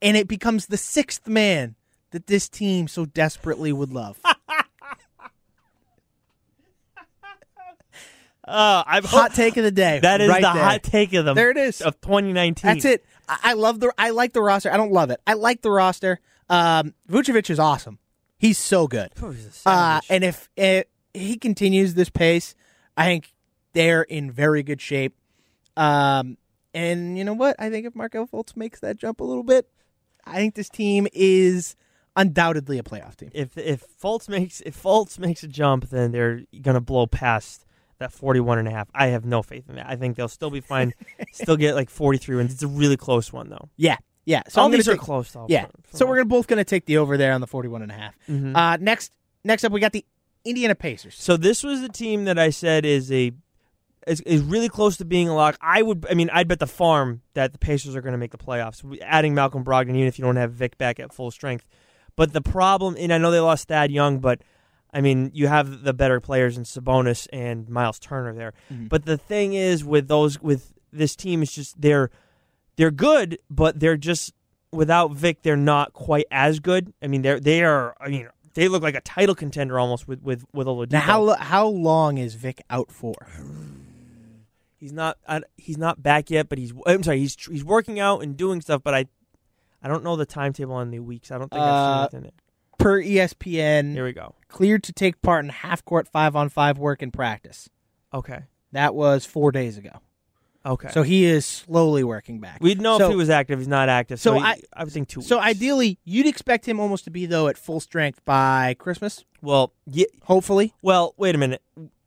and 0.02 0.16
it 0.16 0.28
becomes 0.28 0.66
the 0.66 0.76
sixth 0.76 1.26
man 1.26 1.74
that 2.10 2.26
this 2.26 2.48
team 2.48 2.86
so 2.88 3.06
desperately 3.06 3.72
would 3.72 3.92
love. 3.92 4.18
Oh, 8.48 8.82
I've 8.86 9.04
Hot 9.04 9.34
take 9.34 9.56
of 9.56 9.64
the 9.64 9.70
day. 9.70 10.00
That 10.02 10.20
is 10.20 10.28
right 10.28 10.42
the 10.42 10.52
there. 10.52 10.62
hot 10.62 10.82
take 10.82 11.12
of 11.12 11.24
the 11.24 11.34
There 11.34 11.50
it 11.50 11.56
is. 11.56 11.80
of 11.82 12.00
2019. 12.00 12.54
That's 12.68 12.84
it. 12.84 13.04
I, 13.28 13.38
I 13.44 13.52
love 13.52 13.80
the. 13.80 13.92
I 13.98 14.10
like 14.10 14.32
the 14.32 14.42
roster. 14.42 14.72
I 14.72 14.76
don't 14.76 14.92
love 14.92 15.10
it. 15.10 15.20
I 15.26 15.34
like 15.34 15.62
the 15.62 15.70
roster. 15.70 16.20
Um, 16.48 16.94
Vucevic 17.08 17.48
is 17.50 17.58
awesome. 17.58 17.98
He's 18.38 18.58
so 18.58 18.86
good. 18.88 19.10
Oh, 19.22 19.30
he's 19.30 19.62
Uh, 19.66 20.00
and 20.08 20.24
if, 20.24 20.48
if 20.56 20.86
he 21.12 21.36
continues 21.36 21.94
this 21.94 22.08
pace, 22.08 22.54
I 22.96 23.04
think 23.04 23.32
they're 23.74 24.02
in 24.02 24.30
very 24.32 24.62
good 24.62 24.80
shape. 24.80 25.14
Um, 25.76 26.38
and 26.74 27.18
you 27.18 27.24
know 27.24 27.34
what? 27.34 27.56
I 27.58 27.68
think 27.70 27.86
if 27.86 27.94
Markelle 27.94 28.26
Fultz 28.26 28.56
makes 28.56 28.80
that 28.80 28.96
jump 28.96 29.20
a 29.20 29.24
little 29.24 29.42
bit, 29.44 29.68
I 30.24 30.36
think 30.36 30.54
this 30.54 30.68
team 30.70 31.06
is 31.12 31.76
undoubtedly 32.16 32.78
a 32.78 32.82
playoff 32.82 33.16
team. 33.16 33.30
if 33.34 33.56
if 33.56 33.84
Fultz 34.02 34.28
makes 34.28 34.60
if 34.62 34.80
Fultz 34.82 35.18
makes 35.18 35.42
a 35.42 35.48
jump, 35.48 35.90
then 35.90 36.10
they're 36.10 36.42
gonna 36.62 36.80
blow 36.80 37.06
past 37.06 37.64
that 38.00 38.12
41 38.12 38.58
and 38.58 38.68
a 38.68 38.70
half. 38.70 38.88
I 38.94 39.06
have 39.08 39.24
no 39.24 39.42
faith 39.42 39.68
in 39.68 39.76
that. 39.76 39.86
I 39.88 39.96
think 39.96 40.16
they'll 40.16 40.28
still 40.28 40.50
be 40.50 40.60
fine. 40.72 40.92
still 41.32 41.56
get 41.56 41.74
like 41.74 41.88
43 41.88 42.36
wins. 42.36 42.52
It's 42.52 42.62
a 42.62 42.68
really 42.68 42.96
close 42.96 43.32
one 43.32 43.48
though. 43.48 43.68
Yeah, 43.76 43.96
yeah. 44.26 44.42
So 44.48 44.62
All 44.62 44.68
these 44.68 44.88
are 44.88 44.92
take- 44.92 45.00
close 45.00 45.30
though. 45.32 45.46
Yeah. 45.48 45.66
So 45.92 46.06
we're 46.06 46.16
gonna 46.16 46.26
both 46.26 46.46
gonna 46.48 46.64
take 46.64 46.86
the 46.86 46.98
over 46.98 47.16
there 47.16 47.32
on 47.32 47.40
the 47.40 47.46
41 47.46 47.82
and 47.82 47.90
a 47.92 47.94
half. 47.94 48.14
Mhm. 48.28 48.56
Uh, 48.56 48.76
next, 48.80 49.12
next 49.44 49.64
up, 49.64 49.72
we 49.72 49.80
got 49.80 49.92
the 49.92 50.04
Indiana 50.44 50.74
Pacers. 50.74 51.14
So 51.18 51.36
this 51.36 51.62
was 51.62 51.80
the 51.80 51.88
team 51.88 52.24
that 52.24 52.38
I 52.38 52.50
said 52.50 52.84
is 52.84 53.12
a 53.12 53.32
is, 54.06 54.22
is 54.22 54.40
really 54.40 54.70
close 54.70 54.96
to 54.96 55.04
being 55.04 55.28
a 55.28 55.34
lock. 55.34 55.58
I 55.60 55.82
would, 55.82 56.06
I 56.10 56.14
mean, 56.14 56.30
I'd 56.32 56.48
bet 56.48 56.58
the 56.58 56.66
farm 56.66 57.20
that 57.34 57.52
the 57.52 57.58
Pacers 57.58 57.94
are 57.94 58.00
going 58.00 58.12
to 58.12 58.18
make 58.18 58.30
the 58.32 58.38
playoffs. 58.38 58.82
Adding 59.02 59.34
Malcolm 59.34 59.62
Brogdon, 59.62 59.90
even 59.90 60.06
if 60.06 60.18
you 60.18 60.24
don't 60.24 60.36
have 60.36 60.52
Vic 60.52 60.78
back 60.78 60.98
at 60.98 61.12
full 61.12 61.30
strength, 61.30 61.66
but 62.16 62.32
the 62.32 62.40
problem, 62.40 62.96
and 62.98 63.12
I 63.12 63.18
know 63.18 63.30
they 63.30 63.40
lost 63.40 63.68
Thad 63.68 63.90
Young, 63.90 64.18
but 64.18 64.40
I 64.92 65.00
mean, 65.00 65.30
you 65.34 65.46
have 65.46 65.82
the 65.84 65.92
better 65.92 66.20
players 66.20 66.56
in 66.56 66.64
Sabonis 66.64 67.26
and 67.32 67.68
Miles 67.68 67.98
Turner 67.98 68.32
there. 68.34 68.52
Mhm. 68.72 68.88
But 68.88 69.04
the 69.04 69.16
thing 69.16 69.54
is, 69.54 69.84
with 69.84 70.08
those, 70.08 70.40
with 70.42 70.72
this 70.92 71.14
team, 71.16 71.42
is 71.42 71.52
just 71.52 71.80
they're 71.80 72.10
they're 72.76 72.90
good, 72.90 73.38
but 73.48 73.78
they're 73.80 73.96
just 73.96 74.32
without 74.72 75.12
Vic, 75.12 75.42
they're 75.42 75.56
not 75.56 75.92
quite 75.92 76.26
as 76.30 76.60
good. 76.60 76.92
I 77.02 77.06
mean, 77.06 77.22
they're 77.22 77.40
they 77.40 77.62
are. 77.62 77.94
I 78.00 78.08
mean, 78.08 78.28
they 78.54 78.68
look 78.68 78.82
like 78.82 78.94
a 78.96 79.00
title 79.00 79.34
contender 79.34 79.78
almost 79.78 80.08
with 80.08 80.22
with 80.22 80.44
with 80.52 80.66
Oladipo. 80.66 80.92
Now, 80.92 81.00
how 81.00 81.34
how 81.34 81.66
long 81.68 82.18
is 82.18 82.34
Vic 82.34 82.62
out 82.70 82.90
for? 82.90 83.14
He's 84.78 84.92
not. 84.94 85.18
I, 85.28 85.42
he's 85.58 85.76
not 85.76 86.02
back 86.02 86.30
yet, 86.30 86.48
but 86.48 86.56
he's. 86.56 86.72
I'm 86.86 87.02
sorry. 87.02 87.18
He's 87.18 87.36
he's 87.50 87.62
working 87.64 88.00
out 88.00 88.22
and 88.22 88.34
doing 88.34 88.62
stuff, 88.62 88.80
but 88.82 88.94
I, 88.94 89.04
I 89.82 89.88
don't 89.88 90.02
know 90.02 90.16
the 90.16 90.24
timetable 90.24 90.72
on 90.74 90.90
the 90.90 91.00
weeks. 91.00 91.30
I 91.30 91.36
don't 91.36 91.50
think 91.50 91.60
Uh, 91.60 91.64
I've 91.64 92.10
seen 92.10 92.20
it 92.20 92.22
in 92.22 92.28
it. 92.28 92.34
Per 92.80 93.02
ESPN, 93.02 93.92
Here 93.92 94.04
we 94.04 94.12
go. 94.12 94.34
cleared 94.48 94.82
to 94.84 94.92
take 94.92 95.20
part 95.22 95.44
in 95.44 95.50
half 95.50 95.84
court 95.84 96.08
five 96.08 96.34
on 96.36 96.48
five 96.48 96.78
work 96.78 97.02
in 97.02 97.10
practice. 97.10 97.68
Okay. 98.12 98.40
That 98.72 98.94
was 98.94 99.24
four 99.26 99.52
days 99.52 99.76
ago. 99.78 100.00
Okay. 100.64 100.88
So 100.92 101.02
he 101.02 101.24
is 101.24 101.46
slowly 101.46 102.04
working 102.04 102.38
back. 102.40 102.58
we'd 102.60 102.80
know 102.80 102.98
so, 102.98 103.06
if 103.06 103.10
he 103.10 103.16
was 103.16 103.30
active. 103.30 103.58
He's 103.58 103.68
not 103.68 103.88
active. 103.88 104.20
So, 104.20 104.32
so 104.34 104.38
he- 104.38 104.44
I- 104.44 104.60
I 104.74 104.84
would 104.84 104.92
think 104.92 105.08
two. 105.08 105.22
So 105.22 105.38
ideally, 105.40 105.98
you'd 106.04 106.26
expect 106.26 106.66
him 106.68 106.78
almost 106.78 107.04
to 107.04 107.10
be 107.10 107.24
though 107.26 107.48
at 107.48 107.56
full 107.56 107.80
strength 107.80 108.22
by 108.24 108.74
Christmas, 108.78 109.24
well, 109.40 109.72
yeah. 109.86 110.04
hopefully. 110.24 110.74
Well, 110.82 111.14
wait 111.16 111.34
a 111.34 111.38
minute. 111.38 111.62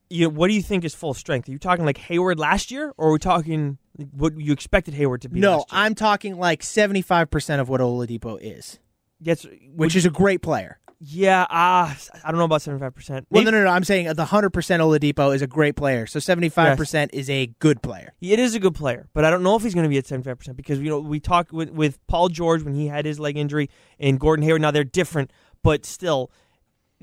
You, 0.10 0.30
what 0.30 0.50
do 0.50 0.54
you 0.54 0.62
think 0.62 0.84
is 0.86 0.94
full 0.94 1.16
strength? 1.16 1.50
Are 1.50 1.52
you 1.52 1.58
talking 1.58 1.86
like 1.86 1.98
Hayward 1.98 2.38
last 2.38 2.70
year, 2.70 2.94
or 2.98 3.10
are 3.10 3.12
we 3.14 3.20
talking 3.20 3.80
what 4.12 4.40
you 4.40 4.54
expected 4.54 4.94
Hayward 4.94 5.22
to 5.24 5.30
be? 5.30 5.40
No, 5.40 5.58
last 5.58 5.72
year? 5.72 5.82
I'm 5.82 5.96
talking 5.96 6.38
like 6.38 6.62
75 6.62 7.32
percent 7.32 7.60
of 7.62 7.70
what 7.70 7.82
Oladipo 7.82 8.38
is, 8.40 8.78
Yes, 9.20 9.46
which 9.76 9.96
is 9.96 10.06
a 10.06 10.10
great 10.10 10.42
player. 10.42 10.80
yeah. 11.00 11.46
Ah, 11.50 11.98
I 12.24 12.32
don't 12.32 12.38
know 12.40 12.46
about 12.46 12.62
seventy 12.62 12.82
five 12.82 12.94
percent. 12.96 13.26
Well, 13.30 13.44
no, 13.44 13.52
no, 13.52 13.64
no. 13.64 13.70
I'm 13.70 13.84
saying 13.84 14.06
the 14.08 14.14
100 14.16 14.50
percent 14.52 14.82
Oladipo 14.82 15.34
is 15.36 15.42
a 15.42 15.48
great 15.48 15.76
player. 15.76 16.06
So 16.08 16.20
75 16.20 16.78
percent 16.78 17.12
is 17.14 17.30
a 17.30 17.48
good 17.60 17.82
player. 17.82 18.14
It 18.22 18.40
is 18.40 18.54
a 18.56 18.60
good 18.60 18.76
player, 18.76 19.08
but 19.14 19.24
I 19.26 19.30
don't 19.30 19.44
know 19.44 19.56
if 19.56 19.64
he's 19.64 19.74
going 19.74 19.84
to 19.84 19.90
be 19.90 19.98
at 19.98 20.06
seventy 20.08 20.26
five 20.30 20.38
percent 20.40 20.58
because 20.58 20.80
you 20.80 20.90
know 20.90 21.00
we 21.00 21.20
talked 21.20 21.52
with, 21.54 21.70
with 21.72 22.00
Paul 22.08 22.30
George 22.30 22.64
when 22.64 22.74
he 22.74 22.88
had 22.88 23.06
his 23.06 23.20
leg 23.20 23.38
injury 23.38 23.70
and 24.00 24.20
Gordon 24.20 24.44
Hayward. 24.44 24.62
Now 24.62 24.72
they're 24.72 24.84
different, 24.84 25.32
but 25.64 25.86
still, 25.86 26.32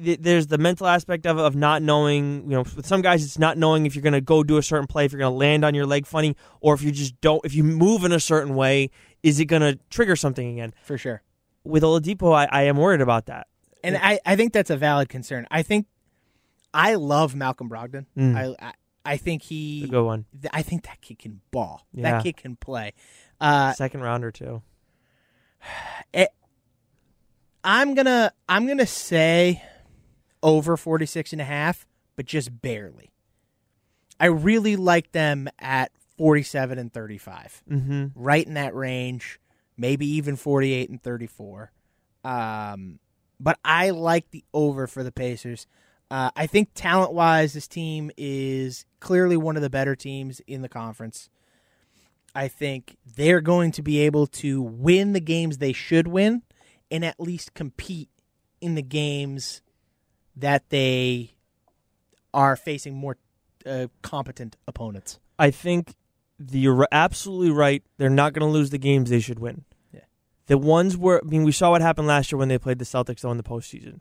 th- 0.02 0.18
there's 0.20 0.46
the 0.48 0.58
mental 0.58 0.86
aspect 0.86 1.26
of 1.26 1.38
of 1.38 1.54
not 1.56 1.82
knowing. 1.82 2.42
You 2.44 2.56
know, 2.56 2.64
with 2.76 2.86
some 2.86 3.02
guys, 3.02 3.24
it's 3.24 3.38
not 3.38 3.56
knowing 3.58 3.86
if 3.86 3.94
you're 3.94 4.02
going 4.02 4.12
to 4.14 4.20
go 4.20 4.42
do 4.42 4.56
a 4.56 4.62
certain 4.62 4.86
play, 4.86 5.04
if 5.06 5.12
you're 5.12 5.20
going 5.20 5.32
to 5.32 5.38
land 5.38 5.64
on 5.64 5.74
your 5.74 5.86
leg 5.86 6.06
funny, 6.06 6.36
or 6.60 6.74
if 6.74 6.82
you 6.82 6.90
just 6.90 7.20
don't. 7.20 7.44
If 7.44 7.54
you 7.54 7.64
move 7.64 8.04
in 8.04 8.12
a 8.12 8.20
certain 8.20 8.54
way, 8.54 8.90
is 9.22 9.40
it 9.40 9.46
going 9.46 9.62
to 9.62 9.78
trigger 9.90 10.16
something 10.16 10.52
again? 10.52 10.74
For 10.82 10.96
sure. 10.98 11.22
With 11.64 11.82
Oladipo, 11.82 12.32
I, 12.34 12.46
I 12.50 12.62
am 12.64 12.76
worried 12.76 13.00
about 13.00 13.26
that. 13.26 13.46
and 13.84 13.96
I, 13.96 14.18
I 14.24 14.36
think 14.36 14.52
that's 14.52 14.70
a 14.70 14.76
valid 14.76 15.08
concern. 15.08 15.46
I 15.50 15.62
think 15.62 15.86
I 16.72 16.94
love 16.94 17.34
Malcolm 17.34 17.68
Brogdon. 17.68 18.06
Mm. 18.16 18.36
I, 18.36 18.66
I 18.66 18.72
I 19.02 19.16
think 19.16 19.42
he. 19.42 19.86
good 19.88 20.04
one. 20.04 20.26
th- 20.40 20.50
I 20.52 20.62
think 20.62 20.84
that 20.84 21.00
kid 21.00 21.18
can 21.18 21.40
ball. 21.50 21.86
Yeah. 21.92 22.12
That 22.12 22.22
kid 22.22 22.36
can 22.36 22.56
play. 22.56 22.92
Uh, 23.40 23.72
Second 23.72 24.02
rounder 24.02 24.30
too. 24.30 24.62
I'm 27.62 27.94
gonna 27.94 28.32
I'm 28.48 28.66
gonna 28.66 28.86
say 28.86 29.62
over 30.42 30.76
46 30.76 31.32
and 31.32 31.40
a 31.40 31.44
half, 31.44 31.86
but 32.16 32.24
just 32.26 32.62
barely. 32.62 33.10
I 34.18 34.26
really 34.26 34.76
like 34.76 35.12
them 35.12 35.48
at 35.58 35.92
47 36.16 36.78
and 36.78 36.92
35. 36.92 37.62
Mm-hmm. 37.70 38.06
right 38.14 38.46
in 38.46 38.54
that 38.54 38.74
range, 38.74 39.38
maybe 39.80 40.06
even 40.06 40.36
48 40.36 40.90
and 40.90 41.02
34. 41.02 41.72
Um, 42.22 43.00
but 43.40 43.58
I 43.64 43.90
like 43.90 44.30
the 44.30 44.44
over 44.52 44.86
for 44.86 45.02
the 45.02 45.10
Pacers. 45.10 45.66
Uh, 46.10 46.30
I 46.36 46.46
think 46.46 46.70
talent 46.74 47.12
wise, 47.12 47.54
this 47.54 47.66
team 47.66 48.10
is 48.16 48.84
clearly 49.00 49.36
one 49.36 49.56
of 49.56 49.62
the 49.62 49.70
better 49.70 49.96
teams 49.96 50.40
in 50.46 50.60
the 50.60 50.68
conference. 50.68 51.30
I 52.34 52.48
think 52.48 52.96
they're 53.16 53.40
going 53.40 53.72
to 53.72 53.82
be 53.82 54.00
able 54.00 54.26
to 54.26 54.60
win 54.60 55.14
the 55.14 55.20
games 55.20 55.58
they 55.58 55.72
should 55.72 56.06
win 56.06 56.42
and 56.90 57.04
at 57.04 57.18
least 57.18 57.54
compete 57.54 58.10
in 58.60 58.74
the 58.74 58.82
games 58.82 59.62
that 60.36 60.68
they 60.68 61.34
are 62.34 62.54
facing 62.54 62.94
more 62.94 63.16
uh, 63.64 63.86
competent 64.02 64.56
opponents. 64.68 65.18
I 65.38 65.50
think 65.50 65.94
the, 66.38 66.58
you're 66.58 66.86
absolutely 66.92 67.50
right. 67.50 67.82
They're 67.96 68.10
not 68.10 68.32
going 68.32 68.46
to 68.46 68.52
lose 68.52 68.70
the 68.70 68.78
games 68.78 69.10
they 69.10 69.20
should 69.20 69.38
win. 69.38 69.64
The 70.50 70.58
ones 70.58 70.96
where 70.96 71.20
I 71.24 71.28
mean, 71.28 71.44
we 71.44 71.52
saw 71.52 71.70
what 71.70 71.80
happened 71.80 72.08
last 72.08 72.32
year 72.32 72.38
when 72.40 72.48
they 72.48 72.58
played 72.58 72.80
the 72.80 72.84
Celtics 72.84 73.20
though 73.20 73.30
in 73.30 73.36
the 73.36 73.44
postseason. 73.44 74.00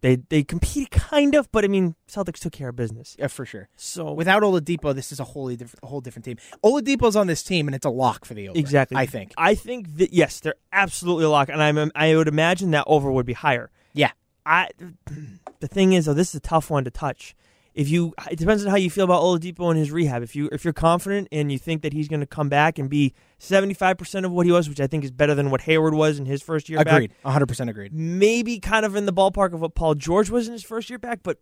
They 0.00 0.16
they 0.16 0.42
competed 0.42 0.90
kind 0.90 1.36
of, 1.36 1.48
but 1.52 1.64
I 1.64 1.68
mean, 1.68 1.94
Celtics 2.10 2.40
took 2.40 2.52
care 2.52 2.70
of 2.70 2.74
business. 2.74 3.14
Yeah, 3.16 3.28
for 3.28 3.46
sure. 3.46 3.68
So 3.76 4.12
Without 4.12 4.42
Oladipo, 4.42 4.92
this 4.92 5.12
is 5.12 5.20
a 5.20 5.24
wholly 5.24 5.54
different, 5.54 5.84
a 5.84 5.86
whole 5.86 6.00
different 6.00 6.24
team. 6.24 6.38
Oladipo's 6.64 7.14
on 7.14 7.28
this 7.28 7.44
team, 7.44 7.68
and 7.68 7.76
it's 7.76 7.86
a 7.86 7.90
lock 7.90 8.24
for 8.24 8.34
the 8.34 8.48
over. 8.48 8.58
Exactly. 8.58 8.96
I 8.96 9.06
think. 9.06 9.32
I 9.38 9.54
think 9.54 9.96
that 9.98 10.12
yes, 10.12 10.40
they're 10.40 10.56
absolutely 10.72 11.26
a 11.26 11.30
lock, 11.30 11.48
and 11.48 11.62
I'm 11.62 11.92
I 11.94 12.16
would 12.16 12.26
imagine 12.26 12.72
that 12.72 12.82
over 12.88 13.12
would 13.12 13.26
be 13.26 13.34
higher. 13.34 13.70
Yeah. 13.92 14.10
I 14.44 14.70
the 15.60 15.68
thing 15.68 15.92
is 15.92 16.06
though, 16.06 16.14
this 16.14 16.30
is 16.30 16.34
a 16.34 16.40
tough 16.40 16.68
one 16.68 16.82
to 16.82 16.90
touch. 16.90 17.36
If 17.80 17.88
you, 17.88 18.12
it 18.30 18.38
depends 18.38 18.62
on 18.62 18.70
how 18.70 18.76
you 18.76 18.90
feel 18.90 19.04
about 19.04 19.22
Oladipo 19.22 19.70
and 19.70 19.78
his 19.78 19.90
rehab. 19.90 20.22
If 20.22 20.36
you 20.36 20.50
if 20.52 20.64
you're 20.64 20.74
confident 20.74 21.28
and 21.32 21.50
you 21.50 21.58
think 21.58 21.80
that 21.80 21.94
he's 21.94 22.08
going 22.08 22.20
to 22.20 22.26
come 22.26 22.50
back 22.50 22.78
and 22.78 22.90
be 22.90 23.14
75 23.38 23.96
percent 23.96 24.26
of 24.26 24.32
what 24.32 24.44
he 24.44 24.52
was, 24.52 24.68
which 24.68 24.80
I 24.80 24.86
think 24.86 25.02
is 25.02 25.10
better 25.10 25.34
than 25.34 25.50
what 25.50 25.62
Hayward 25.62 25.94
was 25.94 26.18
in 26.18 26.26
his 26.26 26.42
first 26.42 26.68
year 26.68 26.78
back, 26.84 26.92
Agreed. 26.92 27.12
100 27.22 27.46
percent 27.46 27.70
agreed. 27.70 27.94
maybe 27.94 28.58
kind 28.60 28.84
of 28.84 28.96
in 28.96 29.06
the 29.06 29.14
ballpark 29.14 29.54
of 29.54 29.62
what 29.62 29.74
Paul 29.74 29.94
George 29.94 30.28
was 30.28 30.46
in 30.46 30.52
his 30.52 30.62
first 30.62 30.90
year 30.90 30.98
back, 30.98 31.20
but 31.22 31.38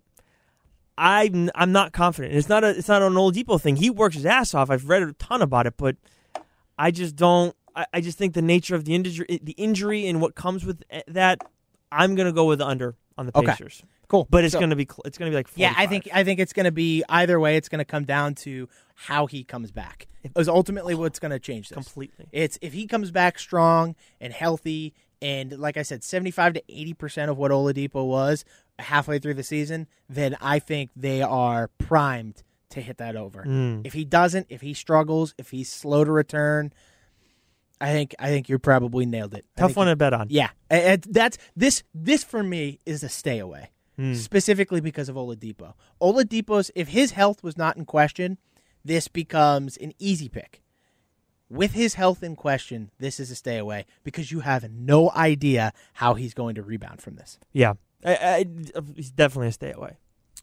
I'm 0.96 1.50
I'm 1.54 1.72
not 1.72 1.92
confident. 1.92 2.32
And 2.32 2.38
it's 2.38 2.48
not 2.48 2.62
a 2.62 2.68
it's 2.68 2.88
not 2.88 3.02
an 3.02 3.12
Oladipo 3.14 3.60
thing. 3.60 3.74
He 3.74 3.90
works 3.90 4.14
his 4.14 4.24
ass 4.26 4.54
off. 4.54 4.70
I've 4.70 4.88
read 4.88 5.02
a 5.02 5.12
ton 5.14 5.42
about 5.42 5.66
it, 5.66 5.74
but 5.76 5.96
I 6.78 6.90
just 6.92 7.16
don't. 7.16 7.54
I, 7.74 7.86
I 7.94 8.00
just 8.00 8.16
think 8.16 8.34
the 8.34 8.42
nature 8.42 8.76
of 8.76 8.84
the 8.84 8.94
injury, 8.94 9.40
the 9.42 9.54
injury, 9.58 10.06
and 10.06 10.20
what 10.20 10.34
comes 10.34 10.64
with 10.64 10.82
that. 11.08 11.42
I'm 11.90 12.14
gonna 12.14 12.32
go 12.32 12.44
with 12.44 12.58
the 12.60 12.66
under 12.66 12.94
on 13.18 13.26
the 13.26 13.36
Okay. 13.36 13.48
Pacers, 13.48 13.82
Cool. 14.08 14.26
but 14.30 14.44
it's 14.44 14.52
So- 14.54 14.60
gonna 14.60 14.76
be 14.76 14.86
cl- 14.88 15.02
it's 15.04 15.18
gonna 15.18 15.30
be 15.30 15.36
like 15.36 15.48
45. 15.48 15.58
Yeah, 15.60 15.74
I 15.76 15.86
think 15.86 16.08
I 16.14 16.24
think 16.24 16.40
it's 16.40 16.52
going 16.54 16.64
to 16.64 16.72
be 16.72 17.02
either 17.08 17.38
way. 17.38 17.56
It's 17.56 17.68
going 17.68 17.80
to 17.80 17.84
come 17.84 18.04
down 18.04 18.34
to 18.36 18.68
how 18.94 19.26
he 19.26 19.44
comes 19.44 19.70
back. 19.72 20.06
Is 20.36 20.48
ultimately 20.48 20.94
what's 20.94 21.18
going 21.18 21.30
to 21.32 21.38
change 21.38 21.68
this. 21.68 21.74
completely. 21.74 22.26
It's 22.32 22.58
if 22.62 22.72
he 22.72 22.86
comes 22.86 23.10
back 23.10 23.38
strong 23.38 23.96
and 24.20 24.32
healthy, 24.32 24.94
and 25.20 25.58
like 25.58 25.76
I 25.76 25.82
said, 25.82 26.04
seventy-five 26.04 26.54
to 26.54 26.62
eighty 26.68 26.94
percent 26.94 27.30
of 27.30 27.36
what 27.38 27.50
Oladipo 27.50 28.06
was 28.06 28.44
halfway 28.78 29.18
through 29.18 29.34
the 29.34 29.42
season, 29.42 29.88
then 30.08 30.36
I 30.40 30.60
think 30.60 30.90
they 30.94 31.20
are 31.20 31.68
primed 31.78 32.42
to 32.70 32.80
hit 32.80 32.98
that 32.98 33.16
over. 33.16 33.42
Mm. 33.44 33.84
If 33.84 33.94
he 33.94 34.04
doesn't, 34.04 34.46
if 34.48 34.60
he 34.60 34.74
struggles, 34.74 35.34
if 35.38 35.50
he's 35.50 35.68
slow 35.72 36.04
to 36.04 36.12
return, 36.12 36.72
I 37.80 37.92
think 37.92 38.14
I 38.18 38.28
think 38.28 38.48
you're 38.48 38.58
probably 38.58 39.06
nailed 39.06 39.34
it. 39.34 39.44
Tough 39.56 39.76
one 39.76 39.86
you- 39.86 39.92
to 39.92 39.96
bet 39.96 40.12
on. 40.12 40.26
yeah, 40.30 40.50
uh, 40.70 40.96
that's 41.08 41.38
this. 41.56 41.82
This 41.94 42.24
for 42.24 42.42
me 42.42 42.78
is 42.86 43.02
a 43.02 43.08
stay 43.08 43.38
away, 43.38 43.70
Mm. 43.98 44.16
specifically 44.16 44.80
because 44.80 45.08
of 45.08 45.16
Oladipo. 45.16 45.74
Oladipo's 46.00 46.70
if 46.74 46.88
his 46.88 47.12
health 47.12 47.42
was 47.42 47.56
not 47.56 47.76
in 47.76 47.84
question, 47.84 48.38
this 48.84 49.08
becomes 49.08 49.76
an 49.76 49.92
easy 49.98 50.28
pick. 50.28 50.62
With 51.50 51.72
his 51.72 51.94
health 51.94 52.22
in 52.22 52.36
question, 52.36 52.90
this 52.98 53.18
is 53.18 53.30
a 53.30 53.34
stay 53.34 53.56
away 53.56 53.86
because 54.04 54.30
you 54.30 54.40
have 54.40 54.70
no 54.70 55.10
idea 55.12 55.72
how 55.94 56.12
he's 56.14 56.34
going 56.34 56.56
to 56.56 56.62
rebound 56.62 57.00
from 57.00 57.16
this. 57.16 57.38
Yeah, 57.54 57.74
I, 58.04 58.14
I, 58.16 58.44
it's 58.96 59.10
definitely 59.10 59.48
a 59.48 59.52
stay 59.52 59.72
away. 59.72 59.96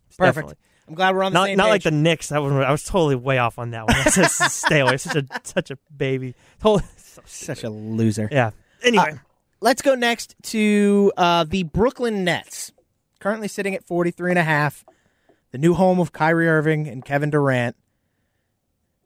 It's 0.08 0.18
Perfect. 0.18 0.36
definitely. 0.48 0.56
I'm 0.88 0.94
glad 0.96 1.16
we're 1.16 1.24
on 1.24 1.32
the 1.34 1.40
Not 1.40 1.46
same 1.48 1.58
not 1.58 1.64
page. 1.66 1.72
like 1.72 1.84
the 1.84 1.92
Knicks. 1.92 2.30
That 2.30 2.38
I 2.42 2.72
was 2.72 2.84
totally 2.84 3.16
way 3.16 3.38
off 3.40 3.58
on 3.60 3.72
that 3.72 3.88
one. 3.88 3.96
That's 4.04 4.16
just 4.16 4.40
stay 4.62 4.80
away. 4.82 4.98
Such 4.98 5.16
a 5.16 5.26
such 5.44 5.72
a 5.72 5.78
baby. 5.96 6.34
Totally. 6.60 6.88
So 7.16 7.22
Such 7.54 7.64
a 7.64 7.70
loser. 7.70 8.30
Yeah. 8.32 8.52
Anyway, 8.84 9.12
Uh, 9.14 9.18
Let's 9.62 9.82
go 9.82 9.96
next 9.96 10.36
to 10.44 11.12
uh, 11.18 11.44
the 11.46 11.64
Brooklyn 11.64 12.24
Nets, 12.24 12.72
currently 13.20 13.48
sitting 13.48 13.74
at 13.74 13.84
43 13.84 14.32
and 14.32 14.40
a 14.40 14.44
half, 14.44 14.86
the 15.52 15.58
new 15.58 15.74
home 15.74 16.00
of 16.00 16.12
Kyrie 16.12 16.48
Irving 16.48 16.88
and 16.88 17.04
Kevin 17.04 17.30
Durant. 17.32 17.76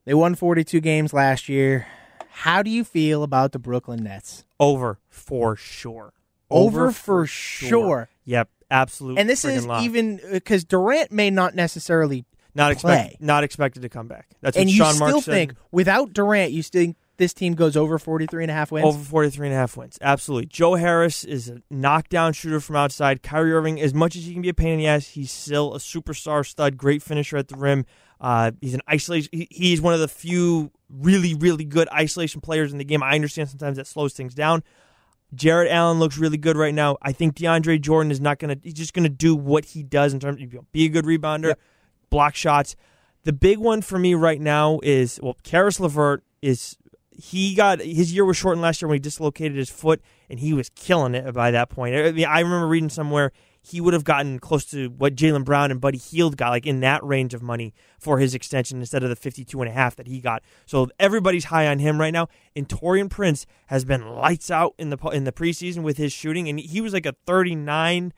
They 0.06 0.13
won 0.13 0.36
42 0.36 0.82
games 0.82 1.13
last 1.13 1.48
year. 1.50 1.88
How 2.32 2.62
do 2.63 2.69
you 2.72 2.84
feel 2.84 3.24
about 3.24 3.52
the 3.52 3.60
Brooklyn 3.60 4.04
Nets? 4.04 4.43
over 4.60 5.00
for 5.08 5.56
sure. 5.56 6.12
Over, 6.50 6.91
for 6.91 7.26
sure. 7.28 8.10
Yep. 8.26 8.50
Absolutely. 8.72 9.22
And 9.22 9.30
this 9.30 9.45
is 9.45 9.65
even 9.82 10.19
because 10.32 10.63
Durant 10.65 11.12
may 11.12 11.30
not 11.30 11.56
necessarily, 11.56 12.26
not 12.54 12.76
play. 12.78 12.93
expected. 12.95 13.22
Not 13.26 13.43
expected 13.43 13.82
to 13.84 13.89
come 13.89 14.08
back. 14.08 14.28
That's 14.41 14.58
what 14.58 14.62
and 14.62 14.69
you 14.69 14.78
Sean 14.78 14.93
still 14.95 15.10
Marks 15.12 15.26
said. 15.26 15.32
think 15.32 15.54
without 15.72 16.12
Durant, 16.13 16.52
you 16.52 16.62
think 16.63 16.98
this 17.19 17.34
team 17.36 17.53
goes 17.53 17.77
over 17.77 17.99
43 17.99 18.43
and 18.45 18.49
a 18.49 18.53
half 18.55 18.71
wins? 18.71 18.88
Over 18.88 18.97
43 19.03 19.47
and 19.47 19.53
a 19.55 19.58
half 19.60 19.77
wins. 19.77 19.99
Absolutely. 20.01 20.47
Joe 20.47 20.73
Harris 20.73 21.23
is 21.23 21.49
a 21.49 21.62
knockdown 21.69 22.34
shooter 22.34 22.60
from 22.60 22.75
outside. 22.77 23.21
Kyrie 23.21 23.53
Irving, 23.53 23.79
as 23.79 23.93
much 23.93 24.15
as 24.15 24.25
he 24.25 24.34
can 24.34 24.41
be 24.41 24.49
a 24.49 24.53
pain 24.55 24.69
in 24.73 24.79
the 24.79 24.88
ass, 24.88 25.10
he's 25.10 25.32
still 25.32 25.75
a 25.75 25.77
superstar 25.77 26.43
stud, 26.43 26.75
great 26.77 27.03
finisher 27.03 27.38
at 27.38 27.47
the 27.49 27.55
rim. 27.55 27.86
Uh, 28.19 28.51
he's 28.60 28.73
an 28.73 28.82
isolation. 28.89 29.29
he- 29.32 29.47
He's 29.51 29.79
one 29.79 29.93
of 29.93 29.99
the 29.99 30.08
few 30.08 30.71
really, 30.89 31.36
really 31.36 31.63
good 31.65 31.88
isolation 31.93 32.41
players 32.41 32.71
in 32.71 32.79
the 32.79 32.84
game. 32.84 33.03
I 33.03 33.13
understand 33.13 33.49
sometimes 33.49 33.77
that 33.77 33.86
slows 33.86 34.13
things 34.13 34.34
down. 34.34 34.63
Jarrett 35.36 35.71
Allen 35.71 35.99
looks 35.99 36.17
really 36.17 36.38
good 36.38 36.58
right 36.58 36.73
now. 36.73 36.97
I 37.03 37.12
think 37.12 37.36
DeAndre 37.36 37.79
Jordan 37.79 38.12
is 38.12 38.19
not 38.19 38.39
going 38.39 38.55
to, 38.58 38.60
he's 38.63 38.73
just 38.73 38.93
going 38.93 39.03
to 39.03 39.10
do 39.10 39.36
what 39.36 39.63
he 39.65 39.84
does 39.84 40.12
in 40.13 40.19
terms 40.19 40.41
of 40.41 40.51
you 40.51 40.60
know, 40.60 40.65
be 40.71 40.86
a 40.86 40.89
good 40.89 41.05
rebounder, 41.05 41.49
Yep. 41.49 41.60
block 42.10 42.36
shots. 42.36 42.75
The 43.25 43.34
big 43.34 43.60
one 43.60 43.82
for 43.84 43.99
me 43.99 44.15
right 44.15 44.41
now 44.41 44.79
is, 44.82 45.19
well, 45.21 45.38
Caris 45.43 45.79
LeVert 45.79 46.23
is, 46.41 46.77
he 47.21 47.53
got, 47.53 47.82
his 47.82 48.13
year 48.13 48.25
was 48.25 48.38
shortened 48.38 48.62
last 48.62 48.82
year 48.82 48.88
when 48.88 48.95
he 48.95 48.99
dislocated 48.99 49.58
his 49.58 49.69
foot, 49.69 50.01
and 50.29 50.39
he 50.39 50.53
was 50.53 50.69
killing 50.69 51.15
it 51.15 51.34
by 51.34 51.51
that 51.51 51.69
point. 51.69 51.95
I, 51.95 52.12
mean, 52.12 52.25
I 52.25 52.39
remember 52.39 52.67
reading 52.67 52.89
somewhere 52.89 53.32
he 53.62 53.82
would 53.82 53.93
have 53.93 54.03
gotten 54.03 54.39
close 54.39 54.65
to 54.65 54.89
what 54.89 55.15
Jaylen 55.15 55.43
Brown 55.43 55.71
and 55.71 55.82
Buddy 55.82 55.97
Hield 55.97 56.38
got, 56.38 56.49
like 56.49 56.65
in 56.65 56.79
that 56.79 57.03
range 57.03 57.34
of 57.34 57.41
money 57.41 57.73
for 57.99 58.19
his 58.19 58.34
extension 58.34 58.79
instead 58.79 59.03
of 59.03 59.10
the 59.10 59.15
52 59.15 59.62
and 59.62 59.69
a 59.69 59.73
half 59.73 59.95
that 59.97 60.08
he 60.08 60.19
got. 60.19 60.43
So 60.65 60.88
everybody's 60.99 61.45
high 61.45 61.67
on 61.67 61.79
him 61.79 61.99
right 61.99 62.13
now. 62.13 62.27
And 62.55 62.67
Taurean 62.67 63.10
Prince 63.10 63.45
has 63.67 63.86
been 63.86 64.08
lights 64.08 64.49
out 64.49 64.75
in 64.77 64.89
the 64.89 64.97
in 65.10 65.25
the 65.25 65.32
preseason 65.32 65.84
with 65.84 65.97
his 65.97 66.13
shooting, 66.13 66.47
and 66.47 66.60
he 66.60 66.82
was 66.82 66.93
like 66.93 67.05
a 67.05 67.15
39 67.25 68.13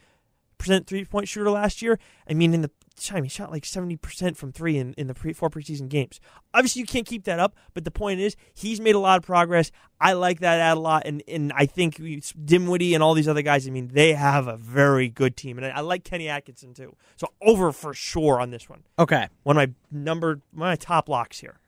percent 0.58 0.86
three 0.86 1.04
point 1.06 1.28
shooter 1.28 1.50
last 1.50 1.82
year. 1.82 1.98
I 2.30 2.34
mean, 2.34 2.54
in 2.54 2.62
the 2.62 2.72
time 2.96 3.24
he 3.24 3.30
shot 3.30 3.52
like 3.52 3.66
70 3.66 3.98
percent 3.98 4.38
from 4.38 4.52
three 4.52 4.78
in, 4.78 4.94
in 4.94 5.08
the 5.08 5.14
pre 5.14 5.34
four 5.34 5.50
preseason 5.50 5.90
games. 5.90 6.20
Obviously, 6.54 6.82
you 6.82 6.86
can't 6.86 7.06
keep 7.06 7.24
that 7.26 7.40
up, 7.40 7.56
but 7.74 7.86
the 7.86 7.92
point 7.92 8.20
is 8.20 8.36
he's 8.54 8.80
made 8.80 8.96
a 8.96 9.00
lot 9.00 9.18
of 9.18 9.24
progress. 9.24 9.72
I 10.00 10.14
like 10.14 10.40
that 10.40 10.60
ad 10.60 10.78
a 10.78 10.80
lot, 10.80 11.04
and 11.06 11.24
and 11.28 11.52
I 11.56 11.66
think 11.66 12.02
Dinwiddie 12.46 12.94
and 12.94 13.04
all 13.04 13.14
these 13.14 13.28
other 13.28 13.42
guys. 13.42 13.68
I 13.68 13.72
mean, 13.72 13.90
they 13.94 14.14
have 14.14 14.48
a 14.48 14.58
very 14.58 15.10
good 15.10 15.38
team, 15.38 15.58
and 15.58 15.66
I, 15.68 15.70
I 15.70 15.80
like 15.82 16.04
Kenny 16.04 16.28
Atkinson 16.30 16.74
too. 16.74 16.96
So 17.16 17.28
over 17.42 17.72
for 17.72 17.94
sure 17.94 18.40
on 18.40 18.52
this 18.52 18.70
one. 18.70 18.84
okay. 19.00 19.28
One 19.44 19.58
of 19.58 19.70
my 19.70 19.74
number 19.92 20.42
one 20.54 20.70
of 20.70 20.72
my 20.72 20.76
top 20.76 21.10
locks 21.10 21.40
here. 21.40 21.60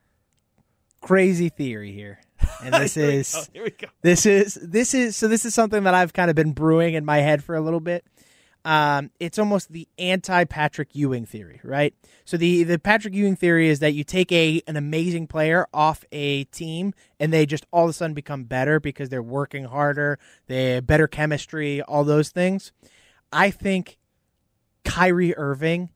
Crazy 1.01 1.49
theory 1.49 1.91
here. 1.91 2.19
And 2.63 2.73
this 2.73 2.95
Here 2.95 3.09
is. 3.09 3.49
Here 3.53 3.63
we 3.63 3.71
go. 3.71 3.87
This 4.01 4.25
is 4.25 4.55
this 4.61 4.93
is 4.93 5.17
so 5.17 5.27
this 5.27 5.45
is 5.45 5.53
something 5.53 5.83
that 5.83 5.93
I've 5.93 6.13
kind 6.13 6.29
of 6.29 6.35
been 6.35 6.53
brewing 6.53 6.93
in 6.93 7.03
my 7.03 7.17
head 7.17 7.43
for 7.43 7.55
a 7.55 7.61
little 7.61 7.79
bit. 7.81 8.05
Um, 8.65 9.11
it's 9.19 9.37
almost 9.37 9.71
the 9.71 9.87
anti 9.97 10.45
Patrick 10.45 10.95
Ewing 10.95 11.25
theory, 11.25 11.59
right? 11.63 11.93
So 12.23 12.37
the 12.37 12.63
the 12.63 12.79
Patrick 12.79 13.13
Ewing 13.13 13.35
theory 13.35 13.67
is 13.69 13.79
that 13.79 13.93
you 13.93 14.03
take 14.03 14.31
a 14.31 14.61
an 14.67 14.77
amazing 14.77 15.27
player 15.27 15.67
off 15.73 16.05
a 16.11 16.45
team 16.45 16.93
and 17.19 17.33
they 17.33 17.45
just 17.45 17.65
all 17.71 17.83
of 17.83 17.89
a 17.89 17.93
sudden 17.93 18.13
become 18.13 18.45
better 18.45 18.79
because 18.79 19.09
they're 19.09 19.21
working 19.21 19.65
harder, 19.65 20.17
they 20.47 20.75
have 20.75 20.87
better 20.87 21.07
chemistry, 21.07 21.81
all 21.81 22.05
those 22.05 22.29
things. 22.29 22.71
I 23.33 23.49
think 23.49 23.97
Kyrie 24.85 25.35
Irving 25.35 25.89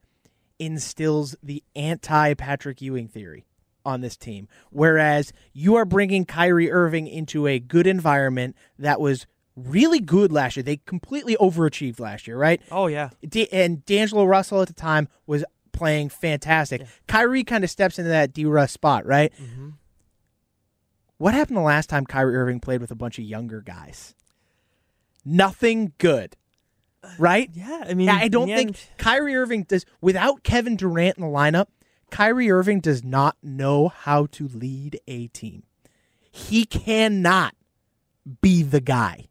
instills 0.60 1.36
the 1.42 1.64
anti 1.76 2.34
Patrick 2.34 2.82
Ewing 2.82 3.08
theory 3.08 3.46
on 3.86 4.02
this 4.02 4.18
team. 4.18 4.50
Whereas 4.70 5.32
you 5.54 5.76
are 5.76 5.86
bringing 5.86 6.26
Kyrie 6.26 6.72
Irving 6.72 7.08
into 7.08 7.48
a 7.48 7.60
good 7.60 7.88
environment 7.88 8.56
that 8.78 9.00
was 9.00 9.26
really 9.58 10.00
good 10.00 10.32
last 10.32 10.56
year. 10.56 10.64
They 10.64 10.78
completely 10.78 11.36
overachieved 11.38 12.00
last 12.00 12.28
year, 12.28 12.38
right? 12.38 12.62
Oh 12.72 12.88
yeah. 12.88 13.10
D- 13.28 13.52
and 13.52 13.84
D'Angelo 13.86 14.24
Russell 14.26 14.62
at 14.62 14.68
the 14.68 14.74
time 14.74 15.08
was 15.26 15.44
playing 15.74 16.10
fantastic. 16.10 16.84
Kyrie 17.08 17.44
kind 17.44 17.64
of 17.64 17.70
steps 17.70 17.98
into 18.00 18.10
that 18.10 18.34
D 18.34 18.46
Russ 18.46 18.72
spot, 18.72 19.06
right? 19.06 19.34
hmm 19.36 19.70
What 21.18 21.34
happened 21.34 21.58
the 21.58 21.62
last 21.62 21.90
time 21.90 22.06
Kyrie 22.06 22.36
Irving 22.36 22.60
played 22.60 22.82
with 22.82 22.92
a 22.92 22.96
bunch 22.96 23.18
of 23.18 23.26
younger 23.26 23.62
guys? 23.62 24.14
Nothing 25.26 25.94
good, 25.98 26.36
right? 27.18 27.50
Yeah. 27.54 27.84
I 27.88 27.94
mean, 27.94 28.08
I 28.10 28.28
don't 28.28 28.48
think 28.48 28.70
end- 28.70 28.80
Kyrie 28.98 29.36
Irving 29.36 29.64
does 29.64 29.86
without 30.02 30.44
Kevin 30.44 30.76
Durant 30.78 31.18
in 31.18 31.24
the 31.24 31.30
lineup. 31.30 31.68
Kyrie 32.10 32.50
Irving 32.50 32.80
does 32.80 33.04
not 33.04 33.36
know 33.44 33.90
how 33.90 34.28
to 34.28 34.48
lead 34.48 35.00
a 35.08 35.28
team. 35.28 35.64
He 36.32 36.64
cannot 36.66 37.54
be 38.42 38.64
the 38.64 38.80
guy. 38.80 39.26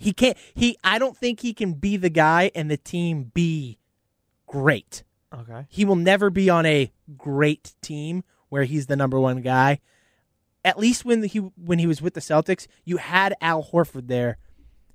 He 0.00 0.12
can't 0.12 0.36
he 0.54 0.76
I 0.82 0.98
don't 0.98 1.16
think 1.16 1.40
he 1.40 1.52
can 1.54 1.74
be 1.74 1.96
the 1.96 2.10
guy 2.10 2.50
and 2.54 2.70
the 2.70 2.76
team 2.76 3.30
be 3.34 3.78
great. 4.46 5.04
Okay. 5.32 5.66
He 5.68 5.84
will 5.84 5.96
never 5.96 6.30
be 6.30 6.50
on 6.50 6.66
a 6.66 6.90
great 7.16 7.74
team 7.82 8.24
where 8.48 8.64
he's 8.64 8.86
the 8.86 8.96
number 8.96 9.20
one 9.20 9.42
guy. 9.42 9.80
At 10.64 10.78
least 10.78 11.04
when 11.04 11.22
he 11.22 11.38
when 11.38 11.78
he 11.78 11.86
was 11.86 12.02
with 12.02 12.14
the 12.14 12.20
Celtics, 12.20 12.66
you 12.84 12.96
had 12.96 13.34
Al 13.40 13.62
Horford 13.62 14.08
there 14.08 14.38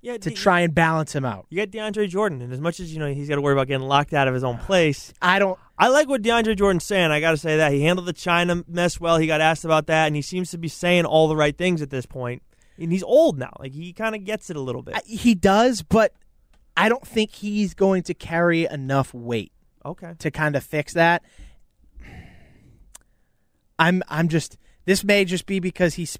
Yeah. 0.01 0.17
to 0.17 0.29
try 0.31 0.59
and 0.61 0.75
balance 0.75 1.13
him 1.15 1.23
out. 1.25 1.45
You 1.49 1.57
got 1.57 1.69
DeAndre 1.69 2.09
Jordan, 2.09 2.41
and 2.41 2.51
as 2.53 2.59
much 2.59 2.79
as 2.79 2.93
you 2.93 2.99
know 2.99 3.11
he's 3.13 3.29
got 3.29 3.35
to 3.35 3.41
worry 3.41 3.53
about 3.53 3.67
getting 3.67 3.87
locked 3.87 4.13
out 4.13 4.27
of 4.27 4.33
his 4.33 4.43
own 4.43 4.57
place, 4.57 5.13
I 5.21 5.39
don't 5.39 5.57
I 5.77 5.87
like 5.87 6.07
what 6.09 6.21
DeAndre 6.21 6.55
Jordan's 6.57 6.83
saying. 6.85 7.11
I 7.11 7.19
got 7.19 7.31
to 7.31 7.37
say 7.37 7.57
that 7.57 7.71
he 7.71 7.81
handled 7.83 8.07
the 8.07 8.13
China 8.13 8.63
mess 8.67 8.99
well. 8.99 9.17
He 9.17 9.27
got 9.27 9.41
asked 9.41 9.65
about 9.65 9.87
that, 9.87 10.07
and 10.07 10.15
he 10.15 10.21
seems 10.21 10.51
to 10.51 10.57
be 10.57 10.67
saying 10.67 11.05
all 11.05 11.27
the 11.27 11.35
right 11.35 11.57
things 11.57 11.81
at 11.81 11.89
this 11.89 12.05
point. 12.05 12.43
And 12.77 12.91
he's 12.91 13.03
old 13.03 13.37
now; 13.37 13.53
like 13.59 13.73
he 13.73 13.93
kind 13.93 14.15
of 14.15 14.23
gets 14.23 14.49
it 14.49 14.55
a 14.55 14.61
little 14.61 14.81
bit. 14.81 14.95
I- 14.95 15.01
he 15.05 15.35
does, 15.35 15.81
but 15.81 16.13
I 16.77 16.89
don't 16.89 17.05
think 17.05 17.31
he's 17.31 17.73
going 17.73 18.03
to 18.03 18.13
carry 18.13 18.65
enough 18.65 19.13
weight 19.13 19.51
okay. 19.85 20.13
to 20.19 20.31
kind 20.31 20.55
of 20.55 20.63
fix 20.63 20.93
that. 20.93 21.23
I'm 23.77 24.03
I'm 24.07 24.27
just 24.27 24.57
this 24.85 25.03
may 25.03 25.25
just 25.25 25.45
be 25.45 25.59
because 25.59 25.95
he's 25.95 26.17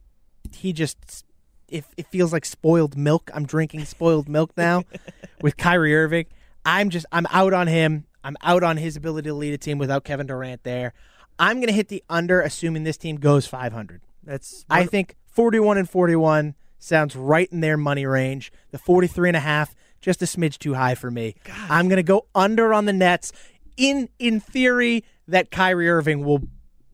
he 0.53 0.73
just 0.73 1.25
if 1.67 1.87
it 1.97 2.07
feels 2.07 2.31
like 2.31 2.45
spoiled 2.45 2.97
milk. 2.97 3.29
I'm 3.33 3.45
drinking 3.45 3.85
spoiled 3.85 4.29
milk 4.29 4.51
now 4.55 4.83
with 5.41 5.57
Kyrie 5.57 5.95
Irving. 5.95 6.25
I'm 6.65 6.89
just 6.89 7.05
I'm 7.11 7.27
out 7.31 7.53
on 7.53 7.67
him. 7.67 8.05
I'm 8.23 8.37
out 8.41 8.63
on 8.63 8.77
his 8.77 8.95
ability 8.95 9.29
to 9.29 9.35
lead 9.35 9.53
a 9.53 9.57
team 9.57 9.77
without 9.77 10.03
Kevin 10.03 10.27
Durant 10.27 10.63
there. 10.63 10.93
I'm 11.37 11.57
going 11.57 11.67
to 11.67 11.73
hit 11.73 11.89
the 11.89 12.03
under 12.09 12.41
assuming 12.41 12.83
this 12.83 12.97
team 12.97 13.17
goes 13.17 13.45
500. 13.45 14.01
That's 14.23 14.65
I 14.69 14.85
think 14.85 15.15
41 15.36 15.77
and 15.77 15.89
41 15.89 16.55
sounds 16.79 17.15
right 17.15 17.49
in 17.51 17.59
their 17.59 17.77
money 17.77 18.05
range. 18.05 18.51
The 18.71 18.77
43 18.77 19.29
and 19.29 19.38
a 19.38 19.41
half 19.41 19.75
just 20.01 20.21
a 20.21 20.25
smidge 20.25 20.57
too 20.59 20.75
high 20.75 20.95
for 20.95 21.09
me. 21.11 21.36
I'm 21.69 21.88
going 21.88 21.97
to 21.97 22.03
go 22.03 22.27
under 22.33 22.73
on 22.73 22.86
the 22.86 22.93
Nets 22.93 23.33
in 23.75 24.07
in 24.19 24.39
theory 24.39 25.03
that 25.27 25.51
Kyrie 25.51 25.89
Irving 25.89 26.23
will 26.23 26.43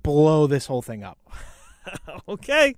blow 0.02 0.48
this 0.48 0.66
whole 0.66 0.82
thing 0.82 1.04
up. 1.04 1.20
okay. 2.30 2.76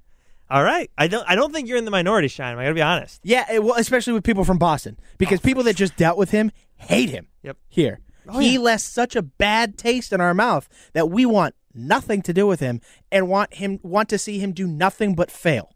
All 0.49 0.63
right. 0.63 0.89
I 0.97 1.07
don't. 1.07 1.27
I 1.29 1.35
don't 1.35 1.53
think 1.53 1.67
you're 1.67 1.77
in 1.77 1.85
the 1.85 1.91
minority, 1.91 2.27
Shine. 2.27 2.57
I 2.57 2.63
got 2.63 2.69
to 2.69 2.75
be 2.75 2.81
honest. 2.81 3.21
Yeah, 3.23 3.45
it, 3.51 3.63
well, 3.63 3.75
especially 3.77 4.13
with 4.13 4.23
people 4.23 4.43
from 4.43 4.57
Boston 4.57 4.99
because 5.17 5.39
oh, 5.39 5.43
people 5.43 5.63
that 5.63 5.75
just 5.75 5.95
dealt 5.95 6.17
with 6.17 6.31
him 6.31 6.51
hate 6.75 7.09
him. 7.09 7.27
Yep. 7.43 7.57
Here. 7.69 7.99
Oh, 8.27 8.39
he 8.39 8.53
yeah. 8.53 8.59
left 8.59 8.83
such 8.83 9.15
a 9.15 9.21
bad 9.21 9.77
taste 9.77 10.13
in 10.13 10.19
our 10.19 10.33
mouth 10.33 10.67
that 10.93 11.09
we 11.09 11.25
want 11.25 11.55
nothing 11.73 12.21
to 12.23 12.33
do 12.33 12.47
with 12.47 12.59
him 12.59 12.81
and 13.11 13.27
want 13.27 13.55
him 13.55 13.79
want 13.83 14.09
to 14.09 14.17
see 14.17 14.39
him 14.39 14.51
do 14.51 14.67
nothing 14.67 15.15
but 15.15 15.31
fail. 15.31 15.73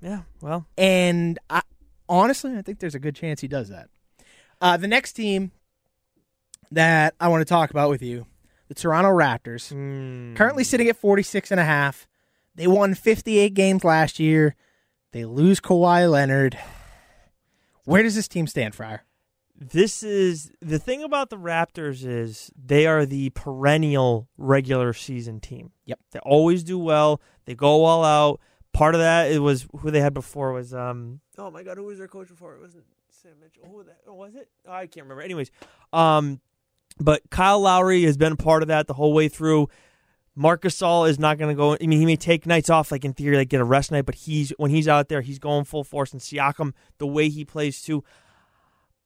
Yeah. 0.00 0.22
Well. 0.40 0.66
And 0.76 1.38
I, 1.48 1.62
honestly, 2.08 2.56
I 2.56 2.62
think 2.62 2.80
there's 2.80 2.94
a 2.94 3.00
good 3.00 3.14
chance 3.14 3.40
he 3.40 3.48
does 3.48 3.68
that. 3.68 3.88
Uh, 4.60 4.76
the 4.76 4.88
next 4.88 5.12
team 5.14 5.52
that 6.70 7.14
I 7.20 7.28
want 7.28 7.40
to 7.40 7.44
talk 7.44 7.70
about 7.70 7.90
with 7.90 8.02
you, 8.02 8.26
the 8.68 8.74
Toronto 8.74 9.10
Raptors, 9.10 9.72
mm, 9.72 10.36
currently 10.36 10.64
sitting 10.64 10.88
at 10.88 10.96
46 10.96 11.50
and 11.50 11.60
a 11.60 11.64
half. 11.64 12.06
They 12.54 12.66
won 12.66 12.94
58 12.94 13.54
games 13.54 13.82
last 13.82 14.18
year. 14.18 14.54
They 15.12 15.24
lose 15.24 15.60
Kawhi 15.60 16.10
Leonard. 16.10 16.58
Where 17.84 18.02
does 18.02 18.14
this 18.14 18.28
team 18.28 18.46
stand, 18.46 18.74
Friar? 18.74 19.04
This 19.70 20.02
is 20.02 20.50
the 20.60 20.78
thing 20.78 21.04
about 21.04 21.30
the 21.30 21.36
Raptors 21.38 22.04
is 22.04 22.50
they 22.56 22.86
are 22.86 23.06
the 23.06 23.30
perennial 23.30 24.28
regular 24.36 24.92
season 24.92 25.38
team. 25.38 25.70
Yep. 25.86 26.00
They 26.10 26.18
always 26.20 26.64
do 26.64 26.78
well. 26.78 27.20
They 27.44 27.54
go 27.54 27.84
all 27.84 28.04
out. 28.04 28.40
Part 28.72 28.94
of 28.94 29.00
that 29.00 29.30
it 29.30 29.38
was 29.38 29.66
who 29.78 29.90
they 29.90 30.00
had 30.00 30.14
before 30.14 30.52
was 30.52 30.72
um 30.72 31.20
oh 31.36 31.50
my 31.50 31.62
god 31.62 31.76
who 31.76 31.84
was 31.84 31.98
their 31.98 32.08
coach 32.08 32.28
before 32.28 32.54
it 32.54 32.60
wasn't 32.62 32.84
Sam 33.10 33.32
Mitchell 33.38 33.64
who 33.68 33.76
was 33.76 33.86
that 33.86 33.98
oh, 34.08 34.14
was 34.14 34.34
it 34.34 34.48
oh, 34.66 34.72
I 34.72 34.86
can't 34.86 35.04
remember 35.04 35.20
anyways 35.20 35.50
um 35.92 36.40
but 36.98 37.22
Kyle 37.30 37.60
Lowry 37.60 38.02
has 38.04 38.16
been 38.16 38.32
a 38.32 38.36
part 38.36 38.62
of 38.62 38.68
that 38.68 38.86
the 38.86 38.94
whole 38.94 39.12
way 39.12 39.28
through. 39.28 39.68
Marc 40.34 40.62
Gasol 40.62 41.08
is 41.08 41.18
not 41.18 41.36
going 41.36 41.54
to 41.54 41.56
go. 41.56 41.74
I 41.74 41.86
mean, 41.86 41.98
he 41.98 42.06
may 42.06 42.16
take 42.16 42.46
nights 42.46 42.70
off, 42.70 42.90
like 42.90 43.04
in 43.04 43.12
theory, 43.12 43.36
like 43.36 43.50
get 43.50 43.60
a 43.60 43.64
rest 43.64 43.92
night, 43.92 44.06
but 44.06 44.14
he's 44.14 44.50
when 44.56 44.70
he's 44.70 44.88
out 44.88 45.08
there, 45.08 45.20
he's 45.20 45.38
going 45.38 45.64
full 45.64 45.84
force. 45.84 46.12
And 46.12 46.22
Siakam, 46.22 46.72
the 46.98 47.06
way 47.06 47.28
he 47.28 47.44
plays 47.44 47.82
too, 47.82 48.02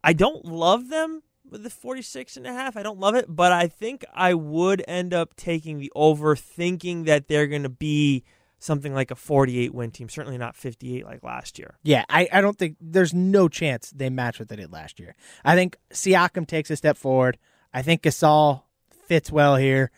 I 0.06 0.12
don't 0.12 0.44
love 0.44 0.88
them 0.88 1.24
with 1.50 1.64
the 1.64 1.70
46 1.70 2.36
and 2.36 2.46
a 2.46 2.52
half. 2.52 2.76
I 2.76 2.84
don't 2.84 3.00
love 3.00 3.16
it, 3.16 3.24
but 3.28 3.50
I 3.50 3.66
think 3.66 4.04
I 4.14 4.34
would 4.34 4.84
end 4.86 5.12
up 5.12 5.34
taking 5.34 5.80
the 5.80 5.90
over, 5.96 6.36
thinking 6.36 7.04
that 7.04 7.26
they're 7.26 7.48
going 7.48 7.64
to 7.64 7.68
be 7.68 8.22
something 8.60 8.94
like 8.94 9.10
a 9.10 9.16
48 9.16 9.74
win 9.74 9.90
team. 9.90 10.08
Certainly 10.08 10.38
not 10.38 10.54
58 10.54 11.04
like 11.04 11.24
last 11.24 11.58
year. 11.58 11.76
Yeah, 11.82 12.04
I, 12.08 12.28
I 12.32 12.40
don't 12.40 12.56
think 12.56 12.76
there's 12.80 13.12
no 13.12 13.48
chance 13.48 13.90
they 13.90 14.08
match 14.08 14.38
what 14.38 14.48
they 14.48 14.54
did 14.54 14.72
last 14.72 15.00
year. 15.00 15.16
I 15.44 15.56
think 15.56 15.76
Siakam 15.92 16.46
takes 16.46 16.70
a 16.70 16.76
step 16.76 16.96
forward. 16.96 17.36
I 17.74 17.82
think 17.82 18.02
Gasol 18.02 18.62
fits 19.08 19.32
well 19.32 19.56
here. 19.56 19.90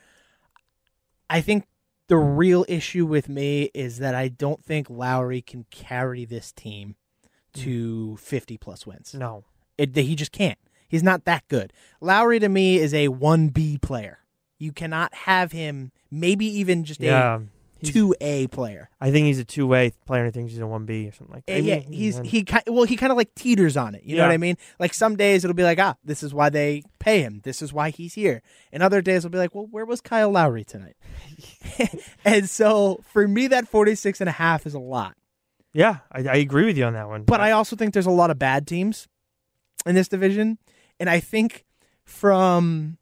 I 1.28 1.42
think 1.42 1.66
the 2.08 2.16
real 2.16 2.64
issue 2.66 3.04
with 3.04 3.28
me 3.28 3.70
is 3.74 3.98
that 3.98 4.14
I 4.14 4.28
don't 4.28 4.64
think 4.64 4.88
Lowry 4.88 5.42
can 5.42 5.66
carry 5.70 6.24
this 6.24 6.50
team 6.50 6.96
mm. 7.54 7.62
to 7.62 8.16
50 8.16 8.56
plus 8.56 8.86
wins. 8.86 9.12
No. 9.12 9.44
It, 9.78 9.96
he 9.96 10.14
just 10.16 10.32
can't. 10.32 10.58
He's 10.88 11.02
not 11.02 11.24
that 11.24 11.46
good. 11.48 11.72
Lowry 12.00 12.38
to 12.40 12.48
me 12.48 12.76
is 12.78 12.92
a 12.92 13.08
1B 13.08 13.80
player. 13.80 14.18
You 14.58 14.72
cannot 14.72 15.14
have 15.14 15.52
him 15.52 15.92
maybe 16.10 16.46
even 16.46 16.84
just 16.84 17.00
Yeah. 17.00 17.36
a 17.36 17.40
2A 17.84 18.50
player. 18.50 18.90
I 19.00 19.12
think 19.12 19.26
he's 19.26 19.38
a 19.38 19.44
two 19.44 19.66
way 19.68 19.92
player. 20.04 20.24
I 20.26 20.32
think 20.32 20.48
he's 20.50 20.58
a 20.58 20.62
1B 20.62 21.08
or 21.08 21.12
something 21.12 21.32
like 21.32 21.46
that. 21.46 21.62
Yeah, 21.62 21.76
he's 21.76 22.18
he 22.24 22.42
ki- 22.42 22.58
well 22.66 22.82
he 22.82 22.96
kind 22.96 23.12
of 23.12 23.16
like 23.16 23.32
teeters 23.36 23.76
on 23.76 23.94
it. 23.94 24.02
You 24.02 24.16
know 24.16 24.24
what 24.24 24.32
I 24.32 24.36
mean? 24.38 24.56
Like 24.80 24.92
some 24.94 25.14
days 25.14 25.44
it'll 25.44 25.54
be 25.54 25.62
like, 25.62 25.78
ah, 25.78 25.94
this 26.02 26.24
is 26.24 26.34
why 26.34 26.48
they 26.50 26.82
pay 26.98 27.20
him. 27.22 27.40
This 27.44 27.62
is 27.62 27.72
why 27.72 27.90
he's 27.90 28.14
here. 28.14 28.42
And 28.72 28.82
other 28.82 29.00
days 29.00 29.18
it'll 29.18 29.30
be 29.30 29.38
like, 29.38 29.54
well, 29.54 29.68
where 29.70 29.84
was 29.86 30.00
Kyle 30.00 30.30
Lowry 30.32 30.64
tonight? 30.64 30.96
and 32.24 32.50
so 32.50 33.00
for 33.12 33.28
me 33.28 33.46
that 33.48 33.68
46 33.68 34.20
and 34.20 34.28
a 34.28 34.32
half 34.32 34.66
is 34.66 34.74
a 34.74 34.80
lot. 34.80 35.14
Yeah, 35.72 35.98
I, 36.10 36.20
I 36.24 36.36
agree 36.36 36.64
with 36.64 36.76
you 36.78 36.84
on 36.84 36.94
that 36.94 37.08
one. 37.08 37.22
But 37.22 37.40
I 37.40 37.52
also 37.52 37.76
think 37.76 37.92
there's 37.94 38.06
a 38.06 38.10
lot 38.10 38.30
of 38.30 38.38
bad 38.40 38.66
teams 38.66 39.06
in 39.86 39.94
this 39.94 40.08
division. 40.08 40.58
And 41.00 41.08
I 41.08 41.20
think 41.20 41.64
from, 42.04 42.98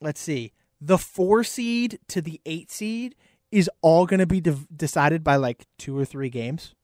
let's 0.00 0.20
see, 0.20 0.52
the 0.80 0.98
four 0.98 1.44
seed 1.44 1.98
to 2.08 2.20
the 2.22 2.40
eight 2.46 2.70
seed 2.70 3.14
is 3.50 3.68
all 3.82 4.06
going 4.06 4.20
to 4.20 4.26
be 4.26 4.40
de- 4.40 4.56
decided 4.74 5.24
by 5.24 5.36
like 5.36 5.66
two 5.78 5.98
or 5.98 6.04
three 6.04 6.30
games. 6.30 6.74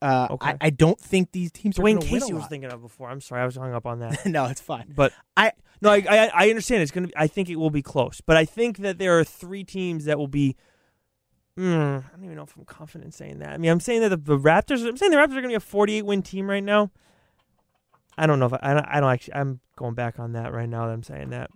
Uh, 0.00 0.28
Okay. 0.30 0.50
I, 0.50 0.56
I 0.62 0.70
don't 0.70 0.98
think 0.98 1.30
these 1.32 1.52
teams 1.52 1.78
are 1.78 1.82
Dwane 1.82 1.98
win 1.98 2.00
Casey 2.00 2.32
was 2.32 2.46
thinking 2.46 2.72
of 2.72 2.80
before. 2.82 3.08
I'm 3.08 3.20
sorry, 3.20 3.42
I 3.42 3.44
was 3.44 3.56
hung 3.56 3.72
up 3.72 3.86
on 3.86 4.00
that. 4.00 4.26
no, 4.26 4.46
it's 4.46 4.60
fine. 4.60 4.92
But 4.94 5.12
I- 5.36 5.52
no, 5.80 5.90
I, 5.90 6.04
I 6.08 6.30
I 6.32 6.48
understand 6.48 6.82
it's 6.82 6.92
gonna. 6.92 7.08
Be, 7.08 7.16
I 7.16 7.26
think 7.26 7.50
it 7.50 7.56
will 7.56 7.70
be 7.70 7.82
close, 7.82 8.20
but 8.20 8.36
I 8.36 8.44
think 8.44 8.78
that 8.78 8.98
there 8.98 9.18
are 9.18 9.24
three 9.24 9.64
teams 9.64 10.04
that 10.04 10.16
will 10.16 10.28
be. 10.28 10.54
Mm, 11.58 12.04
I 12.04 12.16
don't 12.16 12.24
even 12.24 12.36
know 12.36 12.44
if 12.44 12.56
I'm 12.56 12.64
confident 12.64 13.06
in 13.06 13.10
saying 13.12 13.40
that. 13.40 13.48
I 13.50 13.58
mean, 13.58 13.68
I'm 13.70 13.80
saying 13.80 14.00
that 14.02 14.10
the, 14.10 14.16
the 14.16 14.38
Raptors. 14.38 14.86
I'm 14.86 14.96
saying 14.96 15.10
the 15.10 15.18
Raptors 15.18 15.32
are 15.32 15.40
gonna 15.40 15.48
be 15.48 15.54
a 15.54 15.60
48 15.60 16.02
win 16.02 16.22
team 16.22 16.48
right 16.48 16.62
now. 16.62 16.92
I 18.16 18.26
don't 18.26 18.38
know 18.38 18.46
if 18.46 18.52
I, 18.54 18.58
I 18.62 18.74
don't. 18.74 18.86
I 18.86 19.00
don't 19.00 19.10
actually. 19.10 19.34
I'm 19.34 19.60
going 19.76 19.94
back 19.94 20.18
on 20.18 20.32
that 20.32 20.52
right 20.52 20.68
now 20.68 20.86
that 20.86 20.92
I'm 20.92 21.02
saying 21.02 21.30
that. 21.30 21.50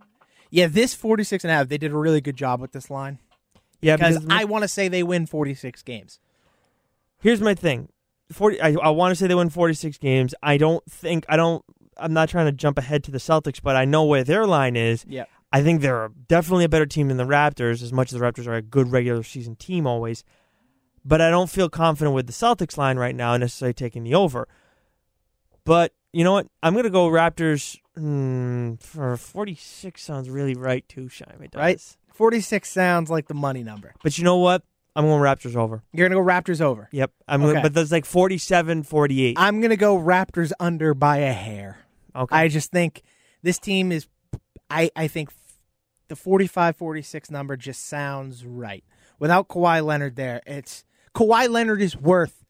Yeah, 0.50 0.68
this 0.68 0.94
46 0.94 1.44
and 1.44 1.50
a 1.50 1.54
half, 1.54 1.68
they 1.68 1.78
did 1.78 1.92
a 1.92 1.96
really 1.96 2.20
good 2.20 2.36
job 2.36 2.60
with 2.60 2.72
this 2.72 2.88
line. 2.88 3.18
Yeah, 3.80 3.96
because 3.96 4.20
because 4.20 4.38
I 4.38 4.44
want 4.44 4.62
to 4.62 4.68
say 4.68 4.88
they 4.88 5.02
win 5.02 5.26
46 5.26 5.82
games. 5.82 6.18
here's 7.20 7.40
my 7.40 7.54
thing. 7.54 7.88
40 8.32 8.60
I, 8.60 8.74
I 8.82 8.90
want 8.90 9.12
to 9.12 9.16
say 9.16 9.26
they 9.26 9.34
win 9.34 9.50
46 9.50 9.98
games. 9.98 10.34
I 10.42 10.56
don't 10.56 10.84
think 10.90 11.24
I 11.28 11.36
don't 11.36 11.64
I'm 11.96 12.12
not 12.12 12.28
trying 12.28 12.46
to 12.46 12.52
jump 12.52 12.78
ahead 12.78 13.04
to 13.04 13.10
the 13.10 13.18
Celtics, 13.18 13.60
but 13.62 13.76
I 13.76 13.84
know 13.84 14.04
where 14.04 14.24
their 14.24 14.46
line 14.46 14.76
is. 14.76 15.04
Yeah. 15.08 15.24
I 15.52 15.62
think 15.62 15.80
they're 15.80 16.10
definitely 16.28 16.64
a 16.64 16.68
better 16.68 16.86
team 16.86 17.08
than 17.08 17.16
the 17.16 17.24
Raptors 17.24 17.82
as 17.82 17.92
much 17.92 18.12
as 18.12 18.18
the 18.18 18.24
Raptors 18.24 18.46
are 18.46 18.56
a 18.56 18.62
good 18.62 18.90
regular 18.90 19.22
season 19.22 19.56
team 19.56 19.86
always. 19.86 20.24
But 21.04 21.20
I 21.20 21.30
don't 21.30 21.48
feel 21.48 21.68
confident 21.68 22.14
with 22.14 22.26
the 22.26 22.32
Celtics 22.32 22.76
line 22.76 22.98
right 22.98 23.14
now 23.14 23.34
and 23.34 23.40
necessarily 23.40 23.72
taking 23.72 24.02
the 24.02 24.14
over. 24.14 24.48
But 25.64 25.94
you 26.12 26.24
know 26.24 26.32
what? 26.32 26.46
I'm 26.62 26.72
going 26.74 26.84
to 26.84 26.90
go 26.90 27.08
Raptors 27.08 27.78
hmm, 27.96 28.74
for 28.76 29.16
46 29.16 30.02
sounds 30.02 30.30
really 30.30 30.54
right 30.54 30.86
too, 30.88 31.08
Shime. 31.08 31.42
It 31.42 31.50
does. 31.52 31.58
Right. 31.60 31.96
46 32.14 32.68
sounds 32.68 33.10
like 33.10 33.28
the 33.28 33.34
money 33.34 33.62
number. 33.62 33.92
But 34.02 34.16
you 34.18 34.24
know 34.24 34.38
what? 34.38 34.62
I'm 34.94 35.04
going 35.04 35.20
Raptors 35.20 35.54
over. 35.56 35.82
You're 35.92 36.08
gonna 36.08 36.18
go 36.18 36.26
Raptors 36.26 36.62
over. 36.62 36.88
Yep. 36.90 37.12
I'm 37.28 37.42
Okay. 37.42 37.52
gonna, 37.52 37.62
but 37.62 37.74
there's 37.74 37.92
like 37.92 38.06
47 38.06 38.82
48. 38.84 39.36
I'm 39.38 39.60
gonna 39.60 39.76
go 39.76 39.98
Raptors 39.98 40.52
under 40.58 40.94
by 40.94 41.18
a 41.18 41.34
hair. 41.34 41.80
Okay. 42.14 42.34
I 42.34 42.48
just 42.48 42.70
think 42.70 43.02
this 43.42 43.58
team 43.58 43.92
is. 43.92 44.06
I 44.70 44.90
I 44.96 45.06
think 45.06 45.28
the 46.08 46.14
45-46 46.14 47.30
number 47.30 47.58
just 47.58 47.86
sounds 47.86 48.46
right. 48.46 48.84
Without 49.18 49.48
Kawhi 49.48 49.84
Leonard 49.84 50.16
there, 50.16 50.40
it's 50.46 50.84
Kawhi 51.14 51.50
Leonard 51.50 51.82
is 51.82 51.94
worth 51.94 52.44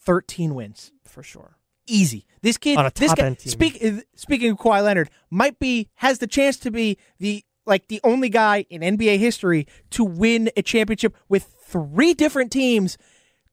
13 0.00 0.54
wins. 0.56 0.90
for 1.04 1.22
sure. 1.22 1.56
Easy. 1.86 2.26
This 2.42 2.58
kid, 2.58 2.76
On 2.76 2.86
a 2.86 2.90
this 2.94 3.10
guy, 3.10 3.14
top-end 3.16 3.38
team. 3.38 3.50
speak, 3.50 3.78
uh, 3.84 4.00
speaking 4.16 4.50
of 4.50 4.58
Kawhi 4.58 4.82
Leonard, 4.82 5.10
might 5.30 5.58
be 5.58 5.88
has 5.96 6.18
the 6.18 6.26
chance 6.26 6.56
to 6.58 6.70
be 6.70 6.98
the 7.18 7.44
like 7.66 7.86
the 7.88 8.00
only 8.02 8.28
guy 8.28 8.66
in 8.70 8.80
NBA 8.82 9.18
history 9.18 9.66
to 9.90 10.02
win 10.04 10.50
a 10.56 10.62
championship 10.62 11.14
with 11.28 11.44
three 11.64 12.12
different 12.14 12.50
teams, 12.50 12.98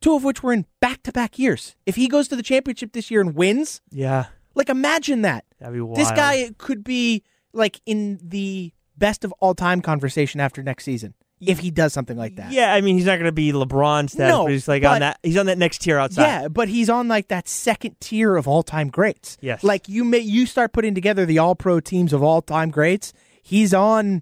two 0.01 0.15
of 0.15 0.23
which 0.23 0.41
were 0.41 0.51
in 0.53 0.65
back 0.79 1.03
to 1.03 1.11
back 1.11 1.37
years. 1.37 1.75
If 1.85 1.95
he 1.95 2.07
goes 2.07 2.27
to 2.29 2.35
the 2.35 2.41
championship 2.41 2.93
this 2.93 3.11
year 3.11 3.21
and 3.21 3.35
wins, 3.35 3.81
Yeah. 3.91 4.25
like 4.55 4.69
imagine 4.69 5.21
that. 5.21 5.45
That'd 5.59 5.75
be 5.75 5.81
wild. 5.81 5.97
This 5.97 6.09
guy 6.11 6.49
could 6.57 6.83
be 6.83 7.21
like 7.53 7.79
in 7.85 8.19
the 8.23 8.73
best 8.97 9.23
of 9.23 9.31
all 9.39 9.53
time 9.53 9.81
conversation 9.81 10.39
after 10.39 10.63
next 10.63 10.83
season 10.85 11.13
if 11.41 11.59
he 11.59 11.71
does 11.71 11.93
something 11.93 12.17
like 12.17 12.35
that. 12.35 12.51
Yeah, 12.51 12.73
I 12.73 12.81
mean 12.81 12.95
he's 12.97 13.05
not 13.05 13.15
going 13.15 13.25
to 13.25 13.31
be 13.31 13.51
LeBron 13.51 14.09
status, 14.09 14.29
No, 14.31 14.43
but 14.43 14.51
he's 14.51 14.67
like 14.67 14.83
but- 14.83 14.93
on 14.95 14.99
that. 15.01 15.19
He's 15.23 15.37
on 15.37 15.45
that 15.47 15.57
next 15.57 15.79
tier 15.79 15.97
outside. 15.97 16.23
Yeah, 16.23 16.47
but 16.47 16.67
he's 16.69 16.89
on 16.89 17.07
like 17.07 17.29
that 17.29 17.47
second 17.47 17.95
tier 17.99 18.35
of 18.35 18.47
all 18.47 18.63
time 18.63 18.89
greats. 18.89 19.37
Yes. 19.41 19.63
Like 19.63 19.87
you 19.87 20.03
may 20.03 20.19
you 20.19 20.45
start 20.45 20.73
putting 20.73 20.95
together 20.95 21.25
the 21.25 21.39
all 21.39 21.55
pro 21.55 21.79
teams 21.79 22.13
of 22.13 22.21
all 22.23 22.41
time 22.41 22.69
greats. 22.71 23.13
He's 23.41 23.73
on 23.73 24.21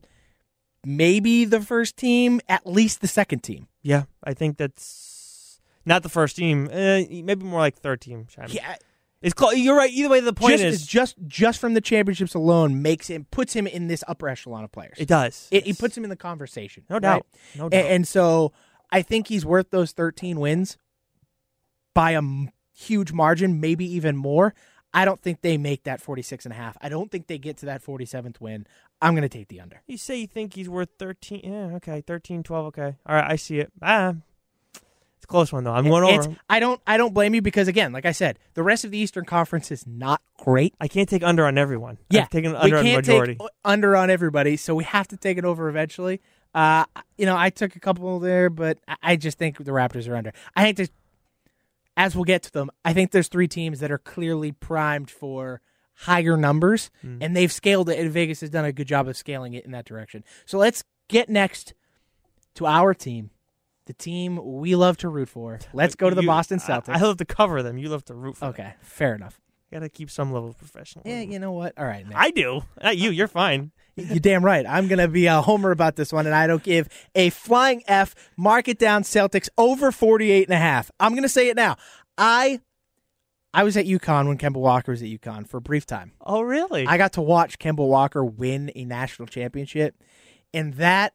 maybe 0.86 1.46
the 1.46 1.62
first 1.62 1.98
team, 1.98 2.40
at 2.48 2.66
least 2.66 3.02
the 3.02 3.08
second 3.08 3.40
team. 3.40 3.68
Yeah, 3.82 4.04
I 4.24 4.34
think 4.34 4.58
that's 4.58 5.60
not 5.86 6.04
the 6.04 6.10
first 6.10 6.36
team. 6.36 6.68
Uh, 6.72 7.02
maybe 7.10 7.44
more 7.46 7.60
like 7.60 7.78
third 7.78 8.02
team. 8.02 8.28
Simon. 8.34 8.52
Yeah, 8.52 8.76
It's 9.22 9.34
close. 9.34 9.56
You're 9.56 9.76
right. 9.76 9.92
Either 9.92 10.10
way, 10.10 10.20
the 10.20 10.34
point 10.34 10.60
just 10.60 10.64
is 10.64 10.86
just 10.86 11.16
just 11.26 11.60
from 11.60 11.74
the 11.74 11.82
championships 11.82 12.36
alone 12.36 12.82
makes 12.82 13.08
him 13.08 13.26
puts 13.32 13.54
him 13.54 13.66
in 13.66 13.88
this 13.88 14.04
upper 14.08 14.30
echelon 14.30 14.64
of 14.64 14.72
players. 14.72 14.98
it 15.00 15.08
does. 15.08 15.48
It, 15.52 15.68
it 15.68 15.80
puts 15.80 15.98
him 15.98 16.04
in 16.04 16.10
the 16.10 16.16
conversation. 16.16 16.84
no 16.90 16.96
right? 16.96 17.02
doubt. 17.02 17.28
No 17.56 17.70
doubt. 17.70 17.86
And, 17.86 18.08
so 18.08 18.54
I 18.92 19.02
think 19.02 19.28
he's 19.28 19.46
worth 19.46 19.72
those 19.72 19.92
13 19.92 20.40
wins 20.40 20.78
by 21.96 22.12
a 22.12 22.18
m- 22.18 22.52
huge 22.76 23.12
margin, 23.12 23.60
maybe 23.60 23.86
even 23.96 24.16
more. 24.16 24.54
I 24.94 25.04
don't 25.04 25.20
think 25.20 25.42
they 25.42 25.58
make 25.58 25.84
that 25.84 26.00
46 26.00 26.46
and 26.46 26.54
a 26.54 26.56
half. 26.56 26.78
I 26.82 26.90
don't 26.90 27.12
think 27.12 27.28
they 27.28 27.38
get 27.38 27.58
to 27.58 27.66
that 27.66 27.84
47th 27.84 28.40
win. 28.40 28.66
I'm 29.02 29.14
going 29.14 29.24
to 29.24 29.30
take 29.30 29.48
the 29.50 29.60
under. 29.60 29.82
you 29.86 29.98
say 29.98 30.18
you 30.18 30.28
think 30.28 30.54
he's 30.54 30.70
worth 30.70 30.90
13. 30.98 31.42
Yeah, 31.44 31.76
okay. 31.76 32.02
13, 32.02 32.44
12, 32.44 32.66
okay. 32.68 32.96
All 33.06 33.16
right, 33.16 33.30
I 33.32 33.36
see 33.36 33.60
it. 33.60 33.72
Ah, 33.82 34.16
a 35.28 35.32
close 35.32 35.52
one, 35.52 35.64
though. 35.64 35.74
I'm 35.74 35.86
going 35.88 36.04
It's- 36.10 36.28
over. 36.28 36.36
I 36.50 36.60
don't 36.60 36.82
I 36.88 36.98
don't 36.98 37.14
blame 37.14 37.34
you 37.36 37.42
because 37.42 37.68
again, 37.68 37.92
like 37.92 38.06
I 38.06 38.12
said, 38.12 38.40
the 38.54 38.64
rest 38.64 38.86
of 38.86 38.92
the 38.92 38.98
Eastern 38.98 39.26
Conference 39.26 39.72
is 39.72 39.86
not 39.86 40.22
great. 40.38 40.74
I 40.80 40.88
can't 40.88 41.08
take 41.10 41.24
under 41.24 41.46
on 41.46 41.58
everyone. 41.58 41.98
Yeah, 42.10 42.24
I've 42.24 42.30
taken 42.30 42.52
we 42.52 42.58
under 42.58 42.78
on 42.78 42.84
the 42.84 42.90
can't 42.92 43.08
majority. 43.08 43.36
take 43.36 43.48
under 43.66 43.96
on 43.96 44.10
everybody, 44.10 44.58
so 44.58 44.76
we 44.76 44.84
have 44.86 45.08
to 45.10 45.18
take 45.18 45.38
it 45.38 45.46
over 45.46 45.70
eventually. 45.70 46.22
Uh, 46.56 46.86
you 47.18 47.26
know, 47.26 47.38
I 47.38 47.50
took 47.50 47.76
a 47.76 47.80
couple 47.80 48.20
there, 48.20 48.50
but 48.50 48.80
I- 49.04 49.16
just 49.18 49.38
think 49.38 49.58
the 49.58 49.72
Raptors 49.72 50.08
are 50.10 50.16
under. 50.16 50.32
I 50.56 50.64
think 50.64 50.78
there's, 50.78 50.90
as 51.96 52.16
we'll 52.16 52.24
get 52.24 52.44
to 52.44 52.52
them, 52.52 52.72
I 52.86 52.94
think 52.94 53.12
there's 53.12 53.28
three 53.28 53.48
teams 53.48 53.80
that 53.80 53.92
are 53.92 53.98
clearly 53.98 54.52
primed 54.54 55.10
for 55.12 55.62
higher 56.02 56.38
numbers, 56.38 56.90
Hmm. 57.02 57.18
and 57.22 57.36
they've 57.36 57.52
scaled 57.52 57.90
it, 57.90 58.00
and 58.00 58.12
Vegas 58.12 58.42
has 58.42 58.50
done 58.52 58.66
a 58.66 58.72
good 58.72 58.88
job 58.88 59.08
of 59.08 59.18
scaling 59.18 59.54
it 59.56 59.66
in 59.66 59.72
that 59.72 59.86
direction. 59.86 60.24
So 60.46 60.58
let's 60.58 60.84
get 61.08 61.28
next 61.30 61.74
to 62.56 62.66
our 62.66 62.94
team, 62.94 63.32
the 63.88 63.94
team 63.94 64.40
we 64.44 64.76
love 64.76 64.98
to 64.98 65.10
root 65.10 65.30
for. 65.30 65.60
Let's 65.74 65.96
go 65.96 66.10
to 66.10 66.16
the 66.16 66.22
You- 66.22 66.28
Boston 66.28 66.60
Celtics. 66.60 66.90
I, 66.96 67.02
love 67.02 67.18
to 67.18 67.26
cover 67.26 67.64
them. 67.64 67.78
You 67.78 67.90
love 67.90 68.06
to 68.06 68.14
root 68.14 68.38
for 68.38 68.42
them. 68.46 68.50
okay, 68.52 68.74
fair 68.82 69.16
enough. 69.16 69.40
Got 69.72 69.80
to 69.80 69.90
keep 69.90 70.10
some 70.10 70.32
level 70.32 70.50
of 70.50 70.58
professionalism. 70.58 71.12
Yeah, 71.12 71.22
you 71.30 71.40
know 71.40 71.52
what? 71.52 71.74
All 71.78 71.86
right, 71.86 72.08
Nick. 72.08 72.16
I 72.16 72.30
do. 72.32 72.62
Not 72.82 72.98
you. 72.98 73.10
You're 73.10 73.28
fine. 73.28 73.72
You're 73.98 74.20
damn 74.20 74.46
right. 74.46 74.66
I'm 74.66 74.88
going 74.88 75.00
to 75.00 75.08
be 75.10 75.26
a 75.26 75.42
homer 75.42 75.72
about 75.72 75.96
this 75.98 76.14
one, 76.14 76.26
and 76.26 76.34
I 76.36 76.48
don't 76.48 76.64
give 76.64 76.88
a 77.16 77.32
flying 77.32 77.84
F. 77.88 78.16
Mark 78.38 78.68
it 78.70 78.80
down, 78.80 79.04
Celtics 79.04 79.50
over 79.58 79.92
48 79.92 80.48
and 80.48 80.54
a 80.54 80.58
half. 80.58 80.90
I'm 81.02 81.12
going 81.14 81.24
to 81.24 81.30
say 81.30 81.50
it 81.50 81.56
now. 81.58 81.76
I 82.18 82.62
I 83.54 83.64
was 83.64 83.76
at 83.76 83.86
UConn 83.86 84.28
when 84.28 84.38
Kemba 84.38 84.58
Walker 84.58 84.92
was 84.92 85.02
at 85.02 85.10
UConn 85.10 85.48
for 85.48 85.58
a 85.58 85.62
brief 85.62 85.86
time. 85.86 86.12
Oh, 86.22 86.42
really? 86.42 86.86
I 86.86 86.98
got 86.98 87.14
to 87.14 87.22
watch 87.22 87.60
Kemba 87.60 87.86
Walker 87.86 88.24
win 88.24 88.72
a 88.76 88.86
national 88.86 89.28
championship, 89.28 89.96
and 90.54 90.76
that 90.76 91.14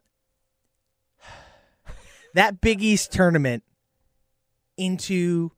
that 2.34 2.60
Big 2.60 2.82
East 2.82 3.12
tournament 3.12 3.62
into 4.76 5.52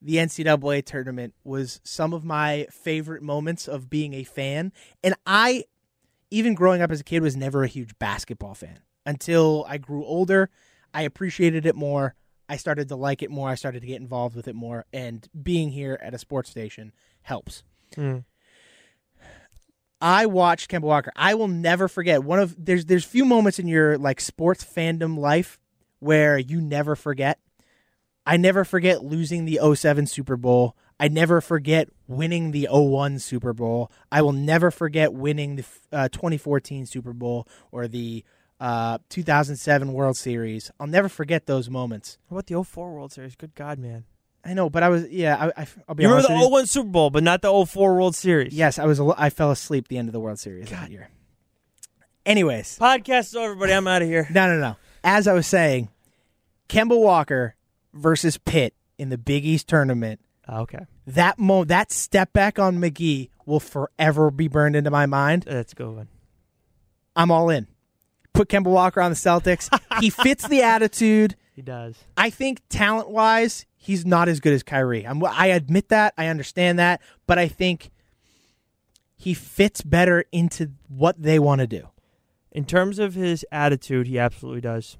the 0.00 0.16
NCAA 0.16 0.84
tournament 0.84 1.34
was 1.44 1.80
some 1.82 2.12
of 2.12 2.24
my 2.24 2.66
favorite 2.70 3.22
moments 3.22 3.66
of 3.66 3.88
being 3.88 4.12
a 4.14 4.24
fan. 4.24 4.72
And 5.02 5.14
I, 5.26 5.64
even 6.30 6.54
growing 6.54 6.82
up 6.82 6.90
as 6.90 7.00
a 7.00 7.04
kid, 7.04 7.22
was 7.22 7.36
never 7.36 7.64
a 7.64 7.68
huge 7.68 7.98
basketball 7.98 8.54
fan 8.54 8.80
until 9.06 9.64
I 9.68 9.78
grew 9.78 10.04
older. 10.04 10.50
I 10.92 11.02
appreciated 11.02 11.64
it 11.64 11.74
more. 11.74 12.14
I 12.48 12.56
started 12.56 12.88
to 12.88 12.96
like 12.96 13.22
it 13.22 13.30
more. 13.30 13.48
I 13.48 13.54
started 13.54 13.80
to 13.80 13.86
get 13.86 14.00
involved 14.00 14.36
with 14.36 14.46
it 14.46 14.54
more. 14.54 14.84
And 14.92 15.26
being 15.42 15.70
here 15.70 15.98
at 16.02 16.12
a 16.12 16.18
sports 16.18 16.50
station 16.50 16.92
helps. 17.22 17.62
Hmm. 17.94 18.18
I 20.00 20.26
watched 20.26 20.70
Kemba 20.70 20.82
Walker. 20.82 21.12
I 21.16 21.32
will 21.32 21.48
never 21.48 21.88
forget 21.88 22.22
one 22.22 22.38
of 22.38 22.54
there's 22.62 22.84
there's 22.84 23.04
few 23.04 23.24
moments 23.24 23.58
in 23.58 23.66
your 23.66 23.96
like 23.96 24.20
sports 24.20 24.62
fandom 24.62 25.16
life 25.16 25.58
where 26.04 26.38
you 26.38 26.60
never 26.60 26.94
forget. 26.94 27.38
I 28.26 28.36
never 28.36 28.64
forget 28.64 29.02
losing 29.02 29.44
the 29.46 29.58
07 29.74 30.06
Super 30.06 30.36
Bowl. 30.36 30.76
I 31.00 31.08
never 31.08 31.40
forget 31.40 31.88
winning 32.06 32.52
the 32.52 32.68
01 32.70 33.18
Super 33.18 33.52
Bowl. 33.52 33.90
I 34.12 34.22
will 34.22 34.32
never 34.32 34.70
forget 34.70 35.12
winning 35.12 35.56
the 35.56 35.64
uh, 35.92 36.08
2014 36.08 36.86
Super 36.86 37.12
Bowl 37.12 37.48
or 37.72 37.88
the 37.88 38.24
uh, 38.60 38.98
2007 39.08 39.92
World 39.92 40.16
Series. 40.16 40.70
I'll 40.78 40.86
never 40.86 41.08
forget 41.08 41.46
those 41.46 41.68
moments. 41.68 42.18
How 42.30 42.36
about 42.36 42.46
the 42.46 42.62
04 42.62 42.92
World 42.94 43.12
Series? 43.12 43.34
Good 43.34 43.54
God, 43.54 43.78
man. 43.78 44.04
I 44.44 44.52
know, 44.54 44.68
but 44.68 44.82
I 44.82 44.90
was 44.90 45.08
yeah. 45.08 45.50
I, 45.56 45.66
will 45.88 45.94
be 45.94 46.02
You 46.04 46.10
honest. 46.10 46.28
remember 46.28 46.44
the 46.44 46.50
you. 46.50 46.54
01 46.54 46.66
Super 46.66 46.88
Bowl, 46.90 47.10
but 47.10 47.22
not 47.22 47.40
the 47.42 47.66
04 47.66 47.94
World 47.94 48.14
Series. 48.14 48.52
Yes, 48.52 48.78
I 48.78 48.84
was. 48.84 49.00
I 49.00 49.30
fell 49.30 49.50
asleep 49.50 49.86
at 49.86 49.88
the 49.88 49.96
end 49.98 50.08
of 50.08 50.12
the 50.12 50.20
World 50.20 50.38
Series 50.38 50.68
God. 50.68 50.82
that 50.82 50.90
year. 50.90 51.08
Anyways, 52.26 52.78
Podcast 52.78 53.20
is 53.20 53.36
over, 53.36 53.46
everybody. 53.52 53.72
I'm 53.72 53.86
out 53.86 54.02
of 54.02 54.08
here. 54.08 54.26
No, 54.30 54.46
no, 54.46 54.58
no. 54.58 54.76
As 55.02 55.26
I 55.28 55.34
was 55.34 55.46
saying, 55.46 55.88
Kemba 56.68 56.98
Walker 56.98 57.56
versus 57.92 58.38
Pitt 58.38 58.74
in 58.98 59.08
the 59.08 59.18
Big 59.18 59.44
East 59.44 59.68
tournament. 59.68 60.20
Oh, 60.48 60.62
okay. 60.62 60.86
That 61.06 61.38
mo 61.38 61.64
that 61.64 61.92
step 61.92 62.32
back 62.32 62.58
on 62.58 62.78
McGhee 62.78 63.30
will 63.46 63.60
forever 63.60 64.30
be 64.30 64.48
burned 64.48 64.76
into 64.76 64.90
my 64.90 65.06
mind. 65.06 65.44
That's 65.44 65.72
a 65.72 65.76
good 65.76 65.94
one. 65.94 66.08
I'm 67.16 67.30
all 67.30 67.50
in. 67.50 67.66
Put 68.32 68.48
Kemba 68.48 68.66
Walker 68.66 69.00
on 69.00 69.10
the 69.10 69.16
Celtics. 69.16 69.68
he 70.00 70.10
fits 70.10 70.48
the 70.48 70.62
attitude. 70.62 71.36
He 71.52 71.62
does. 71.62 71.96
I 72.16 72.30
think 72.30 72.62
talent 72.68 73.10
wise, 73.10 73.64
he's 73.76 74.04
not 74.04 74.28
as 74.28 74.40
good 74.40 74.52
as 74.52 74.64
Kyrie. 74.64 75.06
I'm, 75.06 75.24
I 75.24 75.46
admit 75.48 75.90
that. 75.90 76.14
I 76.18 76.26
understand 76.26 76.80
that. 76.80 77.00
But 77.26 77.38
I 77.38 77.46
think 77.46 77.92
he 79.14 79.34
fits 79.34 79.82
better 79.82 80.24
into 80.32 80.72
what 80.88 81.22
they 81.22 81.38
want 81.38 81.60
to 81.60 81.66
do. 81.68 81.88
In 82.50 82.64
terms 82.64 82.98
of 82.98 83.14
his 83.14 83.44
attitude, 83.52 84.08
he 84.08 84.18
absolutely 84.18 84.60
does. 84.60 84.96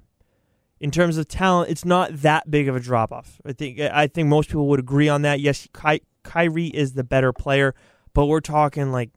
In 0.81 0.91
terms 0.91 1.16
of 1.16 1.29
talent, 1.29 1.70
it's 1.70 1.85
not 1.85 2.11
that 2.22 2.51
big 2.51 2.68
of 2.68 2.77
a 2.77 2.81
drop 2.81 3.12
off. 3.12 3.41
I 3.47 3.53
think 3.53 3.81
I 3.81 4.07
think 4.07 4.29
most 4.29 4.49
people 4.49 4.68
would 4.68 4.81
agree 4.81 5.09
on 5.09 5.22
that. 5.22 5.41
Yes, 5.41 5.66
Ky- 5.72 6.03
Kyrie 6.25 6.66
is 6.66 6.93
the 6.93 7.05
better 7.05 7.33
player, 7.33 7.75
but 8.12 8.27
we're 8.27 8.41
talking 8.41 8.91
like 8.93 9.11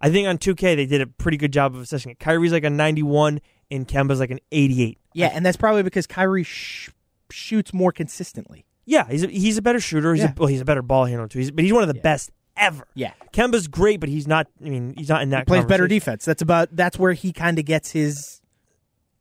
I 0.00 0.10
think 0.10 0.26
on 0.26 0.38
2K 0.38 0.74
they 0.76 0.86
did 0.86 1.00
a 1.00 1.06
pretty 1.06 1.36
good 1.36 1.52
job 1.52 1.74
of 1.74 1.80
assessing 1.80 2.10
it. 2.12 2.18
Kyrie's 2.18 2.50
like 2.52 2.64
a 2.64 2.70
91 2.70 3.40
and 3.70 3.86
Kemba's 3.86 4.18
like 4.20 4.30
an 4.32 4.40
88. 4.50 4.98
Yeah, 5.14 5.28
and 5.32 5.46
that's 5.46 5.56
probably 5.56 5.82
because 5.84 6.06
Kyrie 6.08 6.42
sh- 6.42 6.90
shoots 7.30 7.72
more 7.72 7.92
consistently. 7.92 8.64
Yeah, 8.84 9.06
he's 9.08 9.22
a, 9.22 9.28
he's 9.28 9.56
a 9.58 9.62
better 9.62 9.78
shooter. 9.80 10.12
He's 10.14 10.24
Yeah. 10.24 10.30
a, 10.32 10.34
well, 10.36 10.48
he's 10.48 10.60
a 10.60 10.64
better 10.64 10.82
ball 10.82 11.04
handler 11.04 11.28
too. 11.28 11.38
He's, 11.38 11.50
but 11.52 11.62
he's 11.62 11.72
one 11.72 11.82
of 11.84 11.88
the 11.88 11.94
Yeah. 11.96 12.02
best 12.02 12.30
ever. 12.56 12.88
Yeah. 12.94 13.12
Kemba's 13.32 13.68
great, 13.68 14.00
but 14.00 14.08
he's 14.08 14.26
not. 14.26 14.48
I 14.64 14.68
mean, 14.70 14.94
he's 14.98 15.08
not 15.08 15.22
in 15.22 15.30
that. 15.30 15.40
He 15.42 15.44
plays 15.44 15.64
better 15.64 15.86
defense. 15.86 16.24
That's 16.24 16.42
about 16.42 16.74
that's 16.74 16.98
where 16.98 17.12
he 17.12 17.32
kind 17.32 17.58
of 17.60 17.64
gets 17.64 17.92
his 17.92 18.40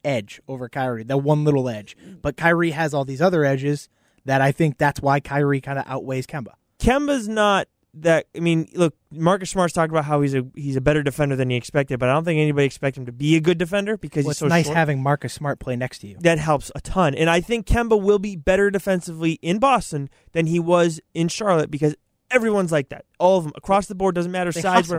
edge 0.04 0.42
over 0.48 0.68
Kyrie. 0.70 1.04
That 1.04 1.18
one 1.18 1.44
little 1.44 1.70
edge. 1.70 1.96
But 2.22 2.38
Kyrie 2.38 2.72
has 2.72 2.94
all 2.94 3.06
these 3.06 3.22
other 3.22 3.44
edges 3.46 3.90
that 4.26 4.42
I 4.42 4.52
think 4.52 4.78
that's 4.78 5.02
why 5.02 5.20
Kyrie 5.20 5.62
kind 5.62 5.80
of 5.80 5.86
outweighs 5.88 6.28
Kemba. 6.28 6.54
Kemba's 6.80 7.28
not 7.28 7.68
that. 7.94 8.26
I 8.36 8.40
mean, 8.40 8.68
look, 8.74 8.96
Marcus 9.12 9.50
Smart's 9.50 9.74
talked 9.74 9.92
about 9.92 10.06
how 10.06 10.22
he's 10.22 10.34
a 10.34 10.46
he's 10.56 10.76
a 10.76 10.82
better 10.82 11.04
defender 11.04 11.36
than 11.36 11.50
he 11.50 11.56
expected, 11.56 12.00
but 12.00 12.10
I 12.10 12.14
don't 12.14 12.24
think 12.24 12.40
anybody 12.40 12.66
expected 12.66 13.02
him 13.02 13.06
to 13.08 13.12
be 13.12 13.36
a 13.36 13.40
good 13.42 13.58
defender 13.58 13.98
because 13.98 14.24
Well, 14.26 14.30
he's 14.32 14.36
it's 14.36 14.40
so 14.40 14.48
nice 14.48 14.66
short. 14.66 14.78
having 14.78 15.04
Marcus 15.04 15.34
Smart 15.34 15.60
play 15.60 15.76
next 15.76 16.00
to 16.00 16.08
you. 16.08 16.18
that 16.22 16.40
helps 16.40 16.72
a 16.76 16.82
ton. 16.82 17.14
And 17.16 17.30
I 17.30 17.42
think 17.42 17.66
Kemba 17.68 18.02
will 18.02 18.20
be 18.20 18.36
better 18.36 18.70
defensively 18.72 19.34
in 19.42 19.60
Boston 19.60 20.10
than 20.32 20.48
he 20.48 20.60
was 20.60 21.00
in 21.14 21.28
Charlotte 21.28 21.70
because 21.70 21.96
everyone's 22.30 22.72
like 22.72 22.90
that. 22.90 23.06
All 23.20 23.38
of 23.40 23.44
them 23.44 23.54
across 23.56 23.88
the 23.88 23.96
board 23.96 24.16
doesn't 24.16 24.32
matter 24.32 24.52
They 24.52 24.62
size, 24.62 24.92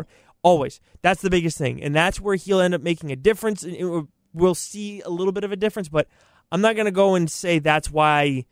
always. 0.42 0.80
That's 1.00 1.22
the 1.22 1.30
biggest 1.30 1.56
thing, 1.56 1.82
and 1.82 1.94
that's 1.94 2.20
where 2.20 2.34
he'll 2.36 2.60
end 2.60 2.74
up 2.74 2.82
making 2.82 3.10
a 3.10 3.16
difference. 3.16 3.62
And 3.62 3.74
it 3.74 3.84
will- 3.84 4.08
we'll 4.34 4.54
see 4.54 5.00
a 5.02 5.10
little 5.10 5.32
bit 5.32 5.44
of 5.44 5.52
a 5.52 5.56
difference, 5.56 5.88
but 5.88 6.08
I'm 6.50 6.60
not 6.60 6.74
going 6.74 6.86
to 6.86 6.90
go 6.92 7.14
and 7.14 7.30
say 7.30 7.58
that's 7.58 7.90
why. 7.90 8.44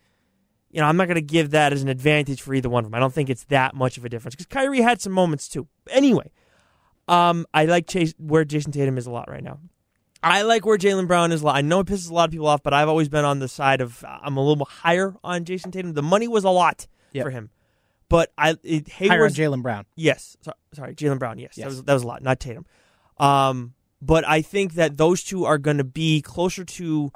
You 0.72 0.80
know, 0.80 0.86
I'm 0.86 0.96
not 0.96 1.06
going 1.06 1.16
to 1.16 1.20
give 1.20 1.50
that 1.50 1.72
as 1.72 1.82
an 1.82 1.88
advantage 1.88 2.42
for 2.42 2.54
either 2.54 2.68
one 2.68 2.84
of 2.84 2.90
them. 2.92 2.94
I 2.94 3.00
don't 3.00 3.12
think 3.12 3.28
it's 3.28 3.42
that 3.46 3.74
much 3.74 3.98
of 3.98 4.04
a 4.04 4.08
difference 4.08 4.36
because 4.36 4.46
Kyrie 4.46 4.80
had 4.82 5.00
some 5.00 5.12
moments 5.12 5.48
too. 5.48 5.66
Anyway, 5.90 6.30
um, 7.08 7.44
I 7.52 7.64
like 7.64 7.88
Chase, 7.88 8.14
where 8.18 8.44
Jayson 8.44 8.70
Tatum 8.72 8.96
is 8.96 9.06
a 9.06 9.10
lot 9.10 9.28
right 9.28 9.42
now. 9.42 9.58
I 10.22 10.42
like 10.42 10.64
where 10.64 10.78
Jaylen 10.78 11.08
Brown 11.08 11.32
is 11.32 11.42
a 11.42 11.46
lot. 11.46 11.56
I 11.56 11.62
know 11.62 11.80
it 11.80 11.86
pisses 11.88 12.08
a 12.08 12.14
lot 12.14 12.26
of 12.26 12.30
people 12.30 12.46
off, 12.46 12.62
but 12.62 12.72
I've 12.72 12.88
always 12.88 13.08
been 13.08 13.24
on 13.24 13.40
the 13.40 13.48
side 13.48 13.80
of 13.80 14.04
I'm 14.06 14.36
a 14.36 14.44
little 14.46 14.64
higher 14.64 15.16
on 15.24 15.44
Jayson 15.44 15.72
Tatum. 15.72 15.94
The 15.94 16.02
money 16.02 16.28
was 16.28 16.44
a 16.44 16.50
lot 16.50 16.86
Yep. 17.12 17.24
for 17.24 17.30
him, 17.30 17.50
but 18.08 18.30
I 18.38 18.56
it, 18.62 18.88
Higher 18.92 19.24
on 19.24 19.30
Jaylen 19.30 19.62
Brown. 19.62 19.86
Yes, 19.96 20.36
so, 20.42 20.52
sorry, 20.72 20.94
Jaylen 20.94 21.18
Brown. 21.18 21.38
Yes, 21.40 21.54
Yes. 21.56 21.64
that 21.64 21.66
was 21.68 21.82
that 21.82 21.94
was 21.94 22.02
a 22.04 22.06
lot, 22.06 22.22
not 22.22 22.38
Tatum. 22.38 22.64
Um, 23.18 23.74
but 24.02 24.26
I 24.26 24.42
think 24.42 24.74
that 24.74 24.96
those 24.96 25.22
two 25.22 25.44
are 25.44 25.58
going 25.58 25.78
to 25.78 25.84
be 25.84 26.22
closer 26.22 26.64
to 26.64 27.10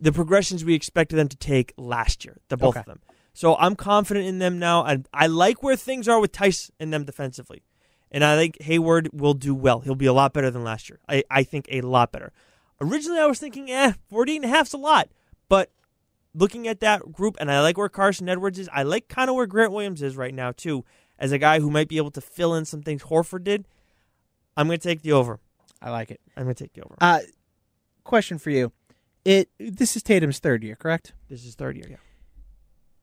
the 0.00 0.12
progressions 0.12 0.64
we 0.64 0.74
expected 0.74 1.16
them 1.16 1.28
to 1.28 1.36
take 1.36 1.72
last 1.76 2.24
year. 2.24 2.38
The 2.48 2.56
both 2.56 2.70
Okay. 2.76 2.80
of 2.80 2.86
them. 2.86 3.00
So 3.32 3.56
I'm 3.56 3.74
confident 3.74 4.26
in 4.26 4.38
them 4.38 4.58
now, 4.58 4.84
and 4.84 5.08
I 5.12 5.26
like 5.26 5.62
where 5.62 5.76
things 5.76 6.06
are 6.08 6.20
with 6.20 6.32
Theis 6.32 6.70
and 6.78 6.92
them 6.92 7.04
defensively. 7.04 7.62
And 8.10 8.24
I 8.24 8.36
think 8.36 8.62
Hayward 8.62 9.10
will 9.12 9.34
do 9.34 9.54
well. 9.54 9.80
He'll 9.80 9.96
be 9.96 10.06
a 10.06 10.12
lot 10.12 10.32
better 10.32 10.50
than 10.50 10.62
last 10.62 10.88
year. 10.88 11.00
I, 11.08 11.24
I 11.30 11.42
think 11.42 11.66
a 11.68 11.80
lot 11.80 12.12
better. 12.12 12.32
Originally, 12.80 13.18
I 13.18 13.26
was 13.26 13.40
thinking, 13.40 13.70
eh, 13.70 13.94
48 14.08 14.36
and 14.36 14.44
a 14.44 14.48
half's 14.48 14.72
a 14.72 14.76
lot. 14.76 15.08
But 15.48 15.72
looking 16.32 16.68
at 16.68 16.78
that 16.80 17.10
group, 17.12 17.36
and 17.40 17.50
I 17.50 17.60
like 17.60 17.76
where 17.76 17.88
Carsen 17.88 18.28
Edwards 18.28 18.58
is. 18.58 18.68
I 18.72 18.84
like 18.84 19.08
kind 19.08 19.28
of 19.30 19.34
where 19.36 19.46
Grant 19.46 19.72
Williams 19.72 20.00
is 20.02 20.16
right 20.16 20.34
now, 20.34 20.52
too, 20.52 20.84
as 21.18 21.32
a 21.32 21.38
guy 21.38 21.58
who 21.58 21.70
might 21.70 21.88
be 21.88 21.96
able 21.96 22.12
to 22.12 22.20
fill 22.20 22.54
in 22.54 22.64
some 22.64 22.82
things 22.82 23.04
Horford 23.04 23.42
did. 23.42 23.66
I'm 24.56 24.68
going 24.68 24.78
to 24.78 24.88
take 24.88 25.02
the 25.02 25.12
over. 25.12 25.40
I 25.84 25.90
like 25.90 26.10
it. 26.10 26.20
I'm 26.34 26.44
going 26.44 26.54
to 26.54 26.64
take 26.64 26.72
the 26.72 26.82
over. 26.82 26.96
Uh, 26.98 27.20
question 28.04 28.38
for 28.38 28.48
you. 28.50 28.72
It 29.24 29.50
this 29.58 29.96
is 29.96 30.02
Tatum's 30.02 30.38
third 30.38 30.64
year, 30.64 30.76
correct? 30.76 31.12
this 31.28 31.44
is 31.44 31.54
third 31.54 31.76
year, 31.76 31.86
yeah. 31.88 31.96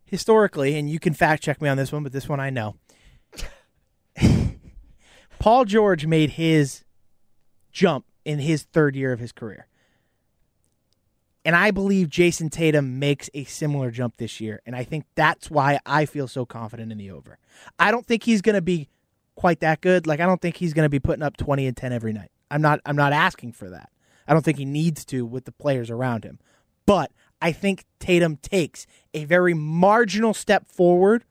Historically, 0.05 0.75
and 0.77 0.89
you 0.89 0.99
can 0.99 1.13
fact 1.13 1.43
check 1.43 1.61
me 1.61 1.69
on 1.69 1.77
this 1.77 1.91
one, 1.91 2.03
but 2.03 2.11
this 2.11 2.27
one 2.27 2.39
I 2.39 2.49
know. 2.49 2.75
Paul 5.39 5.65
George 5.65 6.05
made 6.05 6.31
his 6.31 6.83
jump 7.71 8.05
in 8.25 8.39
his 8.39 8.63
third 8.63 8.95
year 8.95 9.13
of 9.13 9.19
his 9.19 9.31
career. 9.31 9.67
And 11.43 11.55
I 11.55 11.71
believe 11.71 12.09
Jayson 12.09 12.49
Tatum 12.51 12.99
makes 12.99 13.29
a 13.33 13.45
similar 13.45 13.89
jump 13.89 14.17
this 14.17 14.39
year. 14.39 14.61
And 14.65 14.75
I 14.75 14.83
think 14.83 15.05
that's 15.15 15.49
why 15.49 15.79
I 15.85 16.05
feel 16.05 16.27
so 16.27 16.45
confident 16.45 16.91
in 16.91 16.99
the 16.99 17.09
over. 17.09 17.39
I 17.79 17.89
don't 17.89 18.05
think 18.05 18.23
he's 18.23 18.41
going 18.41 18.55
to 18.55 18.61
be 18.61 18.89
quite 19.35 19.59
that 19.61 19.81
good. 19.81 20.05
Like 20.05 20.19
I 20.19 20.27
don't 20.27 20.41
think 20.41 20.57
he's 20.57 20.73
going 20.73 20.85
to 20.85 20.89
be 20.89 20.99
putting 20.99 21.23
up 21.23 21.37
20 21.37 21.65
and 21.65 21.75
10 21.75 21.93
every 21.93 22.13
night. 22.13 22.29
I'm 22.51 22.61
not 22.61 22.79
I'm 22.85 22.95
not 22.95 23.13
asking 23.13 23.53
for 23.53 23.69
that. 23.71 23.89
I 24.27 24.33
don't 24.33 24.43
think 24.45 24.57
he 24.59 24.65
needs 24.65 25.03
to 25.05 25.25
with 25.25 25.45
the 25.45 25.51
players 25.51 25.89
around 25.89 26.23
him. 26.23 26.39
But 26.85 27.11
I 27.41 27.51
think 27.51 27.85
Tatum 27.99 28.37
takes 28.37 28.85
a 29.13 29.25
very 29.25 29.53
marginal 29.53 30.33
step 30.33 30.67
forward 30.67 31.23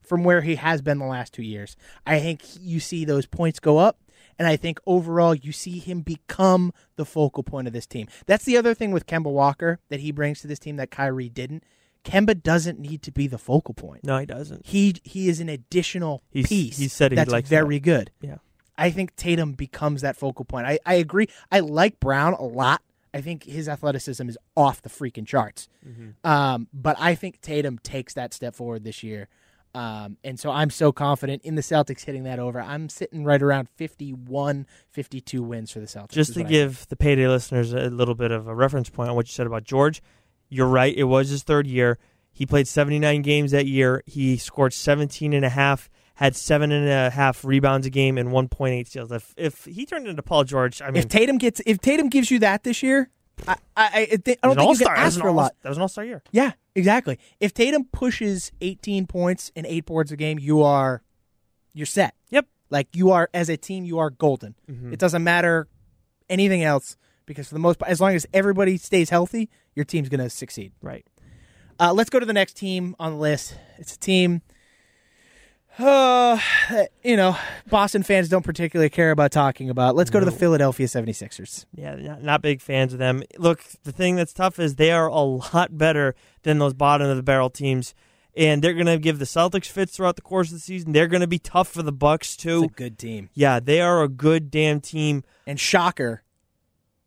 from 0.00 0.24
where 0.24 0.40
he 0.40 0.54
has 0.54 0.80
been 0.80 0.98
the 0.98 1.04
last 1.04 1.34
2 1.34 1.42
years. 1.42 1.76
I 2.06 2.20
think 2.20 2.40
you 2.58 2.80
see 2.80 3.04
those 3.04 3.26
points 3.26 3.60
go 3.60 3.76
up 3.78 3.98
and 4.38 4.48
I 4.48 4.56
think 4.56 4.80
overall 4.86 5.34
you 5.34 5.52
see 5.52 5.78
him 5.78 6.00
become 6.00 6.72
the 6.96 7.04
focal 7.04 7.42
point 7.42 7.66
of 7.66 7.74
this 7.74 7.86
team. 7.86 8.06
That's 8.26 8.44
the 8.44 8.56
other 8.56 8.72
thing 8.74 8.92
with 8.92 9.06
Kemba 9.06 9.30
Walker 9.30 9.80
that 9.90 10.00
he 10.00 10.12
brings 10.12 10.40
to 10.40 10.46
this 10.46 10.58
team 10.58 10.76
that 10.76 10.90
Kyrie 10.90 11.28
didn't. 11.28 11.64
Kemba 12.04 12.40
doesn't 12.42 12.78
need 12.78 13.02
to 13.02 13.12
be 13.12 13.26
the 13.26 13.36
focal 13.38 13.74
point. 13.74 14.04
No, 14.04 14.18
he 14.18 14.24
doesn't. 14.26 14.64
He 14.64 14.94
he 15.04 15.28
is 15.28 15.40
an 15.40 15.48
additional 15.48 16.22
He's- 16.30 16.48
piece. 16.48 16.78
he 16.78 16.88
said 16.88 17.12
he 17.12 17.16
that's 17.16 17.48
very 17.48 17.80
good. 17.80 18.10
Yeah. 18.22 18.36
I 18.78 18.90
think 18.90 19.16
Tatum 19.16 19.52
becomes 19.52 20.02
that 20.02 20.16
focal 20.16 20.44
point. 20.44 20.66
I, 20.66 20.78
I 20.86 20.94
agree. 20.94 21.26
I 21.50 21.60
like 21.60 22.00
Brown 22.00 22.32
a 22.34 22.44
lot. 22.44 22.80
I 23.12 23.20
think 23.20 23.42
his 23.44 23.68
athleticism 23.68 24.28
is 24.28 24.38
off 24.56 24.82
the 24.82 24.88
freaking 24.88 25.26
charts. 25.26 25.68
Um, 26.24 26.68
but 26.72 26.96
I 27.00 27.14
think 27.14 27.40
Tatum 27.40 27.78
takes 27.78 28.14
that 28.14 28.32
step 28.32 28.54
forward 28.54 28.84
this 28.84 29.02
year. 29.02 29.28
Um, 29.74 30.16
and 30.24 30.40
so 30.40 30.50
I'm 30.50 30.70
so 30.70 30.92
confident 30.92 31.42
in 31.42 31.54
the 31.54 31.62
Celtics 31.62 32.04
hitting 32.04 32.24
that 32.24 32.38
over. 32.38 32.60
I'm 32.60 32.88
sitting 32.88 33.24
right 33.24 33.40
around 33.40 33.68
51, 33.76 34.66
52 34.90 35.42
wins 35.42 35.70
for 35.70 35.80
the 35.80 35.86
Celtics. 35.86 36.10
Just 36.10 36.34
to 36.34 36.44
give 36.44 36.86
the 36.88 36.96
payday 36.96 37.28
listeners 37.28 37.72
a 37.72 37.90
little 37.90 38.14
bit 38.14 38.30
of 38.30 38.46
a 38.48 38.54
reference 38.54 38.88
point 38.88 39.10
on 39.10 39.16
what 39.16 39.26
you 39.26 39.32
said 39.32 39.46
about 39.46 39.64
George, 39.64 40.02
you're 40.48 40.68
right. 40.68 40.94
It 40.96 41.04
was 41.04 41.28
his 41.28 41.42
third 41.42 41.66
year. 41.66 41.98
He 42.32 42.46
played 42.46 42.68
79 42.68 43.22
games 43.22 43.50
that 43.50 43.66
year. 43.66 44.02
He 44.06 44.36
scored 44.36 44.72
17 44.72 45.32
and 45.32 45.44
a 45.44 45.48
half, 45.50 45.90
had 46.18 46.34
seven 46.34 46.72
and 46.72 46.88
a 46.88 47.10
half 47.10 47.44
rebounds 47.44 47.86
a 47.86 47.90
game, 47.90 48.18
and 48.18 48.30
1.8 48.30 48.86
steals. 48.88 49.12
If 49.12 49.32
if 49.36 49.64
he 49.66 49.86
turned 49.86 50.08
into 50.08 50.20
Paul 50.22 50.42
George, 50.42 50.82
I 50.82 50.86
mean, 50.86 50.96
if 50.96 51.08
Tatum 51.08 51.38
gets 51.38 51.60
if 51.64 51.80
Tatum 51.80 52.08
gives 52.08 52.28
you 52.28 52.40
that 52.40 52.64
this 52.64 52.82
year, 52.82 53.08
I 53.46 53.56
I, 53.76 53.86
I, 53.86 54.08
I 54.10 54.16
don't 54.16 54.26
He 54.26 54.32
was 54.42 54.52
an 54.52 54.56
think 54.56 54.80
you 54.80 54.86
can 54.86 54.96
ask 54.96 55.20
for 55.20 55.28
a 55.28 55.32
lot. 55.32 55.54
That 55.62 55.68
was 55.68 55.78
an 55.78 55.82
all-star 55.82 56.04
year. 56.04 56.24
Yeah, 56.32 56.52
exactly. 56.74 57.20
If 57.38 57.54
Tatum 57.54 57.84
pushes 57.92 58.50
18 58.60 59.06
points 59.06 59.52
and 59.54 59.64
eight 59.66 59.86
boards 59.86 60.10
a 60.10 60.16
game, 60.16 60.40
you 60.40 60.62
are 60.62 61.02
you're 61.72 61.86
set. 61.86 62.14
Yep. 62.30 62.46
Like 62.68 62.88
you 62.96 63.12
are 63.12 63.30
as 63.32 63.48
a 63.48 63.56
team, 63.56 63.84
you 63.84 64.00
are 64.00 64.10
golden. 64.10 64.56
Mhm. 64.68 64.92
It 64.92 64.98
doesn't 64.98 65.22
matter 65.22 65.68
anything 66.28 66.64
else 66.64 66.96
because 67.26 67.46
for 67.46 67.54
the 67.54 67.60
most 67.60 67.78
part, 67.78 67.92
as 67.92 68.00
long 68.00 68.16
as 68.16 68.26
everybody 68.34 68.76
stays 68.76 69.10
healthy, 69.10 69.48
your 69.76 69.84
team's 69.84 70.08
going 70.08 70.20
to 70.20 70.28
succeed. 70.30 70.72
Right. 70.82 71.06
Uh, 71.78 71.92
let's 71.92 72.10
go 72.10 72.18
to 72.18 72.26
the 72.26 72.32
next 72.32 72.56
team 72.56 72.96
on 72.98 73.12
the 73.12 73.18
list. 73.18 73.54
It's 73.78 73.94
a 73.94 73.98
team. 73.98 74.42
Uh, 75.78 76.38
you 77.04 77.16
know, 77.16 77.36
Boston 77.68 78.02
fans 78.02 78.28
don't 78.28 78.44
particularly 78.44 78.90
care 78.90 79.10
about 79.10 79.30
talking 79.30 79.70
about. 79.70 79.94
Let's 79.94 80.10
go 80.10 80.18
to 80.18 80.24
the 80.26 80.32
Philadelphia 80.32 80.86
76ers. 80.86 81.66
Yeah, 81.74 81.94
not, 81.96 82.22
not 82.22 82.42
big 82.42 82.60
fans 82.60 82.92
of 82.92 82.98
them. 82.98 83.22
Look, 83.38 83.62
the 83.84 83.92
thing 83.92 84.16
that's 84.16 84.32
tough 84.32 84.58
is 84.58 84.74
they 84.74 84.90
are 84.90 85.06
a 85.06 85.14
lot 85.54 85.76
better 85.78 86.14
than 86.42 86.58
those 86.58 86.74
bottom 86.74 87.08
of 87.08 87.16
the 87.16 87.22
barrel 87.22 87.50
teams, 87.50 87.94
and 88.36 88.60
they're 88.62 88.74
going 88.74 88.86
to 88.86 88.98
give 88.98 89.18
the 89.18 89.24
Celtics 89.24 89.66
fits 89.66 89.96
throughout 89.96 90.16
the 90.16 90.22
course 90.22 90.48
of 90.48 90.54
the 90.54 90.60
season. 90.60 90.92
They're 90.92 91.06
going 91.06 91.20
to 91.20 91.26
be 91.28 91.38
tough 91.38 91.68
for 91.68 91.82
the 91.82 91.92
Bucks 91.92 92.34
It's 92.34 92.42
too. 92.42 92.64
a 92.64 92.68
good 92.68 92.98
team. 92.98 93.30
Yeah, 93.34 93.60
they 93.60 93.80
are 93.80 94.02
a 94.02 94.08
good 94.08 94.50
damn 94.50 94.80
team. 94.80 95.22
And 95.46 95.58
shocker, 95.60 96.22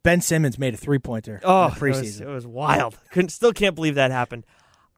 Ben 0.03 0.21
Simmons 0.21 0.57
made 0.57 0.73
a 0.73 0.77
three 0.77 0.99
pointer 0.99 1.41
Oh, 1.43 1.65
in 1.67 1.71
the 1.71 1.85
it 1.85 1.89
was, 1.89 2.01
preseason. 2.01 2.21
it 2.21 2.27
was 2.27 2.47
wild. 2.47 2.97
Couldn't 3.11 3.29
still 3.29 3.53
can't 3.53 3.75
believe 3.75 3.95
that 3.95 4.11
happened. 4.11 4.45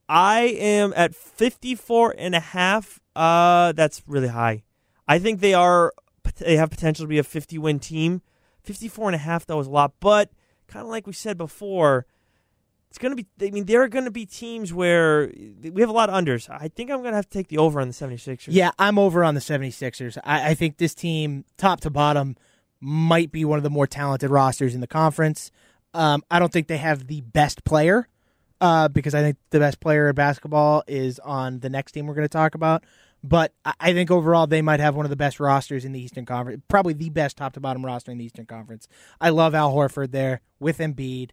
I 0.08 0.42
am 0.42 0.94
at 0.96 1.16
54 1.16 2.16
and 2.18 2.36
a 2.36 2.40
half. 2.40 3.00
Uh 3.16 3.72
that's 3.74 4.02
really 4.08 4.30
high. 4.30 4.64
I 5.08 5.20
think 5.20 5.40
they 5.40 5.54
are 5.54 5.94
they 6.38 6.58
have 6.58 6.70
potential 6.70 7.06
to 7.06 7.10
be 7.10 7.20
a 7.20 7.24
50 7.24 7.58
win 7.58 7.80
team. 7.80 8.22
54 8.62 9.10
and 9.10 9.16
a 9.16 9.20
half 9.20 9.46
though 9.46 9.60
is 9.60 9.68
a 9.68 9.72
lot, 9.72 9.94
but 10.00 10.32
kind 10.68 10.84
of 10.86 10.90
like 10.90 11.06
we 11.06 11.14
said 11.14 11.38
before, 11.38 12.06
it's 12.90 12.98
going 12.98 13.16
to 13.16 13.24
be 13.24 13.28
I 13.46 13.52
mean 13.52 13.66
there 13.66 13.82
are 13.82 13.88
going 13.88 14.06
to 14.06 14.12
be 14.12 14.26
teams 14.26 14.74
where 14.74 15.32
we 15.62 15.82
have 15.82 15.90
a 15.90 15.94
lot 15.94 16.10
of 16.10 16.16
unders. 16.16 16.50
I 16.50 16.68
think 16.68 16.92
I'm 16.92 17.02
going 17.02 17.12
to 17.12 17.18
have 17.18 17.30
to 17.30 17.38
take 17.38 17.48
the 17.48 17.58
over 17.58 17.80
on 17.80 17.88
the 17.88 17.94
76ers. 17.94 18.48
Yeah, 18.48 18.72
I'm 18.80 18.98
over 18.98 19.24
on 19.24 19.36
the 19.36 19.42
76ers. 19.42 20.18
I, 20.24 20.52
I 20.52 20.54
think 20.54 20.78
this 20.78 20.94
team, 20.94 21.46
top 21.58 21.82
to 21.82 21.90
bottom, 21.90 22.36
might 22.80 23.32
be 23.32 23.46
one 23.46 23.58
of 23.58 23.64
the 23.64 23.70
more 23.70 23.88
talented 23.88 24.30
rosters 24.30 24.76
in 24.76 24.82
the 24.82 24.88
conference. 24.88 25.52
Um, 25.94 26.24
I 26.30 26.40
don't 26.40 26.52
think 26.52 26.68
they 26.68 26.78
have 26.78 27.08
the 27.08 27.22
best 27.22 27.64
player 27.64 28.08
uh, 28.64 28.88
because 28.88 29.14
I 29.14 29.22
think 29.22 29.36
the 29.50 29.60
best 29.60 29.82
player 29.82 30.08
in 30.08 30.16
basketball 30.16 30.86
is 30.88 31.20
on 31.20 31.60
the 31.60 31.70
next 31.70 31.92
team 31.92 32.08
we're 32.08 32.14
going 32.14 32.24
to 32.24 32.30
talk 32.30 32.56
about. 32.56 32.86
But 33.22 33.54
I, 33.66 33.92
think 33.92 34.10
overall 34.10 34.48
they 34.48 34.62
might 34.62 34.80
have 34.80 34.96
one 34.96 35.06
of 35.06 35.10
the 35.10 35.18
best 35.18 35.40
rosters 35.42 35.84
in 35.84 35.92
the 35.92 36.02
Eastern 36.02 36.26
Conference, 36.26 36.62
probably 36.70 36.94
the 36.94 37.10
best 37.10 37.36
top 37.36 37.54
to 37.54 37.60
bottom 37.60 37.86
roster 37.86 38.12
in 38.12 38.18
the 38.18 38.24
Eastern 38.24 38.46
Conference. 38.46 38.88
I 39.20 39.32
love 39.32 39.54
Al 39.54 39.74
Horford 39.74 40.12
there 40.12 40.40
with 40.62 40.78
Embiid. 40.78 41.32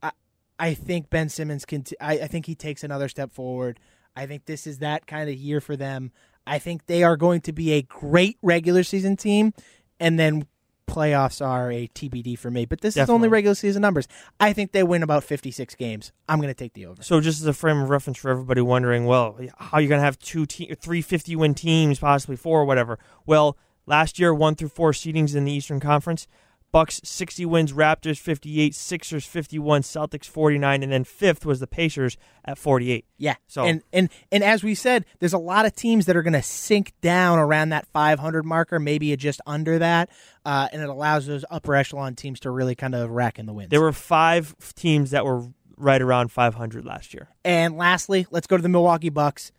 I, 0.00 0.12
I 0.58 0.74
think 0.74 1.10
Ben 1.10 1.28
Simmons 1.28 1.64
can. 1.64 1.82
T- 1.82 1.96
I, 2.00 2.20
I 2.20 2.26
think 2.28 2.46
he 2.46 2.54
takes 2.54 2.84
another 2.84 3.08
step 3.08 3.32
forward. 3.32 3.80
I 4.14 4.26
think 4.26 4.44
this 4.44 4.64
is 4.64 4.78
that 4.78 5.08
kind 5.08 5.28
of 5.28 5.34
year 5.34 5.60
for 5.60 5.76
them. 5.76 6.12
I 6.46 6.60
think 6.60 6.86
they 6.86 7.02
are 7.02 7.16
going 7.16 7.40
to 7.42 7.52
be 7.52 7.72
a 7.72 7.82
great 7.82 8.38
regular 8.42 8.84
season 8.84 9.16
team, 9.16 9.54
and 9.98 10.20
then 10.20 10.46
playoffs 10.86 11.44
are 11.44 11.70
a 11.70 11.88
TBD 11.88 12.38
for 12.38 12.50
me. 12.50 12.66
But 12.66 12.80
this 12.80 12.96
is 12.96 13.10
only 13.10 13.28
regular 13.28 13.54
season 13.54 13.82
numbers. 13.82 14.06
I 14.38 14.52
think 14.52 14.72
they 14.72 14.82
win 14.82 15.02
about 15.02 15.24
56 15.24 15.74
games. 15.74 16.12
I'm 16.28 16.38
going 16.38 16.48
to 16.48 16.54
take 16.54 16.74
the 16.74 16.86
over. 16.86 17.02
So 17.02 17.20
just 17.20 17.40
as 17.40 17.46
a 17.46 17.52
frame 17.52 17.80
of 17.80 17.90
reference 17.90 18.18
for 18.18 18.30
everybody 18.30 18.60
wondering, 18.60 19.06
well, 19.06 19.38
how 19.58 19.78
are 19.78 19.80
you 19.80 19.88
going 19.88 20.00
to 20.00 20.04
have 20.04 20.18
two, 20.18 20.46
te- 20.46 20.74
three 20.74 21.02
50 21.02 21.36
win 21.36 21.54
teams, 21.54 21.98
possibly 21.98 22.36
four 22.36 22.60
or 22.60 22.64
whatever? 22.64 22.98
Well, 23.26 23.56
last 23.86 24.18
year, 24.18 24.34
one 24.34 24.54
through 24.54 24.68
four 24.68 24.92
seedings 24.92 25.34
in 25.34 25.44
the 25.44 25.52
Eastern 25.52 25.80
Conference. 25.80 26.26
Bucks 26.74 27.00
60 27.04 27.46
wins, 27.46 27.72
Raptors 27.72 28.18
58, 28.18 28.74
Sixers 28.74 29.24
51, 29.24 29.82
Celtics 29.82 30.24
49, 30.24 30.82
and 30.82 30.90
then 30.90 31.04
fifth 31.04 31.46
was 31.46 31.60
the 31.60 31.68
Pacers 31.68 32.16
at 32.44 32.58
48. 32.58 33.04
Yeah. 33.16 33.36
So- 33.46 33.62
and 33.64 33.80
and 33.92 34.08
and 34.32 34.42
as 34.42 34.64
we 34.64 34.74
said, 34.74 35.04
there's 35.20 35.32
a 35.32 35.38
lot 35.38 35.66
of 35.66 35.76
teams 35.76 36.06
that 36.06 36.16
are 36.16 36.22
going 36.24 36.32
to 36.32 36.42
sink 36.42 36.92
down 37.00 37.38
around 37.38 37.68
that 37.68 37.86
500 37.86 38.44
marker, 38.44 38.80
maybe 38.80 39.14
just 39.16 39.40
under 39.46 39.78
that, 39.78 40.10
uh, 40.44 40.66
and 40.72 40.82
it 40.82 40.88
allows 40.88 41.26
those 41.28 41.44
upper 41.48 41.76
echelon 41.76 42.16
teams 42.16 42.40
to 42.40 42.50
really 42.50 42.74
kind 42.74 42.96
of 42.96 43.08
rack 43.08 43.38
in 43.38 43.46
the 43.46 43.52
wins. 43.52 43.70
There 43.70 43.80
were 43.80 43.92
five 43.92 44.56
teams 44.74 45.12
that 45.12 45.24
were 45.24 45.46
right 45.76 46.02
around 46.02 46.32
500 46.32 46.84
last 46.84 47.14
year. 47.14 47.28
and 47.44 47.76
lastly, 47.76 48.26
let's 48.32 48.48
go 48.48 48.56
to 48.56 48.62
the 48.64 48.68
Milwaukee 48.68 49.10
Bucks. 49.10 49.52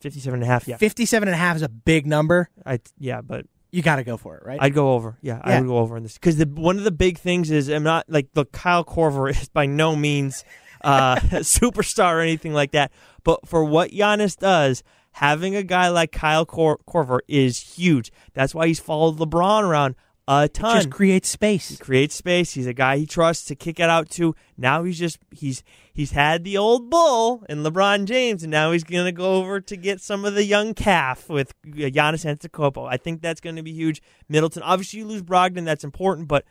57 0.00 0.34
and 0.34 0.42
a 0.42 0.46
half, 0.46 0.68
yeah. 0.68 0.76
57 0.76 1.26
and 1.28 1.34
a 1.34 1.38
half 1.38 1.56
is 1.56 1.62
a 1.62 1.68
big 1.70 2.06
number. 2.06 2.50
I, 2.66 2.80
yeah, 2.98 3.22
but 3.22 3.46
you 3.70 3.82
got 3.82 3.96
to 3.96 4.04
go 4.04 4.16
for 4.16 4.36
it, 4.36 4.44
right? 4.44 4.58
I'd 4.60 4.74
go 4.74 4.94
over. 4.94 5.16
Yeah, 5.22 5.40
I 5.42 5.58
would 5.60 5.68
go 5.68 5.78
over 5.78 5.96
in 5.96 6.02
this 6.02 6.14
because 6.14 6.36
the 6.36 6.46
one 6.46 6.78
of 6.78 6.84
the 6.84 6.90
big 6.90 7.18
things 7.18 7.50
is 7.50 7.68
I'm 7.68 7.82
not 7.82 8.06
like 8.08 8.32
the 8.34 8.44
Kyle 8.46 8.84
Korver 8.84 9.30
is 9.30 9.48
by 9.48 9.66
no 9.66 9.94
means 9.96 10.44
uh, 10.82 11.20
a 11.32 11.36
superstar 11.40 12.14
or 12.14 12.20
anything 12.20 12.52
like 12.52 12.72
that. 12.72 12.92
But 13.22 13.46
for 13.46 13.64
what 13.64 13.90
Giannis 13.90 14.36
does, 14.36 14.82
having 15.12 15.56
a 15.56 15.62
guy 15.62 15.88
like 15.88 16.12
Kyle 16.12 16.46
Cor- 16.46 16.80
Korver 16.88 17.20
is 17.28 17.60
huge. 17.60 18.12
That's 18.34 18.54
why 18.54 18.66
he's 18.66 18.80
followed 18.80 19.18
LeBron 19.18 19.62
around 19.62 19.94
a 20.28 20.48
ton. 20.48 20.76
Just 20.76 20.90
creates 20.90 21.28
space. 21.28 21.68
He 21.68 21.76
creates 21.76 22.14
space. 22.14 22.52
He's 22.52 22.66
a 22.66 22.72
guy 22.72 22.98
he 22.98 23.06
trusts 23.06 23.44
to 23.46 23.54
kick 23.54 23.80
it 23.80 23.90
out 23.90 24.08
to. 24.10 24.34
Now 24.56 24.84
he's 24.84 24.98
just 24.98 25.18
he's 25.30 25.62
he's 26.00 26.12
had 26.12 26.44
the 26.44 26.56
old 26.56 26.88
bull 26.90 27.44
in 27.48 27.62
LeBron 27.62 28.06
James, 28.06 28.42
and 28.42 28.50
now 28.50 28.72
he's 28.72 28.84
gonna 28.84 29.12
go 29.12 29.34
over 29.34 29.60
to 29.60 29.76
get 29.76 30.00
some 30.00 30.24
of 30.24 30.34
the 30.34 30.44
young 30.44 30.72
calf 30.74 31.28
with 31.28 31.50
uh, 31.66 31.70
Giannis 31.90 32.24
Antetokounmpo. 32.24 32.88
I 32.88 32.96
think 32.96 33.20
that's 33.22 33.40
going 33.40 33.56
to 33.56 33.62
be 33.62 33.72
huge. 33.72 34.02
Middleton, 34.28 34.62
obviously, 34.62 35.00
you 35.00 35.06
lose 35.06 35.22
Brogdon, 35.22 35.64
that's 35.64 35.84
important, 35.84 36.26
but 36.28 36.44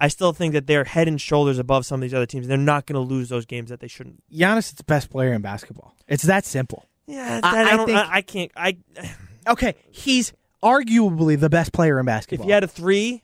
I 0.00 0.08
still 0.08 0.32
think 0.32 0.52
that 0.54 0.66
they're 0.66 0.84
head 0.84 1.06
and 1.06 1.20
shoulders 1.20 1.58
above 1.58 1.86
some 1.86 1.98
of 1.98 2.02
these 2.02 2.12
other 2.14 2.26
teams. 2.26 2.48
They're 2.48 2.56
not 2.56 2.86
going 2.86 2.94
to 2.94 3.14
lose 3.14 3.28
those 3.28 3.46
games 3.46 3.70
that 3.70 3.78
they 3.78 3.86
shouldn't. 3.88 4.20
Giannis 4.32 4.66
is 4.70 4.72
the 4.72 4.84
best 4.84 5.10
player 5.10 5.32
in 5.32 5.42
basketball. 5.42 5.94
It's 6.08 6.24
that 6.24 6.44
simple. 6.44 6.86
Yeah, 7.06 7.40
I- 7.42 7.54
that, 7.54 7.66
I, 7.66 7.72
I 7.72 7.76
don't, 7.76 7.86
think- 7.86 7.98
I, 7.98 8.16
I 8.16 8.22
can't. 8.22 8.50
I 8.56 8.76
Okay, 9.48 9.74
he's 9.90 10.32
arguably 10.62 11.38
the 11.38 11.50
best 11.50 11.72
player 11.72 11.98
in 11.98 12.06
basketball. 12.06 12.44
if 12.44 12.48
he 12.48 12.52
had 12.52 12.64
a 12.64 12.68
three, 12.68 13.22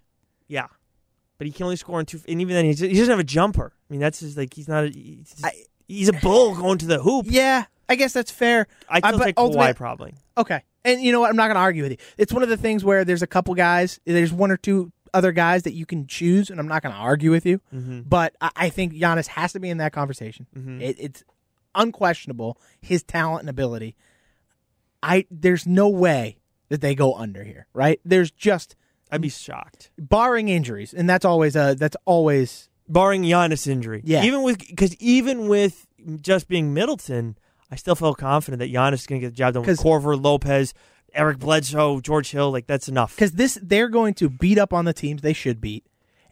yeah. 0.49 0.67
But 1.39 1.47
he 1.47 1.53
can 1.53 1.65
only 1.65 1.77
score 1.77 2.01
in 2.01 2.07
two, 2.07 2.21
and 2.29 2.41
even 2.41 2.55
then, 2.57 2.65
he's, 2.65 2.81
he 2.81 2.89
doesn't 2.95 3.11
have 3.11 3.21
a 3.21 3.25
jumper. 3.25 3.73
I 3.89 3.95
mean, 3.95 4.01
that's 4.01 4.21
just 4.21 4.37
like 4.37 4.53
he's 4.55 4.69
not. 4.69 4.85
A, 4.85 4.89
he's, 4.91 5.35
I- 5.43 5.65
he's 5.87 6.09
a 6.09 6.13
bull 6.13 6.55
going 6.55 6.79
to 6.79 6.87
the 6.87 6.99
hoop. 7.01 7.27
yeah, 7.31 7.65
I 7.89 7.95
guess 7.97 8.13
that's 8.13 8.31
fair. 8.31 8.67
I 8.89 9.01
still 9.01 9.19
but 9.19 9.25
take 9.25 9.37
Kawhi 9.37 9.75
probably. 9.77 10.15
Okay. 10.37 10.63
And 10.85 11.03
you 11.03 11.13
know 11.13 11.21
what? 11.21 11.31
I'm 11.31 11.37
not 11.37 11.47
going 11.49 11.57
to 11.57 11.61
argue 11.61 11.83
with 11.83 11.93
you. 11.93 11.99
It's 12.17 12.33
one 12.33 12.43
of 12.43 12.49
the 12.49 12.57
things 12.57 12.85
where 12.85 13.05
there's 13.05 13.23
a 13.23 13.27
couple 13.27 13.55
guys, 13.55 13.99
there's 14.05 14.33
one 14.33 14.51
or 14.51 14.57
two 14.57 14.93
other 15.13 15.33
guys 15.33 15.63
that 15.65 15.73
you 15.73 15.85
can 15.87 16.07
choose, 16.07 16.51
and 16.51 16.61
I'm 16.61 16.69
not 16.69 16.83
going 16.83 16.95
to 16.95 17.01
argue 17.01 17.31
with 17.31 17.45
you. 17.47 17.61
Mm-hmm. 17.75 18.03
But 18.03 18.35
I, 18.41 18.51
I 18.57 18.69
think 18.69 18.93
Giannis 18.95 19.27
has 19.29 19.53
to 19.55 19.61
be 19.61 19.69
in 19.71 19.79
that 19.79 19.93
conversation. 19.93 20.47
Mhm. 20.57 20.81
It, 20.83 20.97
it's 21.01 21.25
unquestionable 21.75 22.59
his 22.81 23.03
talent 23.03 23.41
and 23.43 23.51
ability. 23.51 23.97
I 25.03 25.27
there's 25.31 25.67
no 25.67 25.89
way 25.89 26.39
that 26.69 26.81
they 26.81 26.95
go 26.95 27.15
under 27.15 27.45
here, 27.45 27.67
right? 27.73 28.01
There's 28.05 28.31
just 28.31 28.75
I'd 29.11 29.21
be 29.21 29.29
shocked, 29.31 29.91
barring 29.99 30.49
injuries, 30.49 30.93
and 30.93 31.09
that's 31.09 31.25
always 31.25 31.57
a 31.57 31.75
that's 31.79 31.97
always 32.05 32.68
barring 32.89 33.23
Giannis 33.23 33.67
injury. 33.67 34.01
Yeah. 34.05 34.25
even 34.25 34.43
with 34.43 34.59
because 34.59 34.95
even 34.97 35.49
with 35.49 35.87
just 36.21 36.49
being 36.49 36.73
Middleton, 36.75 37.37
I 37.71 37.77
still 37.77 37.95
felt 37.95 38.19
confident 38.19 38.61
that 38.61 38.73
Giannis 38.73 38.95
is 38.95 39.07
going 39.07 39.21
to 39.21 39.27
get 39.27 39.31
the 39.33 39.37
job 39.37 39.55
done 39.55 39.65
with 39.65 39.79
Korver, 39.81 40.21
Lopez, 40.23 40.75
Eric 41.13 41.39
Bledsoe, 41.39 42.01
George 42.01 42.31
Hill. 42.31 42.51
Like 42.51 42.67
that's 42.67 42.89
enough. 42.89 43.15
because 43.15 43.33
this 43.33 43.59
they're 43.63 43.89
going 43.89 44.15
to 44.15 44.29
beat 44.29 44.59
up 44.59 44.73
on 44.73 44.85
the 44.85 44.93
teams 44.93 45.23
they 45.23 45.33
should 45.33 45.61
beat, 45.61 45.85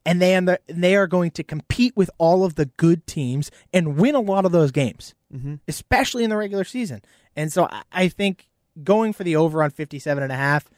and 0.05 0.21
they 0.21 0.35
and 0.35 0.59
they 0.69 0.97
are 0.97 1.07
going 1.07 1.31
to 1.33 1.43
compete 1.43 1.95
with 1.97 2.11
all 2.19 2.45
of 2.45 2.55
the 2.55 2.67
good 2.67 3.07
teams 3.07 3.51
and 3.73 3.97
win 3.99 4.15
a 4.15 4.21
lot 4.21 4.45
of 4.45 4.53
those 4.53 4.71
games, 4.71 5.15
Mm-hmm. 5.35 5.55
especially 5.67 6.23
in 6.25 6.31
the 6.31 6.37
regular 6.37 6.63
season. 6.65 7.03
And 7.35 7.53
so 7.53 7.65
I, 7.71 7.83
I 7.93 8.09
think 8.09 8.47
going 8.85 9.13
for 9.13 9.25
the 9.25 9.35
over 9.37 9.63
on 9.63 9.71
57 9.71 10.23
and 10.23 10.31
a 10.33 10.37
half, 10.37 10.71